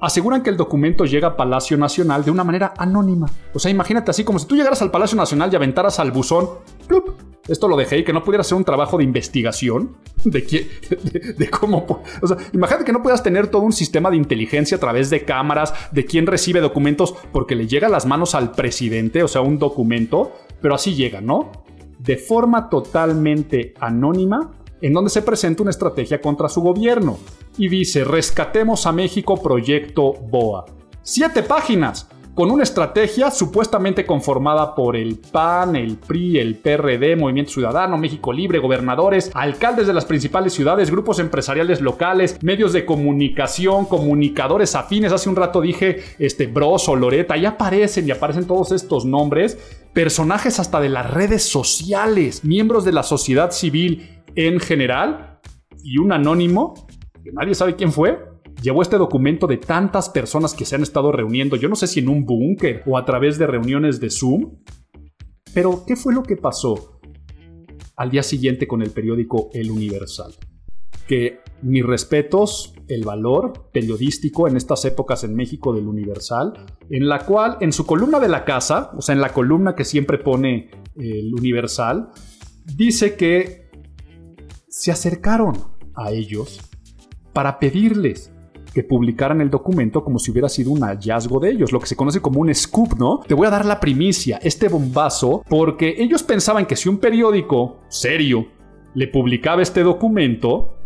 aseguran 0.00 0.42
que 0.42 0.50
el 0.50 0.56
documento 0.56 1.04
llega 1.04 1.28
a 1.28 1.36
Palacio 1.36 1.76
Nacional 1.76 2.24
de 2.24 2.30
una 2.30 2.44
manera 2.44 2.74
anónima. 2.76 3.26
O 3.54 3.58
sea, 3.58 3.70
imagínate 3.70 4.10
así 4.10 4.24
como 4.24 4.38
si 4.38 4.46
tú 4.46 4.56
llegaras 4.56 4.82
al 4.82 4.90
Palacio 4.90 5.16
Nacional 5.16 5.50
y 5.52 5.56
aventaras 5.56 5.98
al 5.98 6.12
buzón, 6.12 6.48
¡plup! 6.86 7.10
esto 7.48 7.66
lo 7.66 7.76
dejé 7.76 7.98
y 7.98 8.04
que 8.04 8.12
no 8.12 8.22
pudiera 8.22 8.42
hacer 8.42 8.56
un 8.56 8.64
trabajo 8.64 8.98
de 8.98 9.04
investigación 9.04 9.96
de, 10.24 10.44
quién, 10.44 10.68
de, 11.38 11.50
cómo... 11.50 12.02
O 12.22 12.26
sea, 12.26 12.36
imagínate 12.52 12.84
que 12.84 12.92
no 12.92 13.02
puedas 13.02 13.22
tener 13.22 13.48
todo 13.48 13.62
un 13.62 13.72
sistema 13.72 14.10
de 14.10 14.16
inteligencia 14.16 14.76
a 14.76 14.80
través 14.80 15.10
de 15.10 15.24
cámaras, 15.24 15.74
de 15.90 16.04
quién 16.04 16.26
recibe 16.26 16.60
documentos, 16.60 17.14
porque 17.32 17.56
le 17.56 17.66
llega 17.66 17.88
a 17.88 17.90
las 17.90 18.06
manos 18.06 18.34
al 18.34 18.52
presidente, 18.52 19.22
o 19.22 19.28
sea, 19.28 19.40
un 19.40 19.58
documento, 19.58 20.32
pero 20.60 20.74
así 20.74 20.94
llega, 20.94 21.20
¿no? 21.20 21.50
De 21.98 22.16
forma 22.16 22.68
totalmente 22.68 23.74
anónima, 23.80 24.52
en 24.80 24.92
donde 24.92 25.10
se 25.10 25.22
presenta 25.22 25.62
una 25.62 25.70
estrategia 25.70 26.20
contra 26.20 26.48
su 26.48 26.60
gobierno. 26.60 27.18
Y 27.56 27.68
dice, 27.68 28.04
rescatemos 28.04 28.86
a 28.86 28.92
México 28.92 29.40
Proyecto 29.42 30.12
BOA. 30.12 30.66
Siete 31.02 31.42
páginas 31.42 32.08
con 32.38 32.52
una 32.52 32.62
estrategia 32.62 33.32
supuestamente 33.32 34.06
conformada 34.06 34.76
por 34.76 34.94
el 34.94 35.18
PAN, 35.18 35.74
el 35.74 35.96
PRI, 35.96 36.38
el 36.38 36.54
PRD, 36.54 37.16
Movimiento 37.16 37.50
Ciudadano, 37.50 37.98
México 37.98 38.32
Libre, 38.32 38.60
gobernadores, 38.60 39.32
alcaldes 39.34 39.88
de 39.88 39.92
las 39.92 40.04
principales 40.04 40.52
ciudades, 40.52 40.88
grupos 40.88 41.18
empresariales 41.18 41.80
locales, 41.80 42.40
medios 42.40 42.72
de 42.72 42.86
comunicación, 42.86 43.86
comunicadores 43.86 44.76
afines. 44.76 45.10
Hace 45.10 45.28
un 45.28 45.34
rato 45.34 45.60
dije, 45.60 46.04
este, 46.20 46.46
Bros 46.46 46.88
o 46.88 46.94
Loreta, 46.94 47.36
y 47.36 47.44
aparecen 47.44 48.06
y 48.06 48.12
aparecen 48.12 48.46
todos 48.46 48.70
estos 48.70 49.04
nombres, 49.04 49.58
personajes 49.92 50.60
hasta 50.60 50.78
de 50.78 50.90
las 50.90 51.10
redes 51.10 51.42
sociales, 51.42 52.44
miembros 52.44 52.84
de 52.84 52.92
la 52.92 53.02
sociedad 53.02 53.50
civil 53.50 54.17
en 54.34 54.60
general, 54.60 55.40
y 55.82 55.98
un 55.98 56.12
anónimo, 56.12 56.74
que 57.22 57.32
nadie 57.32 57.54
sabe 57.54 57.76
quién 57.76 57.92
fue, 57.92 58.18
llevó 58.62 58.82
este 58.82 58.98
documento 58.98 59.46
de 59.46 59.58
tantas 59.58 60.08
personas 60.08 60.54
que 60.54 60.64
se 60.64 60.74
han 60.74 60.82
estado 60.82 61.12
reuniendo, 61.12 61.56
yo 61.56 61.68
no 61.68 61.76
sé 61.76 61.86
si 61.86 62.00
en 62.00 62.08
un 62.08 62.24
búnker 62.24 62.82
o 62.86 62.98
a 62.98 63.04
través 63.04 63.38
de 63.38 63.46
reuniones 63.46 64.00
de 64.00 64.10
Zoom, 64.10 64.56
pero 65.54 65.84
¿qué 65.86 65.96
fue 65.96 66.14
lo 66.14 66.22
que 66.22 66.36
pasó 66.36 67.00
al 67.96 68.10
día 68.10 68.22
siguiente 68.22 68.66
con 68.66 68.82
el 68.82 68.90
periódico 68.90 69.50
El 69.52 69.70
Universal? 69.70 70.34
Que 71.06 71.40
mis 71.62 71.84
respetos, 71.84 72.74
el 72.88 73.04
valor 73.04 73.70
periodístico 73.72 74.46
en 74.46 74.56
estas 74.56 74.84
épocas 74.84 75.24
en 75.24 75.34
México 75.34 75.72
del 75.72 75.88
Universal, 75.88 76.52
en 76.90 77.08
la 77.08 77.20
cual 77.20 77.56
en 77.60 77.72
su 77.72 77.86
columna 77.86 78.20
de 78.20 78.28
la 78.28 78.44
casa, 78.44 78.92
o 78.96 79.00
sea, 79.00 79.14
en 79.14 79.20
la 79.20 79.32
columna 79.32 79.74
que 79.74 79.84
siempre 79.84 80.18
pone 80.18 80.70
el 80.96 81.34
Universal, 81.34 82.10
dice 82.76 83.16
que 83.16 83.67
se 84.78 84.92
acercaron 84.92 85.56
a 85.96 86.12
ellos 86.12 86.60
para 87.32 87.58
pedirles 87.58 88.32
que 88.72 88.84
publicaran 88.84 89.40
el 89.40 89.50
documento 89.50 90.04
como 90.04 90.20
si 90.20 90.30
hubiera 90.30 90.48
sido 90.48 90.70
un 90.70 90.82
hallazgo 90.82 91.40
de 91.40 91.50
ellos, 91.50 91.72
lo 91.72 91.80
que 91.80 91.88
se 91.88 91.96
conoce 91.96 92.20
como 92.20 92.40
un 92.40 92.54
scoop, 92.54 92.94
¿no? 92.96 93.18
Te 93.26 93.34
voy 93.34 93.48
a 93.48 93.50
dar 93.50 93.66
la 93.66 93.80
primicia, 93.80 94.38
este 94.40 94.68
bombazo, 94.68 95.42
porque 95.48 95.96
ellos 95.98 96.22
pensaban 96.22 96.64
que 96.64 96.76
si 96.76 96.88
un 96.88 96.98
periódico 96.98 97.80
serio 97.88 98.46
le 98.94 99.08
publicaba 99.08 99.62
este 99.62 99.82
documento, 99.82 100.77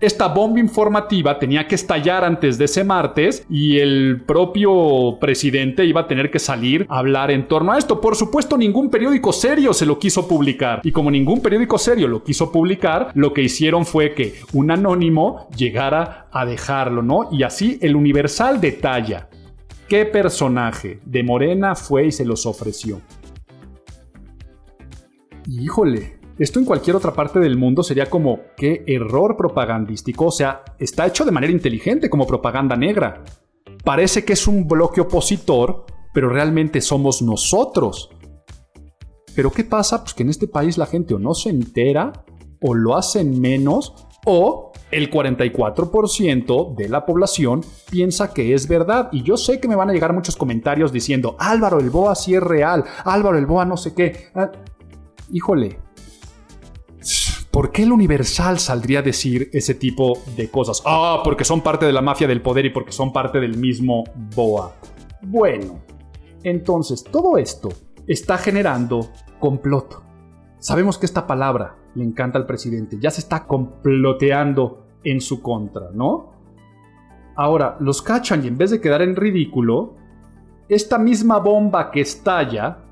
esta 0.00 0.28
bomba 0.28 0.60
informativa 0.60 1.38
tenía 1.38 1.66
que 1.66 1.74
estallar 1.74 2.24
antes 2.24 2.58
de 2.58 2.66
ese 2.66 2.84
martes 2.84 3.46
y 3.48 3.78
el 3.78 4.22
propio 4.26 5.18
presidente 5.18 5.84
iba 5.86 6.02
a 6.02 6.08
tener 6.08 6.30
que 6.30 6.38
salir 6.38 6.86
a 6.88 6.98
hablar 6.98 7.30
en 7.30 7.48
torno 7.48 7.72
a 7.72 7.78
esto. 7.78 8.00
Por 8.00 8.14
supuesto, 8.14 8.58
ningún 8.58 8.90
periódico 8.90 9.32
serio 9.32 9.72
se 9.72 9.86
lo 9.86 9.98
quiso 9.98 10.28
publicar. 10.28 10.80
Y 10.84 10.92
como 10.92 11.10
ningún 11.10 11.40
periódico 11.40 11.78
serio 11.78 12.08
lo 12.08 12.22
quiso 12.22 12.52
publicar, 12.52 13.10
lo 13.14 13.32
que 13.32 13.42
hicieron 13.42 13.86
fue 13.86 14.14
que 14.14 14.34
un 14.52 14.70
anónimo 14.70 15.48
llegara 15.56 16.28
a 16.30 16.44
dejarlo, 16.44 17.02
¿no? 17.02 17.28
Y 17.32 17.42
así 17.42 17.78
el 17.80 17.96
Universal 17.96 18.60
detalla 18.60 19.28
qué 19.88 20.04
personaje 20.04 21.00
de 21.06 21.22
Morena 21.22 21.74
fue 21.74 22.08
y 22.08 22.12
se 22.12 22.24
los 22.24 22.44
ofreció. 22.44 23.00
híjole, 25.48 26.18
Esto 26.38 26.58
en 26.58 26.66
cualquier 26.66 26.96
otra 26.96 27.14
parte 27.14 27.38
del 27.38 27.56
mundo 27.56 27.82
sería 27.82 28.10
como 28.10 28.40
qué 28.58 28.84
error 28.86 29.38
propagandístico, 29.38 30.26
o 30.26 30.30
sea, 30.30 30.64
está 30.78 31.06
hecho 31.06 31.24
de 31.24 31.30
manera 31.30 31.52
inteligente 31.52 32.10
como 32.10 32.26
propaganda 32.26 32.76
negra. 32.76 33.24
Parece 33.82 34.24
que 34.24 34.34
es 34.34 34.46
un 34.46 34.68
bloque 34.68 35.00
opositor, 35.00 35.86
pero 36.12 36.28
realmente 36.28 36.82
somos 36.82 37.22
nosotros. 37.22 38.10
Pero 39.34 39.50
¿qué 39.50 39.64
pasa? 39.64 40.02
Pues 40.02 40.12
que 40.12 40.24
en 40.24 40.28
este 40.28 40.46
país 40.46 40.76
la 40.76 40.84
gente 40.84 41.14
o 41.14 41.18
no 41.18 41.32
se 41.32 41.48
entera, 41.48 42.12
o 42.60 42.74
lo 42.74 42.96
hacen 42.96 43.40
menos, 43.40 43.94
o 44.26 44.72
el 44.90 45.10
44% 45.10 46.74
de 46.74 46.88
la 46.90 47.06
población 47.06 47.62
piensa 47.90 48.34
que 48.34 48.52
es 48.52 48.68
verdad. 48.68 49.08
Y 49.10 49.22
yo 49.22 49.38
sé 49.38 49.58
que 49.58 49.68
me 49.68 49.76
van 49.76 49.88
a 49.88 49.94
llegar 49.94 50.12
muchos 50.12 50.36
comentarios 50.36 50.92
diciendo, 50.92 51.34
Álvaro, 51.38 51.80
el 51.80 51.88
BOA 51.88 52.14
sí 52.14 52.34
es 52.34 52.42
real, 52.42 52.84
Álvaro, 53.04 53.38
el 53.38 53.46
BOA 53.46 53.64
no 53.64 53.78
sé 53.78 53.94
qué. 53.94 54.26
Ah, 54.34 54.52
híjole, 55.32 55.78
¿por 57.56 57.72
qué 57.72 57.84
el 57.84 57.92
Universal 57.92 58.58
saldría 58.58 58.98
a 58.98 59.02
decir 59.02 59.48
ese 59.50 59.74
tipo 59.74 60.18
de 60.36 60.50
cosas? 60.50 60.82
Ah, 60.84 61.22
porque 61.24 61.42
son 61.42 61.62
parte 61.62 61.86
de 61.86 61.92
la 61.94 62.02
mafia 62.02 62.28
del 62.28 62.42
poder 62.42 62.66
y 62.66 62.68
porque 62.68 62.92
son 62.92 63.14
parte 63.14 63.40
del 63.40 63.56
mismo 63.56 64.04
BOA. 64.34 64.74
Bueno, 65.22 65.80
entonces 66.42 67.02
todo 67.02 67.38
esto 67.38 67.70
está 68.06 68.36
generando 68.36 69.08
complot. 69.40 70.02
Sabemos 70.58 70.98
que 70.98 71.06
esta 71.06 71.26
palabra 71.26 71.78
le 71.94 72.04
encanta 72.04 72.36
al 72.36 72.44
presidente, 72.44 72.98
ya 73.00 73.10
se 73.10 73.22
está 73.22 73.46
comploteando 73.46 74.88
en 75.02 75.22
su 75.22 75.40
contra, 75.40 75.88
¿no? 75.94 76.34
Ahora, 77.36 77.78
los 77.80 78.02
cachan 78.02 78.44
y 78.44 78.48
en 78.48 78.58
vez 78.58 78.70
de 78.70 78.82
quedar 78.82 79.00
en 79.00 79.16
ridículo, 79.16 79.94
esta 80.68 80.98
misma 80.98 81.38
bomba 81.38 81.90
que 81.90 82.02
estalla 82.02 82.84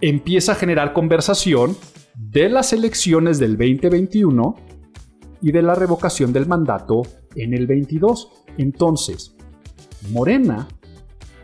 empieza 0.00 0.50
a 0.50 0.54
generar 0.56 0.92
conversación 0.92 1.76
de 2.16 2.48
las 2.48 2.72
elecciones 2.72 3.38
del 3.38 3.56
2021 3.56 4.54
y 5.40 5.52
de 5.52 5.62
la 5.62 5.74
revocación 5.74 6.32
del 6.32 6.46
mandato 6.46 7.02
en 7.34 7.54
el 7.54 7.66
22. 7.66 8.30
Entonces, 8.56 9.34
Morena, 10.10 10.68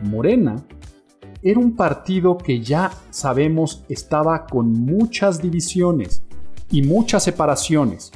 Morena, 0.01 0.55
era 1.43 1.59
un 1.59 1.75
partido 1.75 2.37
que 2.37 2.61
ya 2.61 2.91
sabemos 3.09 3.83
estaba 3.89 4.45
con 4.45 4.71
muchas 4.71 5.41
divisiones 5.41 6.23
y 6.69 6.83
muchas 6.83 7.23
separaciones. 7.23 8.11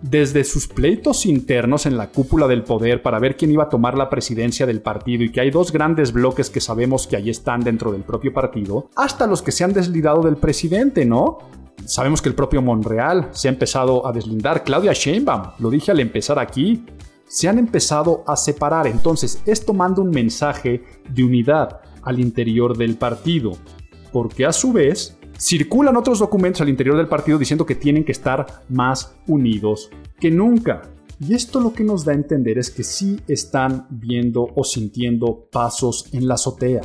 Desde 0.00 0.44
sus 0.44 0.68
pleitos 0.68 1.24
internos 1.24 1.86
en 1.86 1.96
la 1.96 2.10
cúpula 2.10 2.46
del 2.46 2.62
poder 2.62 3.02
para 3.02 3.18
ver 3.18 3.36
quién 3.36 3.50
iba 3.50 3.64
a 3.64 3.68
tomar 3.68 3.96
la 3.96 4.10
presidencia 4.10 4.66
del 4.66 4.82
partido 4.82 5.24
y 5.24 5.32
que 5.32 5.40
hay 5.40 5.50
dos 5.50 5.72
grandes 5.72 6.12
bloques 6.12 6.50
que 6.50 6.60
sabemos 6.60 7.06
que 7.06 7.16
ahí 7.16 7.30
están 7.30 7.60
dentro 7.60 7.90
del 7.90 8.02
propio 8.02 8.32
partido, 8.32 8.90
hasta 8.96 9.26
los 9.26 9.40
que 9.40 9.50
se 9.50 9.64
han 9.64 9.72
deslindado 9.72 10.22
del 10.22 10.36
presidente, 10.36 11.06
¿no? 11.06 11.38
Sabemos 11.86 12.22
que 12.22 12.28
el 12.28 12.34
propio 12.34 12.62
Monreal 12.62 13.28
se 13.32 13.48
ha 13.48 13.52
empezado 13.52 14.06
a 14.06 14.12
deslindar. 14.12 14.64
Claudia 14.64 14.92
Sheinbaum, 14.92 15.52
lo 15.58 15.70
dije 15.70 15.90
al 15.90 16.00
empezar 16.00 16.38
aquí, 16.38 16.84
se 17.26 17.48
han 17.48 17.58
empezado 17.58 18.24
a 18.26 18.36
separar. 18.36 18.86
Entonces, 18.86 19.42
esto 19.46 19.74
manda 19.74 20.00
un 20.00 20.10
mensaje 20.10 20.82
de 21.08 21.24
unidad 21.24 21.80
al 22.02 22.20
interior 22.20 22.76
del 22.76 22.96
partido, 22.96 23.52
porque 24.12 24.46
a 24.46 24.52
su 24.52 24.72
vez 24.72 25.18
circulan 25.38 25.96
otros 25.96 26.20
documentos 26.20 26.60
al 26.60 26.68
interior 26.68 26.96
del 26.96 27.08
partido 27.08 27.38
diciendo 27.38 27.66
que 27.66 27.74
tienen 27.74 28.04
que 28.04 28.12
estar 28.12 28.62
más 28.68 29.14
unidos 29.26 29.90
que 30.20 30.30
nunca. 30.30 30.82
Y 31.20 31.34
esto 31.34 31.60
lo 31.60 31.72
que 31.72 31.84
nos 31.84 32.04
da 32.04 32.12
a 32.12 32.16
entender 32.16 32.58
es 32.58 32.70
que 32.70 32.82
sí 32.82 33.20
están 33.28 33.86
viendo 33.90 34.48
o 34.54 34.64
sintiendo 34.64 35.48
pasos 35.50 36.08
en 36.12 36.28
la 36.28 36.34
azotea. 36.34 36.82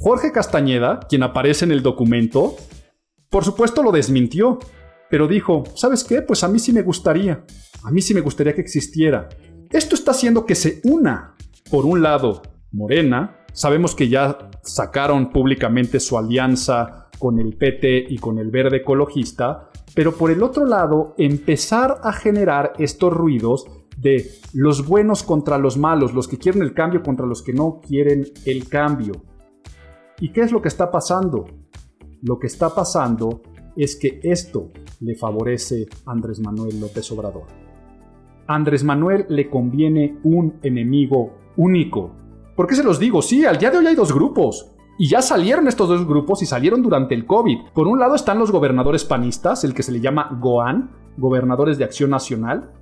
Jorge 0.00 0.30
Castañeda, 0.30 1.00
quien 1.08 1.22
aparece 1.22 1.64
en 1.64 1.72
el 1.72 1.82
documento, 1.82 2.56
por 3.36 3.44
supuesto 3.44 3.82
lo 3.82 3.92
desmintió, 3.92 4.58
pero 5.10 5.28
dijo, 5.28 5.64
¿sabes 5.74 6.04
qué? 6.04 6.22
Pues 6.22 6.42
a 6.42 6.48
mí 6.48 6.58
sí 6.58 6.72
me 6.72 6.80
gustaría, 6.80 7.44
a 7.84 7.90
mí 7.90 8.00
sí 8.00 8.14
me 8.14 8.22
gustaría 8.22 8.54
que 8.54 8.62
existiera. 8.62 9.28
Esto 9.70 9.94
está 9.94 10.12
haciendo 10.12 10.46
que 10.46 10.54
se 10.54 10.80
una, 10.84 11.36
por 11.70 11.84
un 11.84 12.02
lado, 12.02 12.40
Morena, 12.72 13.44
sabemos 13.52 13.94
que 13.94 14.08
ya 14.08 14.38
sacaron 14.62 15.32
públicamente 15.32 16.00
su 16.00 16.16
alianza 16.16 17.10
con 17.18 17.38
el 17.38 17.58
PT 17.58 18.06
y 18.08 18.16
con 18.16 18.38
el 18.38 18.50
verde 18.50 18.78
ecologista, 18.78 19.68
pero 19.94 20.16
por 20.16 20.30
el 20.30 20.42
otro 20.42 20.64
lado, 20.64 21.14
empezar 21.18 22.00
a 22.04 22.14
generar 22.14 22.72
estos 22.78 23.12
ruidos 23.12 23.66
de 23.98 24.30
los 24.54 24.86
buenos 24.86 25.22
contra 25.22 25.58
los 25.58 25.76
malos, 25.76 26.14
los 26.14 26.26
que 26.26 26.38
quieren 26.38 26.62
el 26.62 26.72
cambio 26.72 27.02
contra 27.02 27.26
los 27.26 27.42
que 27.42 27.52
no 27.52 27.82
quieren 27.86 28.24
el 28.46 28.66
cambio. 28.66 29.12
¿Y 30.20 30.32
qué 30.32 30.40
es 30.40 30.52
lo 30.52 30.62
que 30.62 30.68
está 30.68 30.90
pasando? 30.90 31.65
Lo 32.26 32.40
que 32.40 32.48
está 32.48 32.74
pasando 32.74 33.40
es 33.76 33.94
que 33.94 34.18
esto 34.24 34.72
le 34.98 35.14
favorece 35.14 35.86
a 36.06 36.10
Andrés 36.10 36.40
Manuel 36.40 36.80
López 36.80 37.12
Obrador. 37.12 37.44
Andrés 38.48 38.82
Manuel 38.82 39.26
le 39.28 39.48
conviene 39.48 40.18
un 40.24 40.58
enemigo 40.62 41.34
único. 41.56 42.10
¿Por 42.56 42.66
qué 42.66 42.74
se 42.74 42.82
los 42.82 42.98
digo? 42.98 43.22
Sí, 43.22 43.44
al 43.44 43.58
día 43.58 43.70
de 43.70 43.78
hoy 43.78 43.86
hay 43.86 43.94
dos 43.94 44.12
grupos. 44.12 44.72
Y 44.98 45.08
ya 45.08 45.22
salieron 45.22 45.68
estos 45.68 45.88
dos 45.88 46.04
grupos 46.04 46.42
y 46.42 46.46
salieron 46.46 46.82
durante 46.82 47.14
el 47.14 47.26
COVID. 47.26 47.58
Por 47.72 47.86
un 47.86 48.00
lado 48.00 48.16
están 48.16 48.40
los 48.40 48.50
gobernadores 48.50 49.04
panistas, 49.04 49.62
el 49.62 49.72
que 49.72 49.84
se 49.84 49.92
le 49.92 50.00
llama 50.00 50.36
GOAN, 50.40 50.90
Gobernadores 51.18 51.78
de 51.78 51.84
Acción 51.84 52.10
Nacional, 52.10 52.72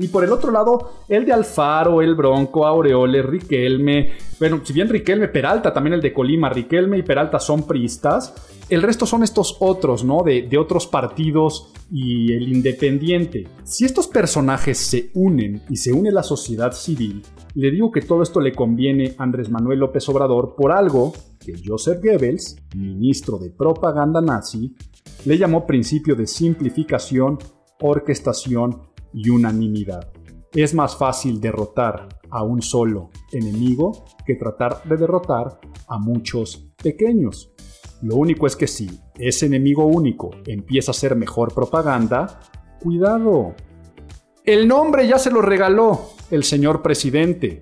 y 0.00 0.06
por 0.08 0.22
el 0.22 0.30
otro 0.30 0.52
lado, 0.52 0.92
el 1.08 1.24
de 1.24 1.32
Alfaro, 1.32 2.00
el 2.00 2.14
Bronco, 2.14 2.64
Aureole, 2.64 3.20
Riquelme. 3.20 4.12
Bueno, 4.38 4.60
si 4.62 4.72
bien 4.72 4.88
Riquelme, 4.88 5.26
Peralta, 5.26 5.72
también 5.72 5.94
el 5.94 6.00
de 6.00 6.12
Colima, 6.12 6.48
Riquelme 6.48 6.98
y 6.98 7.02
Peralta 7.02 7.40
son 7.40 7.66
priistas. 7.66 8.47
El 8.68 8.82
resto 8.82 9.06
son 9.06 9.22
estos 9.22 9.56
otros, 9.60 10.04
¿no? 10.04 10.22
De, 10.22 10.42
de 10.42 10.58
otros 10.58 10.86
partidos 10.86 11.72
y 11.90 12.32
el 12.34 12.48
independiente. 12.48 13.48
Si 13.64 13.86
estos 13.86 14.08
personajes 14.08 14.76
se 14.76 15.10
unen 15.14 15.62
y 15.70 15.76
se 15.76 15.92
une 15.92 16.12
la 16.12 16.22
sociedad 16.22 16.72
civil, 16.72 17.22
le 17.54 17.70
digo 17.70 17.90
que 17.90 18.02
todo 18.02 18.22
esto 18.22 18.40
le 18.40 18.52
conviene 18.52 19.14
a 19.16 19.22
Andrés 19.22 19.48
Manuel 19.48 19.78
López 19.78 20.06
Obrador 20.10 20.54
por 20.54 20.70
algo 20.70 21.14
que 21.40 21.54
Joseph 21.64 22.02
Goebbels, 22.04 22.56
ministro 22.76 23.38
de 23.38 23.50
propaganda 23.50 24.20
nazi, 24.20 24.76
le 25.24 25.38
llamó 25.38 25.66
principio 25.66 26.14
de 26.14 26.26
simplificación, 26.26 27.38
orquestación 27.80 28.82
y 29.14 29.30
unanimidad. 29.30 30.12
Es 30.52 30.74
más 30.74 30.94
fácil 30.94 31.40
derrotar 31.40 32.08
a 32.30 32.42
un 32.42 32.60
solo 32.60 33.10
enemigo 33.32 34.04
que 34.26 34.34
tratar 34.34 34.82
de 34.84 34.96
derrotar 34.98 35.58
a 35.88 35.98
muchos 35.98 36.70
pequeños. 36.82 37.52
Lo 38.02 38.16
único 38.16 38.46
es 38.46 38.54
que 38.54 38.66
si 38.66 38.88
ese 39.16 39.46
enemigo 39.46 39.86
único 39.86 40.30
empieza 40.46 40.92
a 40.92 40.94
ser 40.94 41.16
mejor 41.16 41.54
propaganda, 41.54 42.40
cuidado. 42.80 43.54
El 44.44 44.68
nombre 44.68 45.06
ya 45.06 45.18
se 45.18 45.30
lo 45.30 45.42
regaló 45.42 46.10
el 46.30 46.44
señor 46.44 46.82
presidente. 46.82 47.60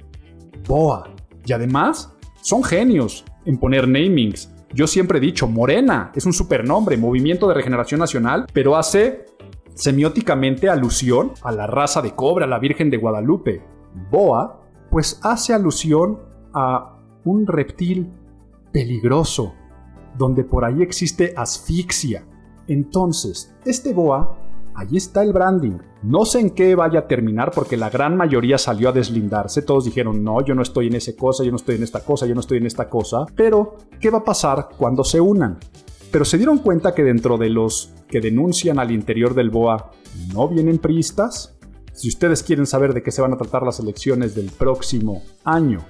BOA. 0.68 1.10
Y 1.44 1.52
además, 1.52 2.12
son 2.42 2.62
genios 2.62 3.24
en 3.44 3.58
poner 3.58 3.88
namings. 3.88 4.52
Yo 4.74 4.86
siempre 4.86 5.18
he 5.18 5.20
dicho, 5.20 5.48
Morena 5.48 6.12
es 6.14 6.26
un 6.26 6.32
supernombre, 6.32 6.96
Movimiento 6.96 7.48
de 7.48 7.54
Regeneración 7.54 8.00
Nacional, 8.00 8.46
pero 8.52 8.76
hace 8.76 9.26
semióticamente 9.74 10.68
alusión 10.68 11.32
a 11.42 11.52
la 11.52 11.66
raza 11.66 12.02
de 12.02 12.14
cobra, 12.14 12.46
la 12.46 12.58
Virgen 12.58 12.90
de 12.90 12.96
Guadalupe. 12.96 13.62
Boa, 14.10 14.60
pues 14.90 15.20
hace 15.22 15.54
alusión 15.54 16.18
a 16.52 16.98
un 17.24 17.46
reptil 17.46 18.10
peligroso, 18.72 19.54
donde 20.16 20.44
por 20.44 20.64
ahí 20.64 20.82
existe 20.82 21.34
asfixia. 21.36 22.26
Entonces, 22.68 23.54
este 23.64 23.92
boa, 23.92 24.38
ahí 24.74 24.96
está 24.96 25.22
el 25.22 25.32
branding. 25.32 25.78
No 26.02 26.24
sé 26.24 26.40
en 26.40 26.50
qué 26.50 26.74
vaya 26.74 27.00
a 27.00 27.08
terminar 27.08 27.50
porque 27.54 27.76
la 27.76 27.90
gran 27.90 28.16
mayoría 28.16 28.58
salió 28.58 28.88
a 28.88 28.92
deslindarse. 28.92 29.62
Todos 29.62 29.84
dijeron, 29.84 30.22
no, 30.22 30.44
yo 30.44 30.54
no 30.54 30.62
estoy 30.62 30.88
en 30.88 30.94
esa 30.94 31.14
cosa, 31.16 31.44
yo 31.44 31.50
no 31.50 31.56
estoy 31.56 31.76
en 31.76 31.82
esta 31.82 32.00
cosa, 32.00 32.26
yo 32.26 32.34
no 32.34 32.40
estoy 32.40 32.58
en 32.58 32.66
esta 32.66 32.88
cosa. 32.88 33.26
Pero, 33.34 33.76
¿qué 34.00 34.10
va 34.10 34.18
a 34.18 34.24
pasar 34.24 34.68
cuando 34.76 35.04
se 35.04 35.20
unan? 35.20 35.58
Pero 36.10 36.24
se 36.24 36.36
dieron 36.36 36.58
cuenta 36.58 36.94
que 36.94 37.02
dentro 37.02 37.36
de 37.38 37.50
los 37.50 37.92
que 38.08 38.20
denuncian 38.20 38.78
al 38.78 38.90
interior 38.90 39.34
del 39.34 39.50
BOA 39.50 39.90
no 40.32 40.48
vienen 40.48 40.78
priistas. 40.78 41.58
Si 41.92 42.08
ustedes 42.08 42.42
quieren 42.42 42.66
saber 42.66 42.94
de 42.94 43.02
qué 43.02 43.10
se 43.10 43.22
van 43.22 43.32
a 43.32 43.36
tratar 43.36 43.62
las 43.62 43.80
elecciones 43.80 44.34
del 44.34 44.50
próximo 44.50 45.22
año, 45.44 45.80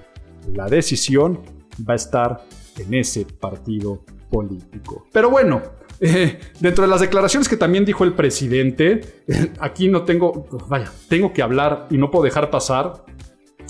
la 0.53 0.67
decisión 0.67 1.39
va 1.87 1.93
a 1.93 1.97
estar 1.97 2.45
en 2.77 2.93
ese 2.93 3.25
partido 3.25 4.03
político. 4.29 5.07
Pero 5.11 5.29
bueno, 5.29 5.61
eh, 5.99 6.39
dentro 6.59 6.83
de 6.83 6.89
las 6.89 7.01
declaraciones 7.01 7.49
que 7.49 7.57
también 7.57 7.85
dijo 7.85 8.03
el 8.03 8.13
presidente, 8.13 9.23
aquí 9.59 9.87
no 9.87 10.03
tengo, 10.03 10.47
vaya, 10.67 10.91
tengo 11.09 11.33
que 11.33 11.41
hablar 11.41 11.87
y 11.89 11.97
no 11.97 12.11
puedo 12.11 12.25
dejar 12.25 12.49
pasar 12.49 13.05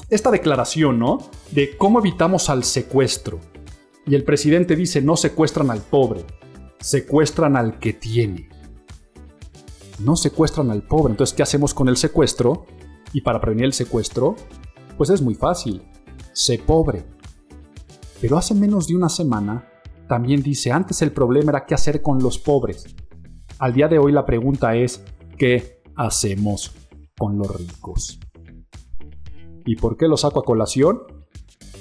esta 0.10 0.32
declaración, 0.32 0.99
¿no? 0.99 1.20
De 1.51 1.78
cómo 1.78 1.99
evitamos 1.99 2.49
al 2.49 2.64
secuestro. 2.64 3.39
Y 4.05 4.16
el 4.16 4.24
presidente 4.24 4.76
dice, 4.76 5.01
no 5.01 5.18
secuestran 5.18 5.70
al 5.70 5.82
pobre, 5.82 6.24
secuestran 6.80 7.58
al 7.58 7.80
que 7.80 7.93
tiene. 7.93 8.49
No 9.99 10.16
secuestran 10.16 10.72
al 10.72 10.84
pobre. 10.84 11.12
Entonces, 11.12 11.36
¿qué 11.36 11.43
hacemos 11.43 11.74
con 11.74 11.89
el 11.89 11.97
secuestro? 11.97 12.66
Y 13.14 13.22
para 13.22 13.41
prevenir 13.41 13.66
el 13.66 13.74
secuestro, 13.74 14.36
pues 14.97 15.10
es 15.10 15.22
muy 15.22 15.36
fácil. 15.36 15.82
Sé 16.34 16.60
pobre. 16.60 17.03
Pero 18.22 18.38
hace 18.38 18.53
menos 18.53 18.88
de 18.88 18.95
una 18.95 19.10
semana, 19.10 19.66
también 20.08 20.41
dice, 20.41 20.72
antes 20.72 21.01
el 21.01 21.12
problema 21.12 21.51
era 21.51 21.66
qué 21.66 21.74
hacer 21.74 22.01
con 22.01 22.20
los 22.20 22.39
pobres. 22.39 22.95
Al 23.60 23.74
día 23.74 23.88
de 23.88 23.99
hoy 23.99 24.12
la 24.12 24.26
pregunta 24.26 24.76
es, 24.76 25.03
¿qué 25.38 25.82
hacemos 25.95 26.74
con 27.18 27.38
los 27.38 27.55
ricos? 27.55 28.20
¿Y 29.66 29.76
por 29.76 29.97
qué 29.97 30.08
lo 30.08 30.16
saco 30.16 30.39
a 30.39 30.45
colación? 30.45 31.16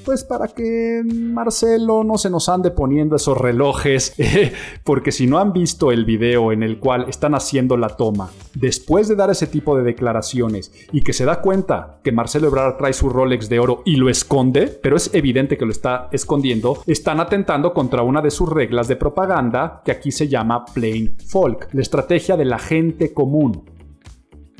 Pues 0.06 0.22
para 0.22 0.46
que 0.46 1.02
Marcelo 1.04 2.04
no 2.04 2.16
se 2.16 2.30
nos 2.30 2.48
ande 2.48 2.70
poniendo 2.70 3.16
esos 3.16 3.36
relojes, 3.36 4.14
porque 4.84 5.10
si 5.10 5.26
no 5.26 5.38
han 5.38 5.52
visto 5.52 5.90
el 5.90 6.04
video 6.04 6.52
en 6.52 6.62
el 6.62 6.78
cual 6.78 7.06
están 7.08 7.34
haciendo 7.34 7.76
la 7.76 7.88
toma, 7.88 8.30
después 8.54 9.08
de 9.08 9.16
dar 9.16 9.30
ese 9.30 9.48
tipo 9.48 9.76
de 9.76 9.82
declaraciones 9.82 10.72
y 10.92 11.02
que 11.02 11.12
se 11.12 11.24
da 11.24 11.40
cuenta 11.40 11.98
que 12.04 12.12
Marcelo 12.12 12.46
Ebrard 12.46 12.76
trae 12.76 12.92
su 12.92 13.10
Rolex 13.10 13.48
de 13.48 13.58
oro 13.58 13.82
y 13.84 13.96
lo 13.96 14.08
esconde, 14.08 14.68
pero 14.68 14.96
es 14.96 15.12
evidente 15.12 15.58
que 15.58 15.66
lo 15.66 15.72
está 15.72 16.08
escondiendo, 16.12 16.78
están 16.86 17.18
atentando 17.18 17.74
contra 17.74 18.04
una 18.04 18.22
de 18.22 18.30
sus 18.30 18.48
reglas 18.48 18.86
de 18.86 18.94
propaganda 18.94 19.82
que 19.84 19.90
aquí 19.90 20.12
se 20.12 20.28
llama 20.28 20.66
plain 20.66 21.16
folk, 21.26 21.68
la 21.72 21.82
estrategia 21.82 22.36
de 22.36 22.44
la 22.44 22.60
gente 22.60 23.12
común. 23.12 23.64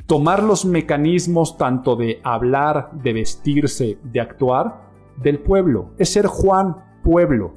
Tomar 0.07 0.43
los 0.43 0.65
mecanismos 0.65 1.57
tanto 1.57 1.95
de 1.95 2.19
hablar, 2.23 2.91
de 2.91 3.13
vestirse, 3.13 3.97
de 4.03 4.21
actuar, 4.21 4.86
del 5.17 5.39
pueblo, 5.39 5.91
es 5.97 6.11
ser 6.11 6.27
Juan 6.27 6.75
Pueblo. 7.03 7.55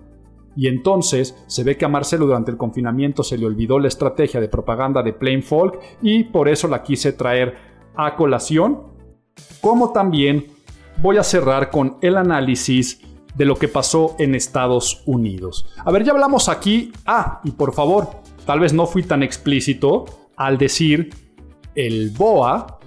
Y 0.57 0.67
entonces 0.67 1.43
se 1.47 1.65
ve 1.65 1.77
que 1.77 1.85
a 1.85 1.89
Marcelo 1.89 2.27
durante 2.27 2.51
el 2.51 2.57
confinamiento 2.57 3.23
se 3.23 3.39
le 3.39 3.47
olvidó 3.47 3.79
la 3.79 3.89
estrategia 3.89 4.41
de 4.41 4.49
propaganda 4.49 5.03
de 5.03 5.13
Plain 5.13 5.43
Folk 5.43 5.81
y 6.03 6.25
por 6.25 6.49
eso 6.49 6.69
la 6.69 6.83
quise 6.83 7.13
traer 7.13 7.55
a 7.95 8.17
colación. 8.17 8.83
Como 9.61 9.93
también 9.93 10.47
voy 11.01 11.19
a 11.19 11.23
cerrar 11.23 11.71
con 11.71 11.97
el 12.03 12.17
análisis 12.17 13.01
de 13.35 13.45
lo 13.45 13.57
que 13.57 13.69
pasó 13.69 14.17
en 14.19 14.35
Estados 14.35 15.03
Unidos. 15.07 15.73
A 15.85 15.91
ver, 15.93 16.05
ya 16.05 16.13
hablamos 16.13 16.49
aquí. 16.49 16.93
Ah, 17.07 17.41
y 17.45 17.53
por 17.53 17.73
favor, 17.73 18.09
tal 18.45 18.61
vez 18.61 18.73
no 18.73 18.87
fui 18.87 19.03
tan 19.03 19.23
explícito 19.23 20.05
al 20.37 20.59
decir 20.59 21.11
el 21.75 22.11
BOA 22.11 22.79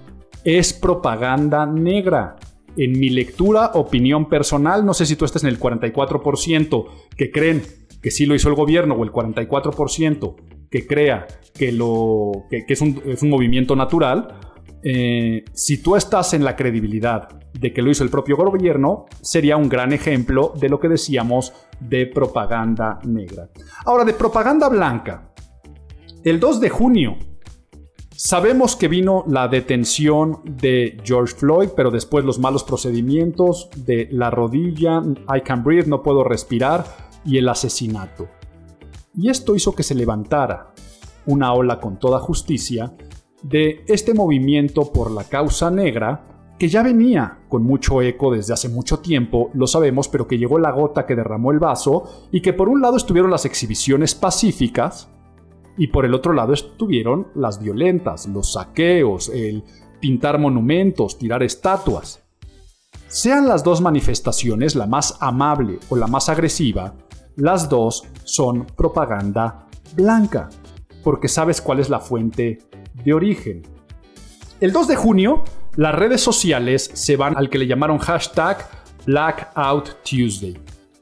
es 0.43 0.73
propaganda 0.73 1.65
negra 1.65 2.35
en 2.77 2.99
mi 2.99 3.09
lectura, 3.09 3.71
opinión 3.73 4.27
personal, 4.27 4.85
no 4.85 4.93
sé 4.93 5.05
si 5.05 5.15
tú 5.15 5.25
estás 5.25 5.43
en 5.43 5.49
el 5.49 5.59
44% 5.59 6.85
que 7.15 7.31
creen 7.31 7.61
que 8.01 8.11
sí 8.11 8.25
lo 8.25 8.35
hizo 8.35 8.49
el 8.49 8.55
gobierno 8.55 8.95
o 8.95 9.03
el 9.03 9.11
44% 9.11 10.35
que 10.69 10.87
crea 10.87 11.27
que, 11.53 11.69
es, 11.69 12.81
un, 12.81 13.29
movimiento 13.29 13.75
natural, 13.75 14.39
eh, 14.83 15.45
si 15.53 15.81
tú 15.81 15.95
estás 15.95 16.33
en 16.33 16.43
la 16.43 16.55
credibilidad 16.55 17.29
de 17.53 17.71
que 17.71 17.81
lo 17.81 17.91
hizo 17.91 18.03
el 18.03 18.09
propio 18.09 18.35
gobierno, 18.35 19.05
sería 19.21 19.55
un 19.55 19.69
gran 19.69 19.93
ejemplo 19.93 20.51
de 20.59 20.69
lo 20.69 20.79
que 20.79 20.89
decíamos 20.89 21.53
de 21.79 22.07
propaganda 22.07 22.99
negra. 23.05 23.49
Ahora, 23.85 24.03
de 24.03 24.13
propaganda 24.13 24.67
blanca. 24.67 25.31
El 26.23 26.39
2 26.39 26.59
de 26.59 26.69
junio 26.69 27.17
Sabemos 28.15 28.75
que 28.75 28.87
vino 28.87 29.23
la 29.27 29.47
detención 29.47 30.41
de 30.45 30.97
George 31.03 31.33
Floyd, 31.35 31.69
pero 31.75 31.89
después 31.89 32.23
los 32.23 32.37
malos 32.37 32.63
procedimientos 32.63 33.69
de 33.75 34.07
la 34.11 34.29
rodilla, 34.29 35.01
I 35.35 35.41
can 35.41 35.63
breathe, 35.63 35.87
no 35.87 36.03
puedo 36.03 36.23
respirar, 36.23 36.85
y 37.25 37.37
el 37.37 37.49
asesinato. 37.49 38.27
Y 39.15 39.29
esto 39.29 39.55
hizo 39.55 39.73
que 39.73 39.83
se 39.83 39.95
levantara 39.95 40.73
una 41.25 41.53
ola 41.53 41.79
con 41.79 41.97
toda 41.97 42.19
justicia 42.19 42.93
de 43.41 43.83
este 43.87 44.13
movimiento 44.13 44.91
por 44.91 45.11
la 45.11 45.23
causa 45.23 45.71
negra 45.71 46.33
que 46.59 46.69
ya 46.69 46.83
venía 46.83 47.39
con 47.49 47.63
mucho 47.63 48.01
eco 48.01 48.31
desde 48.31 48.53
hace 48.53 48.69
mucho 48.69 48.99
tiempo, 48.99 49.49
lo 49.53 49.67
sabemos, 49.67 50.07
pero 50.07 50.27
que 50.27 50.37
llegó 50.37 50.59
la 50.59 50.71
gota 50.71 51.05
que 51.05 51.15
derramó 51.15 51.51
el 51.51 51.59
vaso 51.59 52.27
y 52.31 52.41
que 52.41 52.53
por 52.53 52.69
un 52.69 52.81
lado 52.81 52.95
estuvieron 52.95 53.31
las 53.31 53.45
exhibiciones 53.45 54.15
pacíficas, 54.15 55.09
y 55.77 55.87
por 55.87 56.05
el 56.05 56.13
otro 56.13 56.33
lado 56.33 56.53
estuvieron 56.53 57.27
las 57.35 57.59
violentas, 57.59 58.27
los 58.27 58.53
saqueos, 58.53 59.29
el 59.29 59.63
pintar 59.99 60.39
monumentos, 60.39 61.17
tirar 61.17 61.43
estatuas. 61.43 62.23
Sean 63.07 63.47
las 63.47 63.63
dos 63.63 63.81
manifestaciones 63.81 64.75
la 64.75 64.87
más 64.87 65.17
amable 65.19 65.79
o 65.89 65.95
la 65.95 66.07
más 66.07 66.29
agresiva, 66.29 66.95
las 67.35 67.69
dos 67.69 68.03
son 68.23 68.65
propaganda 68.65 69.67
blanca, 69.95 70.49
porque 71.03 71.27
sabes 71.27 71.61
cuál 71.61 71.79
es 71.79 71.89
la 71.89 71.99
fuente 71.99 72.59
de 73.03 73.13
origen. 73.13 73.63
El 74.59 74.71
2 74.71 74.87
de 74.87 74.95
junio, 74.95 75.43
las 75.75 75.95
redes 75.95 76.21
sociales 76.21 76.89
se 76.93 77.17
van 77.17 77.35
al 77.35 77.49
que 77.49 77.57
le 77.57 77.67
llamaron 77.67 77.97
hashtag 77.97 78.67
Blackout 79.05 80.03
Tuesday. 80.03 80.57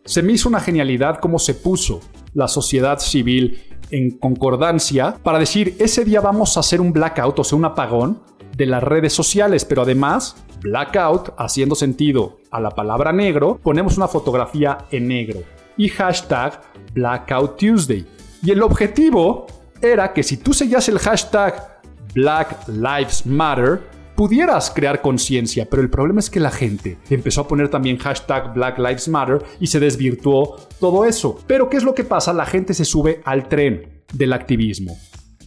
Se 0.05 0.23
me 0.23 0.33
hizo 0.33 0.49
una 0.49 0.59
genialidad 0.59 1.19
cómo 1.19 1.37
se 1.37 1.53
puso 1.53 1.99
la 2.33 2.47
sociedad 2.47 2.99
civil 2.99 3.61
en 3.91 4.11
concordancia 4.11 5.17
para 5.21 5.39
decir 5.39 5.75
ese 5.79 6.05
día 6.05 6.21
vamos 6.21 6.57
a 6.57 6.61
hacer 6.61 6.81
un 6.81 6.93
blackout, 6.93 7.39
o 7.39 7.43
sea, 7.43 7.57
un 7.57 7.65
apagón 7.65 8.21
de 8.55 8.65
las 8.65 8.83
redes 8.83 9.13
sociales, 9.13 9.65
pero 9.65 9.83
además, 9.83 10.35
blackout, 10.61 11.33
haciendo 11.37 11.75
sentido 11.75 12.37
a 12.51 12.59
la 12.59 12.71
palabra 12.71 13.11
negro, 13.11 13.59
ponemos 13.61 13.97
una 13.97 14.07
fotografía 14.07 14.79
en 14.91 15.07
negro 15.07 15.41
y 15.77 15.89
hashtag 15.89 16.61
Blackout 16.93 17.57
Tuesday. 17.57 18.05
Y 18.43 18.51
el 18.51 18.61
objetivo 18.61 19.47
era 19.81 20.13
que 20.13 20.23
si 20.23 20.37
tú 20.37 20.53
seguías 20.53 20.87
el 20.89 20.99
hashtag 20.99 21.81
Black 22.13 22.67
Lives 22.67 23.25
Matter, 23.25 23.81
pudieras 24.21 24.69
crear 24.69 25.01
conciencia, 25.01 25.67
pero 25.67 25.81
el 25.81 25.89
problema 25.89 26.19
es 26.19 26.29
que 26.29 26.39
la 26.39 26.51
gente 26.51 26.99
empezó 27.09 27.41
a 27.41 27.47
poner 27.47 27.69
también 27.69 27.97
hashtag 27.97 28.53
Black 28.53 28.77
Lives 28.77 29.07
Matter 29.07 29.41
y 29.59 29.65
se 29.65 29.79
desvirtuó 29.79 30.57
todo 30.79 31.05
eso. 31.05 31.39
Pero 31.47 31.71
¿qué 31.71 31.77
es 31.77 31.83
lo 31.83 31.95
que 31.95 32.03
pasa? 32.03 32.31
La 32.31 32.45
gente 32.45 32.75
se 32.75 32.85
sube 32.85 33.21
al 33.25 33.49
tren 33.49 34.03
del 34.13 34.33
activismo. 34.33 34.95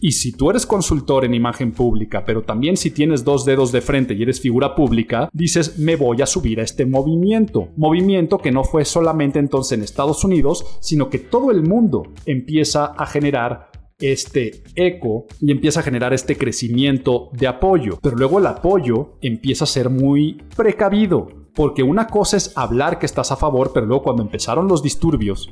Y 0.01 0.11
si 0.11 0.33
tú 0.33 0.49
eres 0.49 0.65
consultor 0.65 1.23
en 1.23 1.33
imagen 1.33 1.71
pública, 1.71 2.25
pero 2.25 2.43
también 2.43 2.75
si 2.75 2.91
tienes 2.91 3.23
dos 3.23 3.45
dedos 3.45 3.71
de 3.71 3.79
frente 3.79 4.13
y 4.13 4.23
eres 4.23 4.41
figura 4.41 4.75
pública, 4.75 5.29
dices 5.31 5.79
me 5.79 5.95
voy 5.95 6.21
a 6.21 6.25
subir 6.25 6.59
a 6.59 6.63
este 6.63 6.85
movimiento. 6.85 7.69
Movimiento 7.77 8.39
que 8.39 8.51
no 8.51 8.65
fue 8.65 8.83
solamente 8.83 9.39
entonces 9.39 9.77
en 9.77 9.85
Estados 9.85 10.25
Unidos, 10.25 10.65
sino 10.81 11.09
que 11.09 11.19
todo 11.19 11.49
el 11.49 11.63
mundo 11.63 12.11
empieza 12.25 12.87
a 12.87 13.05
generar 13.05 13.71
este 14.11 14.63
eco 14.75 15.25
y 15.41 15.51
empieza 15.51 15.79
a 15.79 15.83
generar 15.83 16.13
este 16.13 16.37
crecimiento 16.37 17.29
de 17.33 17.47
apoyo. 17.47 17.99
Pero 18.01 18.17
luego 18.17 18.39
el 18.39 18.47
apoyo 18.47 19.13
empieza 19.21 19.63
a 19.63 19.67
ser 19.67 19.89
muy 19.89 20.43
precavido, 20.55 21.27
porque 21.53 21.83
una 21.83 22.07
cosa 22.07 22.37
es 22.37 22.51
hablar 22.55 22.99
que 22.99 23.05
estás 23.05 23.31
a 23.31 23.37
favor, 23.37 23.71
pero 23.73 23.85
luego 23.85 24.03
cuando 24.03 24.23
empezaron 24.23 24.67
los 24.67 24.83
disturbios, 24.83 25.49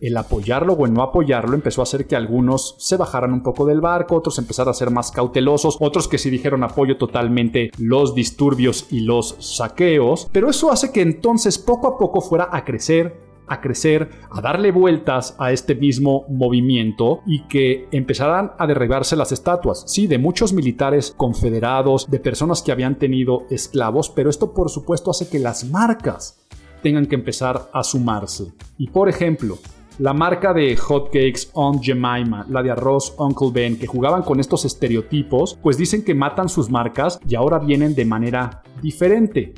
el 0.00 0.16
apoyarlo 0.16 0.72
o 0.72 0.86
el 0.86 0.94
no 0.94 1.02
apoyarlo 1.02 1.54
empezó 1.54 1.82
a 1.82 1.84
hacer 1.84 2.06
que 2.06 2.16
algunos 2.16 2.74
se 2.78 2.96
bajaran 2.96 3.32
un 3.32 3.42
poco 3.42 3.66
del 3.66 3.80
barco, 3.80 4.16
otros 4.16 4.38
empezaron 4.38 4.70
a 4.70 4.74
ser 4.74 4.90
más 4.90 5.10
cautelosos, 5.10 5.76
otros 5.80 6.08
que 6.08 6.18
sí 6.18 6.30
dijeron 6.30 6.64
apoyo 6.64 6.96
totalmente 6.96 7.70
los 7.78 8.14
disturbios 8.14 8.86
y 8.90 9.00
los 9.00 9.36
saqueos, 9.38 10.28
pero 10.32 10.48
eso 10.48 10.72
hace 10.72 10.90
que 10.90 11.02
entonces 11.02 11.58
poco 11.58 11.86
a 11.86 11.98
poco 11.98 12.20
fuera 12.20 12.48
a 12.50 12.64
crecer 12.64 13.29
a 13.50 13.60
crecer, 13.60 14.08
a 14.30 14.40
darle 14.40 14.70
vueltas 14.70 15.34
a 15.38 15.52
este 15.52 15.74
mismo 15.74 16.24
movimiento 16.28 17.20
y 17.26 17.42
que 17.48 17.88
empezaran 17.90 18.52
a 18.58 18.66
derribarse 18.66 19.16
las 19.16 19.32
estatuas, 19.32 19.84
sí, 19.86 20.06
de 20.06 20.18
muchos 20.18 20.52
militares 20.52 21.12
confederados, 21.16 22.08
de 22.08 22.20
personas 22.20 22.62
que 22.62 22.70
habían 22.70 22.96
tenido 22.98 23.46
esclavos, 23.50 24.08
pero 24.08 24.30
esto 24.30 24.54
por 24.54 24.70
supuesto 24.70 25.10
hace 25.10 25.28
que 25.28 25.40
las 25.40 25.64
marcas 25.64 26.46
tengan 26.80 27.06
que 27.06 27.16
empezar 27.16 27.68
a 27.72 27.82
sumarse. 27.82 28.52
Y 28.78 28.88
por 28.88 29.08
ejemplo, 29.08 29.58
la 29.98 30.14
marca 30.14 30.54
de 30.54 30.76
hotcakes 30.76 31.50
On 31.52 31.82
Jemima, 31.82 32.46
la 32.48 32.62
de 32.62 32.70
arroz 32.70 33.14
Uncle 33.18 33.50
Ben, 33.52 33.78
que 33.78 33.86
jugaban 33.86 34.22
con 34.22 34.40
estos 34.40 34.64
estereotipos, 34.64 35.58
pues 35.60 35.76
dicen 35.76 36.04
que 36.04 36.14
matan 36.14 36.48
sus 36.48 36.70
marcas 36.70 37.20
y 37.28 37.34
ahora 37.34 37.58
vienen 37.58 37.94
de 37.94 38.04
manera 38.04 38.62
diferente. 38.80 39.54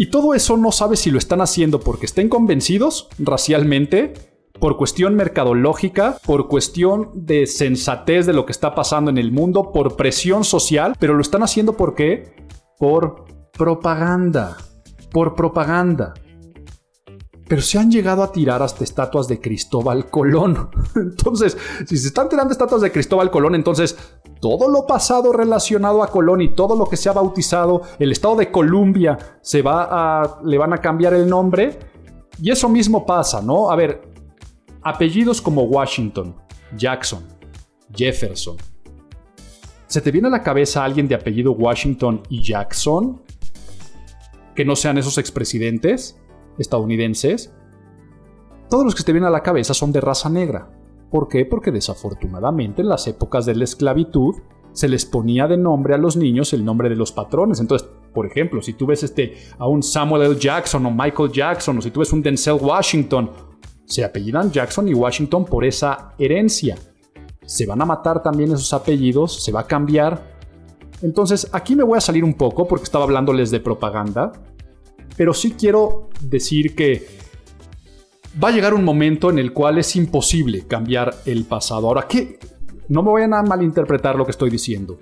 Y 0.00 0.06
todo 0.06 0.32
eso 0.32 0.56
no 0.56 0.72
sabe 0.72 0.96
si 0.96 1.10
lo 1.10 1.18
están 1.18 1.42
haciendo 1.42 1.78
porque 1.78 2.06
estén 2.06 2.30
convencidos 2.30 3.10
racialmente, 3.18 4.14
por 4.58 4.78
cuestión 4.78 5.14
mercadológica, 5.14 6.16
por 6.24 6.48
cuestión 6.48 7.10
de 7.12 7.46
sensatez 7.46 8.24
de 8.24 8.32
lo 8.32 8.46
que 8.46 8.52
está 8.52 8.74
pasando 8.74 9.10
en 9.10 9.18
el 9.18 9.30
mundo, 9.30 9.72
por 9.72 9.96
presión 9.96 10.42
social, 10.42 10.96
pero 10.98 11.12
lo 11.12 11.20
están 11.20 11.42
haciendo 11.42 11.76
¿por 11.76 11.94
qué? 11.94 12.32
Por 12.78 13.26
propaganda. 13.52 14.56
Por 15.12 15.34
propaganda 15.34 16.14
pero 17.50 17.62
se 17.62 17.80
han 17.80 17.90
llegado 17.90 18.22
a 18.22 18.30
tirar 18.30 18.62
hasta 18.62 18.84
estatuas 18.84 19.26
de 19.26 19.40
Cristóbal 19.40 20.08
Colón. 20.08 20.70
Entonces, 20.94 21.58
si 21.84 21.96
se 21.96 22.06
están 22.06 22.28
tirando 22.28 22.52
estatuas 22.52 22.80
de 22.80 22.92
Cristóbal 22.92 23.28
Colón, 23.32 23.56
entonces 23.56 23.98
todo 24.40 24.68
lo 24.68 24.86
pasado 24.86 25.32
relacionado 25.32 26.02
a 26.02 26.08
Colón 26.08 26.40
y 26.40 26.54
todo 26.54 26.76
lo 26.76 26.86
que 26.86 26.96
se 26.96 27.08
ha 27.08 27.12
bautizado, 27.12 27.82
el 27.98 28.12
estado 28.12 28.36
de 28.36 28.50
Columbia, 28.50 29.18
se 29.40 29.62
va 29.62 29.88
a, 29.90 30.40
le 30.44 30.58
van 30.58 30.72
a 30.72 30.78
cambiar 30.78 31.14
el 31.14 31.28
nombre. 31.28 31.78
Y 32.42 32.50
eso 32.50 32.68
mismo 32.68 33.04
pasa, 33.04 33.42
¿no? 33.42 33.70
A 33.70 33.76
ver, 33.76 34.02
apellidos 34.82 35.42
como 35.42 35.64
Washington, 35.64 36.34
Jackson, 36.76 37.22
Jefferson. 37.94 38.56
¿Se 39.86 40.00
te 40.00 40.10
viene 40.10 40.28
a 40.28 40.30
la 40.30 40.42
cabeza 40.42 40.84
alguien 40.84 41.06
de 41.06 41.14
apellido 41.14 41.52
Washington 41.52 42.22
y 42.28 42.42
Jackson? 42.42 43.20
Que 44.54 44.64
no 44.64 44.74
sean 44.74 44.98
esos 44.98 45.18
expresidentes 45.18 46.16
estadounidenses, 46.58 47.52
todos 48.70 48.84
los 48.84 48.94
que 48.94 49.02
te 49.02 49.12
vienen 49.12 49.26
a 49.26 49.30
la 49.30 49.42
cabeza 49.42 49.74
son 49.74 49.90
de 49.90 50.00
raza 50.00 50.30
negra. 50.30 50.70
¿Por 51.10 51.28
qué? 51.28 51.44
Porque 51.44 51.72
desafortunadamente 51.72 52.82
en 52.82 52.88
las 52.88 53.06
épocas 53.06 53.44
de 53.46 53.56
la 53.56 53.64
esclavitud 53.64 54.36
se 54.72 54.88
les 54.88 55.04
ponía 55.04 55.48
de 55.48 55.56
nombre 55.56 55.94
a 55.94 55.98
los 55.98 56.16
niños 56.16 56.52
el 56.52 56.64
nombre 56.64 56.88
de 56.88 56.96
los 56.96 57.10
patrones. 57.10 57.60
Entonces, 57.60 57.88
por 58.14 58.26
ejemplo, 58.26 58.62
si 58.62 58.74
tú 58.74 58.86
ves 58.86 59.02
este, 59.02 59.36
a 59.58 59.66
un 59.66 59.82
Samuel 59.82 60.22
L. 60.22 60.36
Jackson 60.38 60.86
o 60.86 60.90
Michael 60.90 61.32
Jackson, 61.32 61.78
o 61.78 61.82
si 61.82 61.90
tú 61.90 62.00
ves 62.00 62.12
un 62.12 62.22
Denzel 62.22 62.58
Washington, 62.60 63.30
se 63.84 64.04
apellidan 64.04 64.52
Jackson 64.52 64.86
y 64.88 64.94
Washington 64.94 65.44
por 65.44 65.64
esa 65.64 66.14
herencia. 66.18 66.76
Se 67.44 67.66
van 67.66 67.82
a 67.82 67.84
matar 67.84 68.22
también 68.22 68.52
esos 68.52 68.72
apellidos, 68.72 69.42
se 69.42 69.50
va 69.50 69.60
a 69.60 69.66
cambiar. 69.66 70.38
Entonces, 71.02 71.48
aquí 71.52 71.74
me 71.74 71.82
voy 71.82 71.98
a 71.98 72.00
salir 72.00 72.22
un 72.22 72.34
poco 72.34 72.68
porque 72.68 72.84
estaba 72.84 73.04
hablándoles 73.04 73.50
de 73.50 73.58
propaganda, 73.58 74.30
pero 75.16 75.34
sí 75.34 75.54
quiero 75.58 76.08
decir 76.20 76.76
que 76.76 77.19
va 78.42 78.48
a 78.48 78.50
llegar 78.52 78.74
un 78.74 78.84
momento 78.84 79.30
en 79.30 79.38
el 79.38 79.52
cual 79.52 79.78
es 79.78 79.96
imposible 79.96 80.66
cambiar 80.66 81.14
el 81.26 81.44
pasado. 81.44 81.88
Ahora, 81.88 82.06
¿qué? 82.08 82.38
No 82.88 83.02
me 83.02 83.12
vayan 83.12 83.34
a 83.34 83.42
malinterpretar 83.42 84.16
lo 84.16 84.24
que 84.24 84.32
estoy 84.32 84.50
diciendo. 84.50 84.98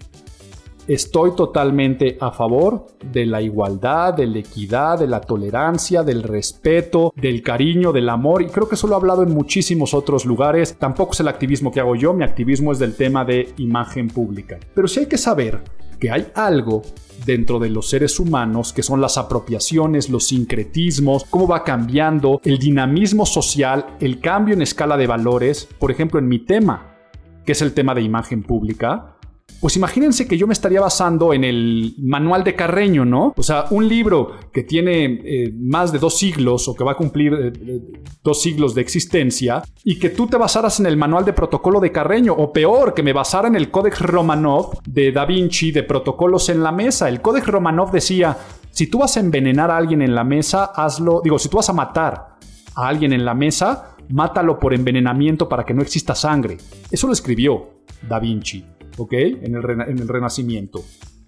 Estoy 0.89 1.37
totalmente 1.37 2.17
a 2.19 2.31
favor 2.31 2.87
de 3.13 3.27
la 3.27 3.43
igualdad, 3.43 4.15
de 4.15 4.27
la 4.27 4.39
equidad, 4.39 4.99
de 4.99 5.07
la 5.07 5.21
tolerancia, 5.21 6.03
del 6.03 6.23
respeto, 6.23 7.13
del 7.15 7.43
cariño, 7.43 7.93
del 7.93 8.09
amor 8.09 8.41
y 8.41 8.47
creo 8.47 8.67
que 8.67 8.75
eso 8.75 8.87
lo 8.87 8.95
he 8.95 8.97
hablado 8.97 9.23
en 9.23 9.35
muchísimos 9.35 9.93
otros 9.93 10.25
lugares. 10.25 10.79
Tampoco 10.79 11.13
es 11.13 11.21
el 11.21 11.29
activismo 11.29 11.71
que 11.71 11.81
hago 11.81 11.95
yo, 11.95 12.15
mi 12.15 12.25
activismo 12.25 12.73
es 12.73 12.79
del 12.79 12.95
tema 12.95 13.27
de 13.27 13.53
imagen 13.59 14.09
pública. 14.09 14.59
Pero 14.75 14.89
sí 14.89 15.01
hay 15.01 15.07
que 15.07 15.19
saber 15.19 15.61
que 16.01 16.11
hay 16.11 16.29
algo 16.35 16.81
dentro 17.27 17.59
de 17.59 17.69
los 17.69 17.91
seres 17.91 18.19
humanos, 18.19 18.73
que 18.73 18.83
son 18.83 19.03
las 19.03 19.19
apropiaciones, 19.19 20.09
los 20.09 20.29
sincretismos, 20.29 21.25
cómo 21.25 21.47
va 21.47 21.65
cambiando 21.65 22.41
el 22.45 22.59
dinamismo 22.59 23.27
social, 23.27 23.85
el 24.01 24.21
cambio 24.21 24.55
en 24.55 24.63
escala 24.63 24.97
de 24.97 25.07
valores. 25.07 25.69
Por 25.79 25.91
ejemplo, 25.91 26.19
en 26.19 26.29
mi 26.29 26.39
tema, 26.39 26.97
que 27.45 27.53
es 27.53 27.61
el 27.61 27.75
tema 27.75 27.95
de 27.95 28.01
imagen 28.01 28.43
pública, 28.43 29.18
pues 29.61 29.77
imagínense 29.77 30.29
que 30.29 30.37
yo 30.37 30.47
me 30.47 30.53
estaría 30.53 30.81
basando 30.81 31.33
en 31.35 31.43
el 31.43 31.95
manual 31.99 32.45
de 32.45 32.55
Carreño, 32.55 33.05
¿no? 33.05 33.35
O 33.37 33.43
sea, 33.43 33.67
un 33.71 33.89
libro 33.89 34.33
que 34.53 34.63
tiene 34.63 35.21
eh, 35.25 35.53
más 35.59 35.91
de 35.91 35.99
dos 35.99 36.17
siglos 36.17 36.69
o 36.69 36.75
que 36.75 36.85
va 36.85 36.93
a 36.93 36.97
cumplir 36.97 37.35
eh, 37.35 37.53
eh, 37.55 37.81
dos 38.23 38.41
siglos 38.41 38.75
de 38.75 38.83
existencia 38.83 39.63
y 39.83 39.99
que 39.99 40.11
tú 40.11 40.29
te 40.29 40.37
basaras 40.37 40.79
en 40.79 40.87
el 40.87 40.97
manual 40.97 41.25
de 41.25 41.33
protocolo 41.33 41.81
de 41.81 41.91
Carreño 41.91 42.35
o 42.35 42.53
peor, 42.53 42.95
que 42.95 43.03
me 43.03 43.13
basara 43.13 43.49
en 43.49 43.57
el 43.57 43.71
Codex 43.71 44.01
Romanov 44.01 44.81
de 44.87 45.11
Da 45.11 45.25
Vinci 45.25 45.73
de 45.73 45.83
protocolos 45.83 46.49
en 46.51 46.63
la 46.63 46.71
mesa. 46.71 47.09
El 47.09 47.21
Codex 47.21 47.47
Romanov 47.49 47.91
decía, 47.91 48.37
si 48.71 48.87
tú 48.87 48.99
vas 48.99 49.17
a 49.17 49.21
envenenar 49.21 49.73
a 49.73 49.77
alguien 49.77 50.03
en 50.03 50.15
la 50.15 50.23
mesa, 50.23 50.67
hazlo, 50.67 51.21
digo, 51.23 51.39
si 51.39 51.49
tú 51.49 51.57
vas 51.57 51.69
a 51.69 51.73
matar 51.73 52.37
a 52.77 52.87
alguien 52.87 53.13
en 53.13 53.25
la 53.25 53.35
mesa, 53.35 53.97
mátalo 54.09 54.61
por 54.61 54.73
envenenamiento 54.73 55.49
para 55.49 55.65
que 55.65 55.75
no 55.75 55.83
exista 55.83 56.15
sangre. 56.15 56.59
Eso 56.91 57.09
lo 57.09 57.13
escribió 57.13 57.71
Da 58.09 58.21
Vinci. 58.21 58.78
¿Ok? 58.99 59.13
En 59.13 59.55
el, 59.55 59.71
en 59.71 59.99
el 59.99 60.09
Renacimiento. 60.09 60.83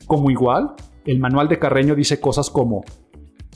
Como 0.07 0.31
igual, 0.31 0.75
el 1.05 1.19
manual 1.19 1.49
de 1.49 1.59
Carreño 1.59 1.95
dice 1.95 2.21
cosas 2.21 2.51
como, 2.51 2.85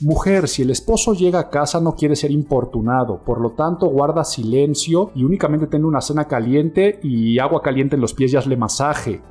Mujer, 0.01 0.49
si 0.49 0.61
el 0.61 0.71
esposo 0.71 1.13
llega 1.13 1.39
a 1.39 1.49
casa 1.49 1.79
no 1.79 1.95
quiere 1.95 2.17
ser 2.17 2.29
importunado, 2.29 3.23
por 3.23 3.39
lo 3.39 3.51
tanto 3.51 3.87
guarda 3.87 4.25
silencio 4.25 5.11
y 5.15 5.23
únicamente 5.23 5.67
tiene 5.67 5.85
una 5.85 6.01
cena 6.01 6.25
caliente 6.25 6.99
y 7.01 7.39
agua 7.39 7.61
caliente 7.61 7.95
en 7.95 8.01
los 8.01 8.13
pies 8.13 8.33
y 8.33 8.35
hazle 8.35 8.57
masaje. 8.57 9.21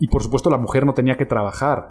Y 0.00 0.08
por 0.08 0.24
supuesto 0.24 0.50
la 0.50 0.58
mujer 0.58 0.84
no 0.84 0.92
tenía 0.92 1.16
que 1.16 1.24
trabajar. 1.24 1.90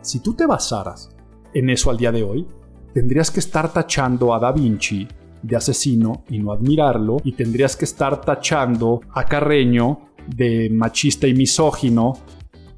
Si 0.00 0.18
tú 0.18 0.34
te 0.34 0.44
basaras 0.44 1.14
en 1.54 1.70
eso 1.70 1.90
al 1.90 1.96
día 1.96 2.10
de 2.10 2.24
hoy, 2.24 2.48
tendrías 2.92 3.30
que 3.30 3.38
estar 3.38 3.72
tachando 3.72 4.34
a 4.34 4.40
Da 4.40 4.50
Vinci 4.50 5.06
de 5.42 5.56
asesino 5.56 6.24
y 6.28 6.40
no 6.40 6.52
admirarlo, 6.52 7.18
y 7.22 7.32
tendrías 7.32 7.76
que 7.76 7.84
estar 7.84 8.20
tachando 8.20 9.00
a 9.12 9.24
Carreño 9.24 10.11
de 10.26 10.70
machista 10.70 11.26
y 11.26 11.34
misógino 11.34 12.14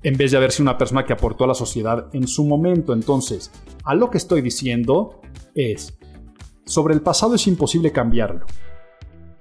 en 0.03 0.17
vez 0.17 0.31
de 0.31 0.37
haber 0.37 0.53
sido 0.53 0.65
una 0.65 0.79
persona 0.79 1.05
que 1.05 1.15
aportó 1.15 1.45
a 1.45 1.49
la 1.49 1.55
sociedad 1.55 2.09
en 2.13 2.29
su 2.29 2.45
momento. 2.45 2.93
Entonces, 2.93 3.51
a 3.85 3.95
lo 3.95 4.11
que 4.11 4.19
estoy 4.19 4.43
diciendo 4.43 5.23
es, 5.55 5.99
sobre 6.67 6.95
el 6.95 7.01
pasado 7.01 7.35
es 7.35 7.47
imposible 7.47 7.91
cambiarlo. 7.91 8.45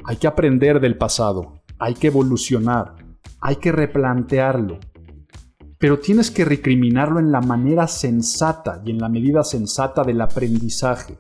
Hay 0.06 0.16
que 0.18 0.28
aprender 0.28 0.80
del 0.80 0.98
pasado, 0.98 1.64
hay 1.80 1.94
que 1.94 2.08
evolucionar, 2.08 2.96
hay 3.42 3.58
que 3.58 3.72
replantearlo. 3.72 4.80
Pero 5.78 6.00
tienes 6.00 6.32
que 6.32 6.46
recriminarlo 6.46 7.20
en 7.20 7.32
la 7.32 7.42
manera 7.42 7.88
sensata 7.88 8.82
y 8.86 8.92
en 8.92 9.00
la 9.00 9.10
medida 9.10 9.44
sensata 9.44 10.04
del 10.04 10.22
aprendizaje. 10.22 11.18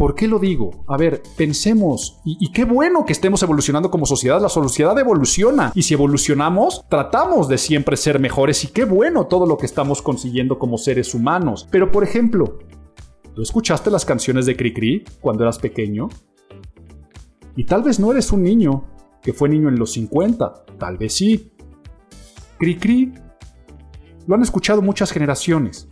¿Por 0.00 0.14
qué 0.14 0.26
lo 0.26 0.38
digo? 0.38 0.82
A 0.88 0.96
ver, 0.96 1.22
pensemos, 1.36 2.22
y, 2.24 2.50
qué 2.52 2.64
bueno 2.64 3.04
que 3.04 3.12
estemos 3.12 3.42
evolucionando 3.42 3.90
como 3.90 4.06
sociedad, 4.06 4.40
la 4.40 4.48
sociedad 4.48 4.98
evoluciona, 4.98 5.72
y 5.74 5.82
si 5.82 5.92
evolucionamos, 5.92 6.86
tratamos 6.88 7.48
de 7.48 7.58
siempre 7.58 7.98
ser 7.98 8.18
mejores, 8.18 8.64
y 8.64 8.68
qué 8.68 8.86
bueno 8.86 9.26
todo 9.26 9.44
lo 9.44 9.58
que 9.58 9.66
estamos 9.66 10.00
consiguiendo 10.00 10.58
como 10.58 10.78
seres 10.78 11.12
humanos. 11.12 11.68
Pero 11.70 11.92
por 11.92 12.02
ejemplo, 12.02 12.60
¿tú 13.34 13.42
escuchaste 13.42 13.90
las 13.90 14.06
canciones 14.06 14.46
de 14.46 14.56
Cricri 14.56 15.04
cuando 15.20 15.42
eras 15.42 15.58
pequeño? 15.58 16.08
Y 17.54 17.64
tal 17.64 17.82
vez 17.82 18.00
no 18.00 18.10
eres 18.10 18.32
un 18.32 18.42
niño 18.42 18.86
que 19.20 19.34
fue 19.34 19.50
niño 19.50 19.68
en 19.68 19.78
los 19.78 19.92
50, 19.92 20.64
tal 20.78 20.96
vez 20.96 21.12
sí. 21.12 21.52
Cricri 22.58 23.12
lo 24.26 24.34
han 24.34 24.40
escuchado 24.40 24.80
muchas 24.80 25.12
generaciones. 25.12 25.89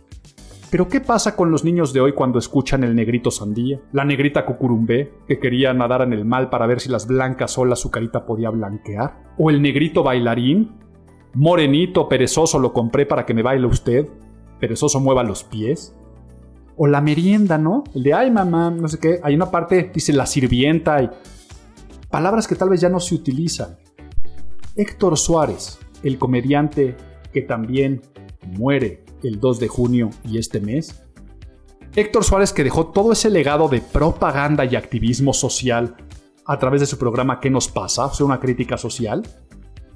Pero 0.71 0.87
¿qué 0.87 1.01
pasa 1.01 1.35
con 1.35 1.49
los 1.49 1.63
niños 1.63 1.93
de 1.93 2.01
hoy 2.01 2.13
cuando 2.13 2.37
escuchan 2.37 2.83
el 2.83 2.95
negrito 2.95 3.31
sandía? 3.31 3.79
La 3.91 4.05
negrita 4.05 4.45
cucurumbé, 4.45 5.11
que 5.27 5.39
quería 5.39 5.73
nadar 5.73 6.03
en 6.03 6.13
el 6.13 6.25
mal 6.25 6.49
para 6.49 6.67
ver 6.67 6.79
si 6.79 6.89
las 6.89 7.07
blancas 7.07 7.57
olas 7.57 7.79
su 7.79 7.89
carita 7.89 8.25
podía 8.25 8.51
blanquear. 8.51 9.33
O 9.39 9.49
el 9.49 9.63
negrito 9.63 10.03
bailarín, 10.03 10.77
morenito, 11.33 12.07
perezoso, 12.07 12.59
lo 12.59 12.71
compré 12.71 13.07
para 13.07 13.25
que 13.25 13.33
me 13.33 13.41
baile 13.41 13.65
usted. 13.65 14.07
Perezoso 14.59 14.99
mueva 14.99 15.23
los 15.23 15.43
pies. 15.43 15.95
O 16.77 16.85
la 16.85 17.01
merienda, 17.01 17.57
¿no? 17.57 17.83
El 17.95 18.03
de, 18.03 18.13
ay 18.13 18.29
mamá, 18.29 18.69
no 18.69 18.87
sé 18.87 18.99
qué. 18.99 19.19
Hay 19.23 19.33
una 19.33 19.49
parte, 19.49 19.89
dice 19.91 20.13
la 20.13 20.27
sirvienta 20.27 21.01
y 21.01 21.09
palabras 22.11 22.47
que 22.47 22.55
tal 22.55 22.69
vez 22.69 22.79
ya 22.79 22.89
no 22.89 22.99
se 22.99 23.15
utilizan. 23.15 23.77
Héctor 24.75 25.17
Suárez, 25.17 25.79
el 26.03 26.19
comediante 26.19 26.95
que 27.33 27.41
también 27.41 28.01
muere 28.55 29.08
el 29.23 29.39
2 29.39 29.59
de 29.59 29.67
junio 29.67 30.09
y 30.23 30.37
este 30.37 30.59
mes? 30.59 31.03
Héctor 31.95 32.23
Suárez 32.23 32.53
que 32.53 32.63
dejó 32.63 32.87
todo 32.87 33.11
ese 33.11 33.29
legado 33.29 33.67
de 33.67 33.81
propaganda 33.81 34.65
y 34.65 34.75
activismo 34.75 35.33
social 35.33 35.95
a 36.45 36.57
través 36.57 36.81
de 36.81 36.87
su 36.87 36.97
programa 36.97 37.39
¿Qué 37.39 37.49
nos 37.49 37.67
pasa? 37.67 38.05
O 38.05 38.13
sea, 38.13 38.25
una 38.25 38.39
crítica 38.39 38.77
social. 38.77 39.23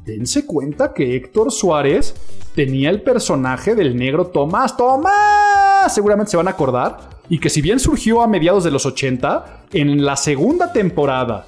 Dense 0.05 0.45
cuenta 0.45 0.93
que 0.93 1.15
Héctor 1.15 1.51
Suárez 1.51 2.13
tenía 2.55 2.89
el 2.89 3.01
personaje 3.01 3.73
del 3.73 3.95
negro 3.95 4.27
Tomás. 4.27 4.75
¡Tomás! 4.75 5.93
Seguramente 5.93 6.31
se 6.31 6.37
van 6.37 6.47
a 6.47 6.51
acordar. 6.51 7.09
Y 7.29 7.39
que 7.39 7.49
si 7.49 7.61
bien 7.61 7.79
surgió 7.79 8.21
a 8.21 8.27
mediados 8.27 8.63
de 8.63 8.71
los 8.71 8.85
80, 8.85 9.67
en 9.71 10.03
la 10.03 10.17
segunda 10.17 10.73
temporada 10.73 11.47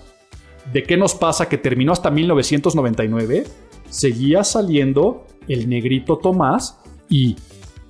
de 0.72 0.84
¿Qué 0.84 0.98
nos 0.98 1.14
pasa? 1.16 1.48
que 1.48 1.58
terminó 1.58 1.92
hasta 1.92 2.10
1999, 2.10 3.46
seguía 3.90 4.44
saliendo 4.44 5.26
el 5.48 5.70
negrito 5.70 6.18
Tomás 6.18 6.80
y 7.10 7.36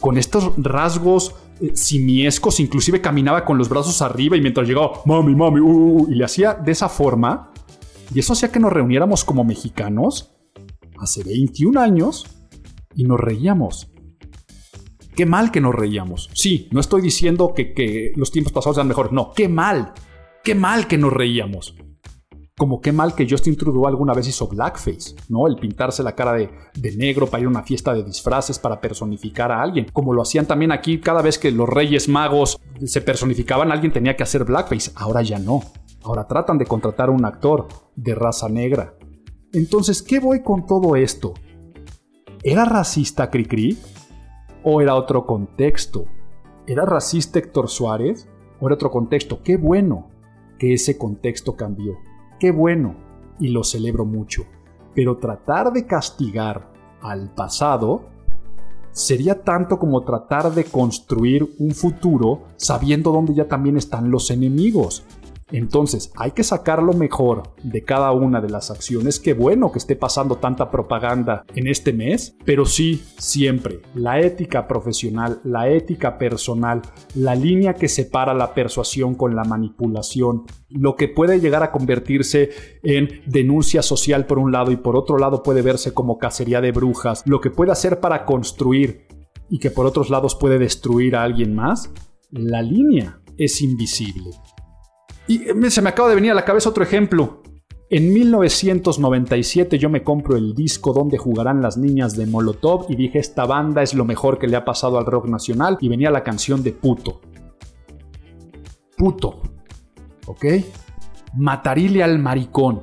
con 0.05 0.19
estos 0.19 0.53
rasgos 0.57 1.33
eh, 1.59 1.71
simiescos, 1.75 2.59
inclusive 2.59 3.01
caminaba 3.01 3.43
con 3.43 3.57
los 3.57 3.69
brazos 3.69 4.03
arriba 4.03 4.37
y 4.37 4.41
mientras 4.41 4.67
llegaba, 4.67 5.01
mami, 5.07 5.33
mami, 5.33 5.59
uh, 5.61 5.67
uh, 5.67 6.01
uh", 6.03 6.11
y 6.11 6.13
le 6.13 6.23
hacía 6.23 6.53
de 6.53 6.71
esa 6.71 6.89
forma. 6.89 7.51
Y 8.13 8.19
eso 8.19 8.33
hacía 8.33 8.51
que 8.51 8.59
nos 8.59 8.71
reuniéramos 8.71 9.23
como 9.23 9.43
mexicanos 9.43 10.35
hace 10.99 11.23
21 11.23 11.81
años 11.81 12.27
y 12.93 13.05
nos 13.05 13.19
reíamos. 13.19 13.91
Qué 15.15 15.25
mal 15.25 15.49
que 15.49 15.59
nos 15.59 15.73
reíamos. 15.73 16.29
Sí, 16.35 16.67
no 16.69 16.81
estoy 16.81 17.01
diciendo 17.01 17.53
que, 17.55 17.73
que 17.73 18.13
los 18.15 18.29
tiempos 18.29 18.53
pasados 18.53 18.75
sean 18.75 18.87
mejores. 18.87 19.11
No, 19.11 19.31
qué 19.35 19.49
mal. 19.49 19.93
Qué 20.43 20.53
mal 20.53 20.85
que 20.85 20.99
nos 20.99 21.11
reíamos 21.11 21.73
como 22.57 22.79
qué 22.79 22.93
mal 22.93 23.15
que 23.15 23.27
Justin 23.29 23.57
Trudeau 23.57 23.85
alguna 23.85 24.13
vez 24.13 24.29
hizo 24.29 24.47
blackface, 24.47 25.15
¿no? 25.27 25.45
El 25.47 25.57
pintarse 25.57 26.03
la 26.03 26.15
cara 26.15 26.33
de, 26.33 26.49
negro 26.95 27.27
para 27.27 27.41
ir 27.41 27.47
a 27.47 27.49
una 27.49 27.63
fiesta 27.63 27.93
de 27.93 28.03
disfraces 28.03 28.59
para 28.59 28.79
personificar 28.79 29.51
a 29.51 29.61
alguien. 29.61 29.87
Como 29.91 30.13
lo 30.13 30.21
hacían 30.21 30.45
también 30.45 30.71
aquí 30.71 31.01
cada 31.01 31.21
vez 31.21 31.37
que 31.37 31.51
los 31.51 31.67
reyes 31.67 32.07
magos 32.07 32.57
se 32.85 33.01
personificaban, 33.01 33.71
alguien 33.73 33.91
tenía 33.91 34.15
que 34.15 34.23
hacer 34.23 34.45
blackface. 34.45 34.91
Ahora 34.95 35.21
ya 35.21 35.37
no. 35.37 35.63
Ahora 36.03 36.27
tratan 36.27 36.57
de 36.57 36.65
contratar 36.65 37.09
a 37.09 37.11
un 37.11 37.25
actor 37.25 37.67
de 37.95 38.15
raza 38.15 38.47
negra. 38.47 38.95
Entonces, 39.51 40.01
¿qué 40.01 40.19
voy 40.19 40.41
con 40.41 40.65
todo 40.65 40.95
esto? 40.95 41.33
¿Era 42.41 42.63
racista 42.63 43.29
Cricri? 43.29 43.77
¿O 44.63 44.81
era 44.81 44.95
otro 44.95 45.25
contexto? 45.25 46.05
¿Era 46.67 46.85
racista 46.85 47.39
Héctor 47.39 47.69
Suárez? 47.69 48.29
¿O 48.61 48.67
era 48.67 48.75
otro 48.75 48.91
contexto? 48.91 49.41
Qué 49.43 49.57
bueno 49.57 50.09
que 50.57 50.73
ese 50.73 50.97
contexto 50.97 51.57
cambió. 51.57 51.97
Qué 52.39 52.51
bueno, 52.51 52.95
y 53.39 53.49
lo 53.49 53.63
celebro 53.63 54.05
mucho. 54.05 54.45
Pero 54.93 55.17
tratar 55.17 55.71
de 55.73 55.86
castigar 55.86 56.71
al 57.01 57.33
pasado 57.33 58.09
sería 58.91 59.43
tanto 59.43 59.77
como 59.77 60.03
tratar 60.03 60.53
de 60.53 60.63
construir 60.63 61.55
un 61.59 61.71
futuro 61.71 62.43
sabiendo 62.55 63.11
dónde 63.11 63.33
ya 63.33 63.47
también 63.47 63.77
están 63.77 64.09
los 64.09 64.31
enemigos. 64.31 65.03
Entonces, 65.51 66.11
hay 66.15 66.31
que 66.31 66.43
sacar 66.43 66.81
lo 66.81 66.93
mejor 66.93 67.43
de 67.61 67.83
cada 67.83 68.11
una 68.11 68.41
de 68.41 68.49
las 68.49 68.71
acciones. 68.71 69.19
Qué 69.19 69.33
bueno 69.33 69.71
que 69.71 69.77
esté 69.77 69.95
pasando 69.95 70.37
tanta 70.37 70.71
propaganda 70.71 71.45
en 71.53 71.67
este 71.67 71.93
mes, 71.93 72.35
pero 72.45 72.65
sí, 72.65 73.03
siempre, 73.19 73.81
la 73.93 74.19
ética 74.19 74.67
profesional, 74.67 75.41
la 75.43 75.69
ética 75.69 76.17
personal, 76.17 76.81
la 77.13 77.35
línea 77.35 77.75
que 77.75 77.87
separa 77.87 78.33
la 78.33 78.55
persuasión 78.55 79.13
con 79.13 79.35
la 79.35 79.43
manipulación, 79.43 80.45
lo 80.69 80.95
que 80.95 81.09
puede 81.09 81.39
llegar 81.39 81.61
a 81.61 81.71
convertirse 81.71 82.49
en 82.81 83.21
denuncia 83.27 83.83
social 83.83 84.25
por 84.25 84.39
un 84.39 84.51
lado 84.51 84.71
y 84.71 84.77
por 84.77 84.95
otro 84.95 85.19
lado 85.19 85.43
puede 85.43 85.61
verse 85.61 85.93
como 85.93 86.17
cacería 86.17 86.59
de 86.59 86.71
brujas, 86.71 87.21
lo 87.27 87.39
que 87.39 87.51
puede 87.51 87.71
hacer 87.71 87.99
para 87.99 88.25
construir 88.25 89.05
y 89.47 89.59
que 89.59 89.69
por 89.69 89.85
otros 89.85 90.09
lados 90.09 90.33
puede 90.33 90.57
destruir 90.57 91.15
a 91.15 91.23
alguien 91.23 91.53
más, 91.53 91.91
la 92.31 92.63
línea 92.63 93.21
es 93.37 93.61
invisible. 93.61 94.31
Y 95.28 95.49
eh, 95.49 95.71
se 95.71 95.82
me 95.82 95.89
acaba 95.89 96.09
de 96.09 96.15
venir 96.15 96.32
a 96.32 96.36
la 96.36 96.45
cabeza 96.45 96.69
otro 96.69 96.84
ejemplo. 96.84 97.41
En 97.89 98.11
1997 98.11 99.78
yo 99.78 99.89
me 99.89 100.03
compro 100.03 100.36
el 100.36 100.55
disco 100.55 100.91
donde 100.91 101.19
jugarán 101.19 101.61
las 101.61 101.78
niñas 101.78 102.15
de 102.15 102.26
Molotov 102.26 102.88
y 102.89 102.95
dije 102.95 103.19
esta 103.19 103.45
banda 103.45 103.84
es 103.84 103.93
lo 103.93 104.05
mejor 104.05 104.39
que 104.39 104.47
le 104.47 104.55
ha 104.55 104.65
pasado 104.65 104.97
al 104.97 105.05
rock 105.05 105.28
nacional 105.28 105.78
y 105.80 105.89
venía 105.89 106.09
la 106.09 106.23
canción 106.23 106.63
de 106.63 106.71
puto. 106.71 107.21
Puto. 108.97 109.41
¿Ok? 110.26 110.45
Matarile 111.36 112.03
al 112.03 112.17
maricón. 112.17 112.82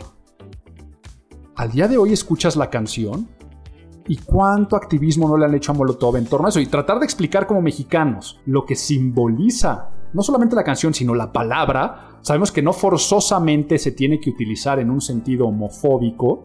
Al 1.56 1.72
día 1.72 1.88
de 1.88 1.98
hoy 1.98 2.12
escuchas 2.12 2.54
la 2.54 2.70
canción 2.70 3.28
y 4.06 4.16
cuánto 4.18 4.76
activismo 4.76 5.28
no 5.28 5.36
le 5.36 5.46
han 5.46 5.54
hecho 5.54 5.72
a 5.72 5.74
Molotov 5.74 6.16
en 6.16 6.26
torno 6.26 6.46
a 6.46 6.50
eso 6.50 6.60
y 6.60 6.66
tratar 6.66 7.00
de 7.00 7.04
explicar 7.04 7.46
como 7.46 7.60
mexicanos 7.60 8.40
lo 8.46 8.64
que 8.64 8.76
simboliza 8.76 9.90
no 10.12 10.22
solamente 10.22 10.56
la 10.56 10.64
canción, 10.64 10.94
sino 10.94 11.14
la 11.14 11.32
palabra, 11.32 12.18
sabemos 12.20 12.52
que 12.52 12.62
no 12.62 12.72
forzosamente 12.72 13.78
se 13.78 13.92
tiene 13.92 14.20
que 14.20 14.30
utilizar 14.30 14.78
en 14.78 14.90
un 14.90 15.00
sentido 15.00 15.46
homofóbico, 15.46 16.44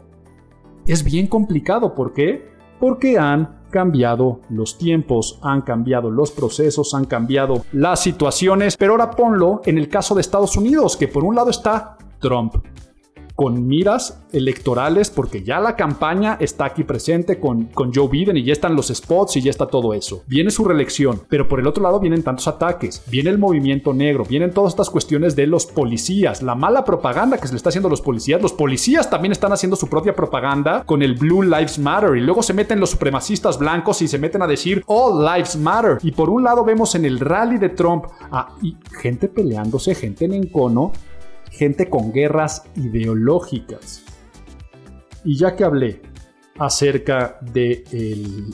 es 0.88 1.04
bien 1.04 1.28
complicado. 1.28 1.94
¿Por 1.94 2.14
qué? 2.14 2.50
Porque 2.80 3.18
han 3.18 3.58
cambiado 3.70 4.40
los 4.50 4.78
tiempos, 4.78 5.40
han 5.42 5.62
cambiado 5.62 6.10
los 6.10 6.32
procesos, 6.32 6.94
han 6.94 7.06
cambiado 7.06 7.66
las 7.74 8.00
situaciones, 8.00 8.78
pero 8.78 8.94
ahora 8.94 9.12
ponlo 9.12 9.62
en 9.66 9.78
el 9.78 9.90
caso 9.90 10.16
de 10.16 10.22
Estados 10.22 10.56
Unidos, 10.56 10.96
que 10.96 11.08
por 11.08 11.24
un 11.24 11.36
lado 11.36 11.50
está 11.50 11.98
Trump, 12.20 12.56
con 13.38 13.68
miras 13.68 14.24
electorales, 14.34 15.12
porque 15.12 15.44
ya 15.44 15.60
la 15.60 15.76
campaña 15.76 16.38
está 16.40 16.66
aquí 16.66 16.84
presente 16.84 17.40
con, 17.40 17.70
Joe 17.94 18.08
Biden 18.10 18.36
y 18.36 18.44
ya 18.44 18.52
están 18.52 18.76
los 18.76 18.88
spots 18.88 19.38
y 19.38 19.44
ya 19.44 19.52
está 19.52 19.68
todo 19.68 19.94
eso. 19.94 20.24
Viene 20.26 20.50
su 20.50 20.66
reelección, 20.66 21.22
pero 21.30 21.48
por 21.48 21.60
el 21.60 21.68
otro 21.68 21.84
lado 21.84 22.00
vienen 22.00 22.24
tantos 22.24 22.48
ataques, 22.48 23.04
viene 23.12 23.30
el 23.30 23.38
movimiento 23.38 23.94
negro, 23.94 24.26
vienen 24.26 24.52
todas 24.52 24.74
estas 24.74 24.90
cuestiones 24.90 25.36
de 25.36 25.46
los 25.46 25.68
policías, 25.68 26.42
la 26.42 26.56
mala 26.56 26.84
propaganda 26.84 27.38
que 27.38 27.46
se 27.46 27.54
le 27.54 27.58
está 27.58 27.70
haciendo 27.70 27.90
a 27.90 27.92
los 27.92 28.02
policías. 28.02 28.42
Los 28.42 28.54
policías 28.54 29.08
también 29.08 29.32
están 29.32 29.54
haciendo 29.54 29.76
su 29.76 29.88
propia 29.88 30.16
propaganda 30.16 30.84
con 30.84 31.04
el 31.04 31.14
Blue 31.14 31.44
Lives 31.44 31.78
Matter 31.78 32.18
y 32.18 32.22
luego 32.22 32.42
se 32.42 32.56
meten 32.56 32.80
los 32.80 32.90
supremacistas 32.90 33.60
blancos 33.60 34.02
y 34.02 34.08
se 34.08 34.18
meten 34.18 34.42
a 34.42 34.48
decir 34.48 34.84
All 34.88 35.24
Lives 35.24 35.56
Matter. 35.58 36.00
Y 36.02 36.10
por 36.10 36.32
un 36.32 36.44
lado 36.44 36.66
vemos 36.66 36.96
en 36.96 37.06
el 37.06 37.20
rally 37.20 37.60
de 37.60 37.70
Trump 37.70 38.06
a 38.32 38.56
gente 39.00 39.28
peleándose, 39.28 39.94
gente 39.94 40.26
en 40.26 40.34
encono 40.34 40.92
gente 41.52 41.90
con 41.90 42.12
guerras 42.12 42.64
ideológicas. 42.76 44.04
Y 45.24 45.38
ya 45.38 45.56
que 45.56 45.64
hablé 45.64 46.02
acerca 46.58 47.38
del 47.42 47.84
de 47.92 48.50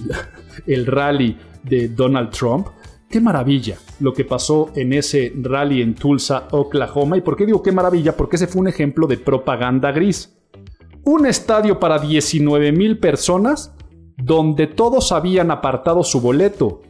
el 0.68 0.86
rally 0.86 1.38
de 1.64 1.90
Donald 1.90 2.32
Trump, 2.32 2.68
qué 3.10 3.22
maravilla 3.22 3.78
lo 4.00 4.14
que 4.14 4.26
pasó 4.26 4.72
en 4.76 4.94
ese 4.94 5.34
rally 5.36 5.82
en 5.82 5.96
Tulsa, 5.96 6.48
Oklahoma. 6.52 7.18
¿Y 7.18 7.22
por 7.22 7.36
qué 7.36 7.46
digo 7.46 7.62
qué 7.62 7.72
maravilla? 7.72 8.18
Porque 8.18 8.38
ese 8.38 8.48
fue 8.48 8.62
un 8.62 8.68
ejemplo 8.68 9.08
de 9.08 9.18
propaganda 9.18 9.92
gris. 9.92 10.36
Un 11.06 11.26
estadio 11.26 11.80
para 11.80 12.00
19 12.00 12.72
mil 12.72 12.98
personas 13.00 13.74
donde 14.18 14.68
todos 14.68 15.12
habían 15.12 15.52
apartado 15.52 16.04
su 16.04 16.22
boleto. 16.22 16.82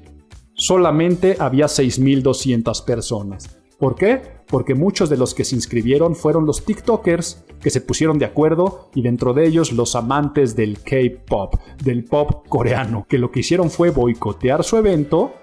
Solamente 0.56 1.36
había 1.40 1.66
6.200 1.66 2.86
personas. 2.86 3.63
¿Por 3.84 3.96
qué? 3.96 4.22
Porque 4.48 4.76
muchos 4.76 5.10
de 5.10 5.18
los 5.18 5.34
que 5.34 5.44
se 5.44 5.56
inscribieron 5.56 6.16
fueron 6.16 6.46
los 6.46 6.64
TikTokers 6.64 7.44
que 7.60 7.70
se 7.70 7.82
pusieron 7.82 8.18
de 8.18 8.24
acuerdo 8.24 8.90
y 8.96 9.02
dentro 9.02 9.34
de 9.34 9.46
ellos 9.46 9.74
los 9.74 9.98
amantes 9.98 10.56
del 10.56 10.80
K-Pop, 10.82 11.56
del 11.84 12.06
pop 12.06 12.48
coreano, 12.48 13.06
que 13.10 13.18
lo 13.18 13.30
que 13.30 13.42
hicieron 13.42 13.70
fue 13.70 13.90
boicotear 13.90 14.64
su 14.64 14.78
evento 14.78 15.34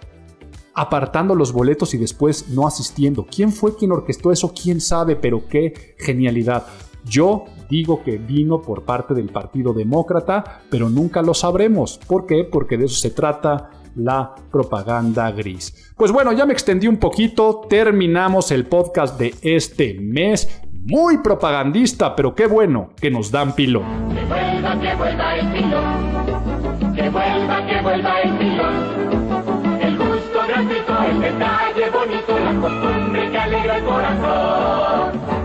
apartando 0.73 1.35
los 1.35 1.53
boletos 1.53 1.93
y 1.93 1.99
después 1.99 2.49
no 2.49 2.67
asistiendo. 2.67 3.27
¿Quién 3.31 3.53
fue 3.53 3.77
quien 3.77 3.93
orquestó 3.93 4.33
eso? 4.33 4.55
¿Quién 4.55 4.81
sabe? 4.81 5.17
Pero 5.17 5.47
qué 5.47 5.95
genialidad. 5.99 6.65
Yo 7.05 7.45
digo 7.69 8.03
que 8.03 8.17
vino 8.17 8.63
por 8.63 8.85
parte 8.85 9.13
del 9.13 9.29
Partido 9.29 9.75
Demócrata, 9.75 10.63
pero 10.71 10.89
nunca 10.89 11.21
lo 11.21 11.35
sabremos. 11.35 12.01
¿Por 12.07 12.25
qué? 12.25 12.45
Porque 12.45 12.79
de 12.79 12.87
eso 12.87 12.97
se 12.97 13.11
trata 13.11 13.80
la 13.97 14.35
propaganda 14.51 15.31
gris. 15.31 15.93
Pues 15.97 16.13
bueno, 16.13 16.33
ya 16.33 16.47
me 16.47 16.53
extendí 16.53 16.89
un 16.89 16.99
poquito, 16.99 17.63
terminamos 17.69 18.51
el 18.51 18.67
podcast 18.67 19.19
de 19.19 19.35
este 19.43 19.95
mes. 19.95 20.63
Muy 20.73 21.19
propagandista, 21.19 22.17
pero 22.17 22.35
qué 22.35 22.47
bueno 22.47 22.91
que 23.01 23.11
nos 23.11 23.31
dan 23.31 23.55
pilón. 23.55 23.85
Que 24.15 24.25
vuelva, 24.25 24.81
que 24.81 24.95
vuelva 24.97 25.37
el 25.37 25.53
pilón. 25.53 26.95
Que 26.95 27.11
vuelva, 27.11 27.67
que 27.67 27.83
vuelva 27.83 28.21
el 28.21 28.39
pilón. 28.39 29.81
El 29.83 29.99
gusto 29.99 30.39
gratuito, 30.49 31.03
el 31.05 31.21
detalle 31.21 31.91
bonito, 31.91 32.39
la 32.39 32.61
costumbre 32.61 33.31
que 33.31 33.39
alegra 33.39 33.77
el 33.77 33.85
corazón. 33.85 35.40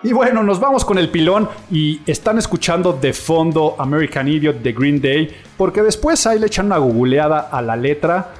Y 0.00 0.12
bueno, 0.12 0.44
nos 0.44 0.60
vamos 0.60 0.84
con 0.84 0.96
el 0.96 1.10
pilón 1.10 1.48
y 1.72 2.00
están 2.06 2.38
escuchando 2.38 2.92
de 2.92 3.12
fondo 3.12 3.74
American 3.78 4.28
Idiot 4.28 4.62
de 4.62 4.72
Green 4.72 5.00
Day, 5.00 5.28
porque 5.56 5.82
después 5.82 6.24
ahí 6.24 6.38
le 6.38 6.46
echan 6.46 6.66
una 6.66 6.78
googleada 6.78 7.40
a 7.40 7.60
la 7.60 7.74
letra 7.74 8.32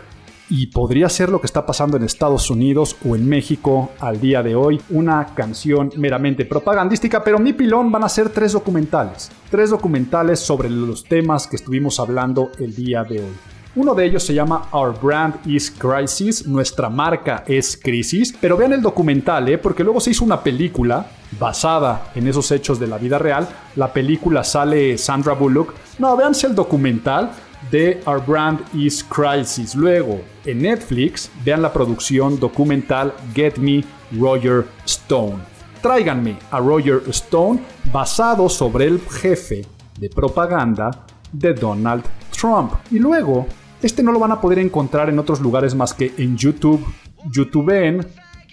y 0.49 0.69
podría 0.69 1.09
ser 1.09 1.31
lo 1.31 1.41
que 1.41 1.47
está 1.47 1.67
pasando 1.67 1.97
en 1.97 2.05
Estados 2.05 2.49
Unidos 2.49 2.97
o 3.05 3.17
en 3.17 3.29
México 3.29 3.91
al 3.99 4.21
día 4.21 4.45
de 4.45 4.55
hoy, 4.55 4.81
una 4.91 5.35
canción 5.35 5.91
meramente 5.97 6.45
propagandística, 6.45 7.25
pero 7.25 7.41
mi 7.41 7.53
pilón 7.53 7.91
van 7.91 8.05
a 8.05 8.09
ser 8.09 8.29
tres 8.29 8.53
documentales, 8.53 9.29
tres 9.51 9.71
documentales 9.71 10.39
sobre 10.39 10.71
los 10.71 11.03
temas 11.03 11.49
que 11.49 11.57
estuvimos 11.57 11.99
hablando 11.99 12.53
el 12.61 12.73
día 12.73 13.03
de 13.03 13.19
hoy. 13.19 13.58
Uno 13.75 13.95
de 13.95 14.07
ellos 14.07 14.23
se 14.23 14.35
llama 14.35 14.69
Our 14.73 14.99
Brand 15.01 15.47
is 15.47 15.71
Crisis, 15.71 16.47
nuestra 16.47 16.89
marca 16.89 17.45
es 17.47 17.77
crisis, 17.77 18.35
pero 18.41 18.57
vean 18.57 18.73
el 18.73 18.83
documental, 18.83 19.49
¿eh? 19.49 19.59
porque 19.59 19.85
luego 19.85 20.01
se 20.01 20.11
hizo 20.11 20.25
una 20.25 20.43
película 20.43 21.07
basada 21.39 22.11
en 22.15 22.27
esos 22.27 22.51
hechos 22.51 22.81
de 22.81 22.87
la 22.87 22.99
vida 22.99 23.19
real. 23.19 23.47
La 23.77 23.93
película 23.93 24.43
sale 24.43 24.97
Sandra 24.97 25.35
Bullock. 25.35 25.75
No, 25.99 26.17
véanse 26.17 26.47
el 26.47 26.55
documental 26.55 27.31
de 27.71 28.01
Our 28.07 28.25
Brand 28.25 28.61
is 28.75 29.05
Crisis. 29.05 29.75
Luego, 29.75 30.23
en 30.45 30.63
Netflix, 30.63 31.31
vean 31.45 31.61
la 31.61 31.73
producción 31.73 32.41
documental 32.41 33.13
Get 33.35 33.59
Me 33.59 33.85
Roger 34.19 34.67
Stone. 34.87 35.39
Tráiganme 35.83 36.37
a 36.51 36.59
Roger 36.59 37.03
Stone 37.09 37.61
basado 37.93 38.49
sobre 38.49 38.87
el 38.87 39.01
jefe 39.01 39.67
de 39.99 40.09
propaganda 40.09 41.05
de 41.33 41.53
Donald 41.53 42.05
Trump. 42.39 42.73
Y 42.91 42.99
luego, 42.99 43.47
este 43.83 44.03
no 44.03 44.13
lo 44.13 44.19
van 44.19 44.33
a 44.33 44.41
poder 44.41 44.59
encontrar 44.59 45.09
en 45.09 45.19
otros 45.19 45.41
lugares 45.41 45.75
más 45.75 45.95
que 45.95 46.13
en 46.19 46.37
YouTube. 46.37 46.85
YouTubeen 47.33 48.07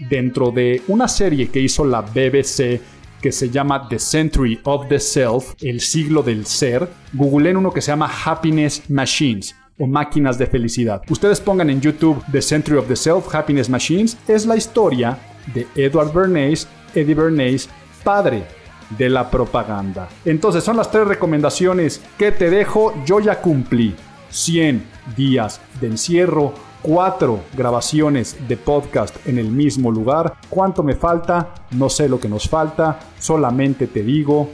dentro 0.09 0.51
de 0.51 0.81
una 0.87 1.07
serie 1.07 1.49
que 1.49 1.59
hizo 1.59 1.85
la 1.85 2.01
BBC 2.01 2.81
que 3.21 3.31
se 3.31 3.49
llama 3.49 3.87
The 3.87 3.97
Century 3.97 4.59
of 4.63 4.87
the 4.87 4.99
Self, 4.99 5.53
el 5.61 5.81
siglo 5.81 6.21
del 6.21 6.45
ser. 6.45 6.87
Googleen 7.13 7.57
uno 7.57 7.71
que 7.71 7.81
se 7.81 7.91
llama 7.91 8.11
Happiness 8.25 8.89
Machines 8.89 9.55
o 9.79 9.87
máquinas 9.87 10.37
de 10.37 10.47
felicidad. 10.47 11.01
Ustedes 11.09 11.39
pongan 11.39 11.69
en 11.69 11.81
YouTube 11.81 12.23
The 12.31 12.41
Century 12.41 12.77
of 12.77 12.87
the 12.87 12.95
Self, 12.95 13.33
Happiness 13.33 13.69
Machines. 13.69 14.17
Es 14.27 14.45
la 14.45 14.55
historia 14.55 15.17
de 15.53 15.67
Edward 15.75 16.13
Bernays, 16.13 16.67
Eddie 16.93 17.15
Bernays, 17.15 17.69
padre 18.03 18.43
de 18.89 19.09
la 19.09 19.29
propaganda. 19.29 20.07
Entonces 20.23 20.63
son 20.63 20.77
las 20.77 20.91
tres 20.91 21.07
recomendaciones 21.07 22.01
que 22.17 22.31
te 22.31 22.49
dejo. 22.49 22.93
Yo 23.05 23.19
ya 23.19 23.41
cumplí 23.41 23.95
100 24.29 24.85
días 25.15 25.61
de 25.79 25.87
encierro, 25.87 26.53
4 26.81 27.39
grabaciones 27.55 28.47
de 28.47 28.57
podcast 28.57 29.15
en 29.27 29.39
el 29.39 29.49
mismo 29.49 29.91
lugar. 29.91 30.35
¿Cuánto 30.49 30.83
me 30.83 30.95
falta? 30.95 31.53
No 31.71 31.89
sé 31.89 32.07
lo 32.07 32.19
que 32.19 32.29
nos 32.29 32.47
falta. 32.47 32.99
Solamente 33.19 33.87
te 33.87 34.03
digo, 34.03 34.49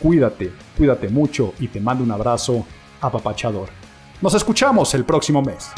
cuídate, 0.00 0.52
cuídate 0.76 1.08
mucho 1.08 1.54
y 1.60 1.68
te 1.68 1.80
mando 1.80 2.02
un 2.02 2.10
abrazo 2.10 2.66
apapachador. 3.00 3.68
Nos 4.20 4.34
escuchamos 4.34 4.94
el 4.94 5.04
próximo 5.04 5.42
mes. 5.42 5.70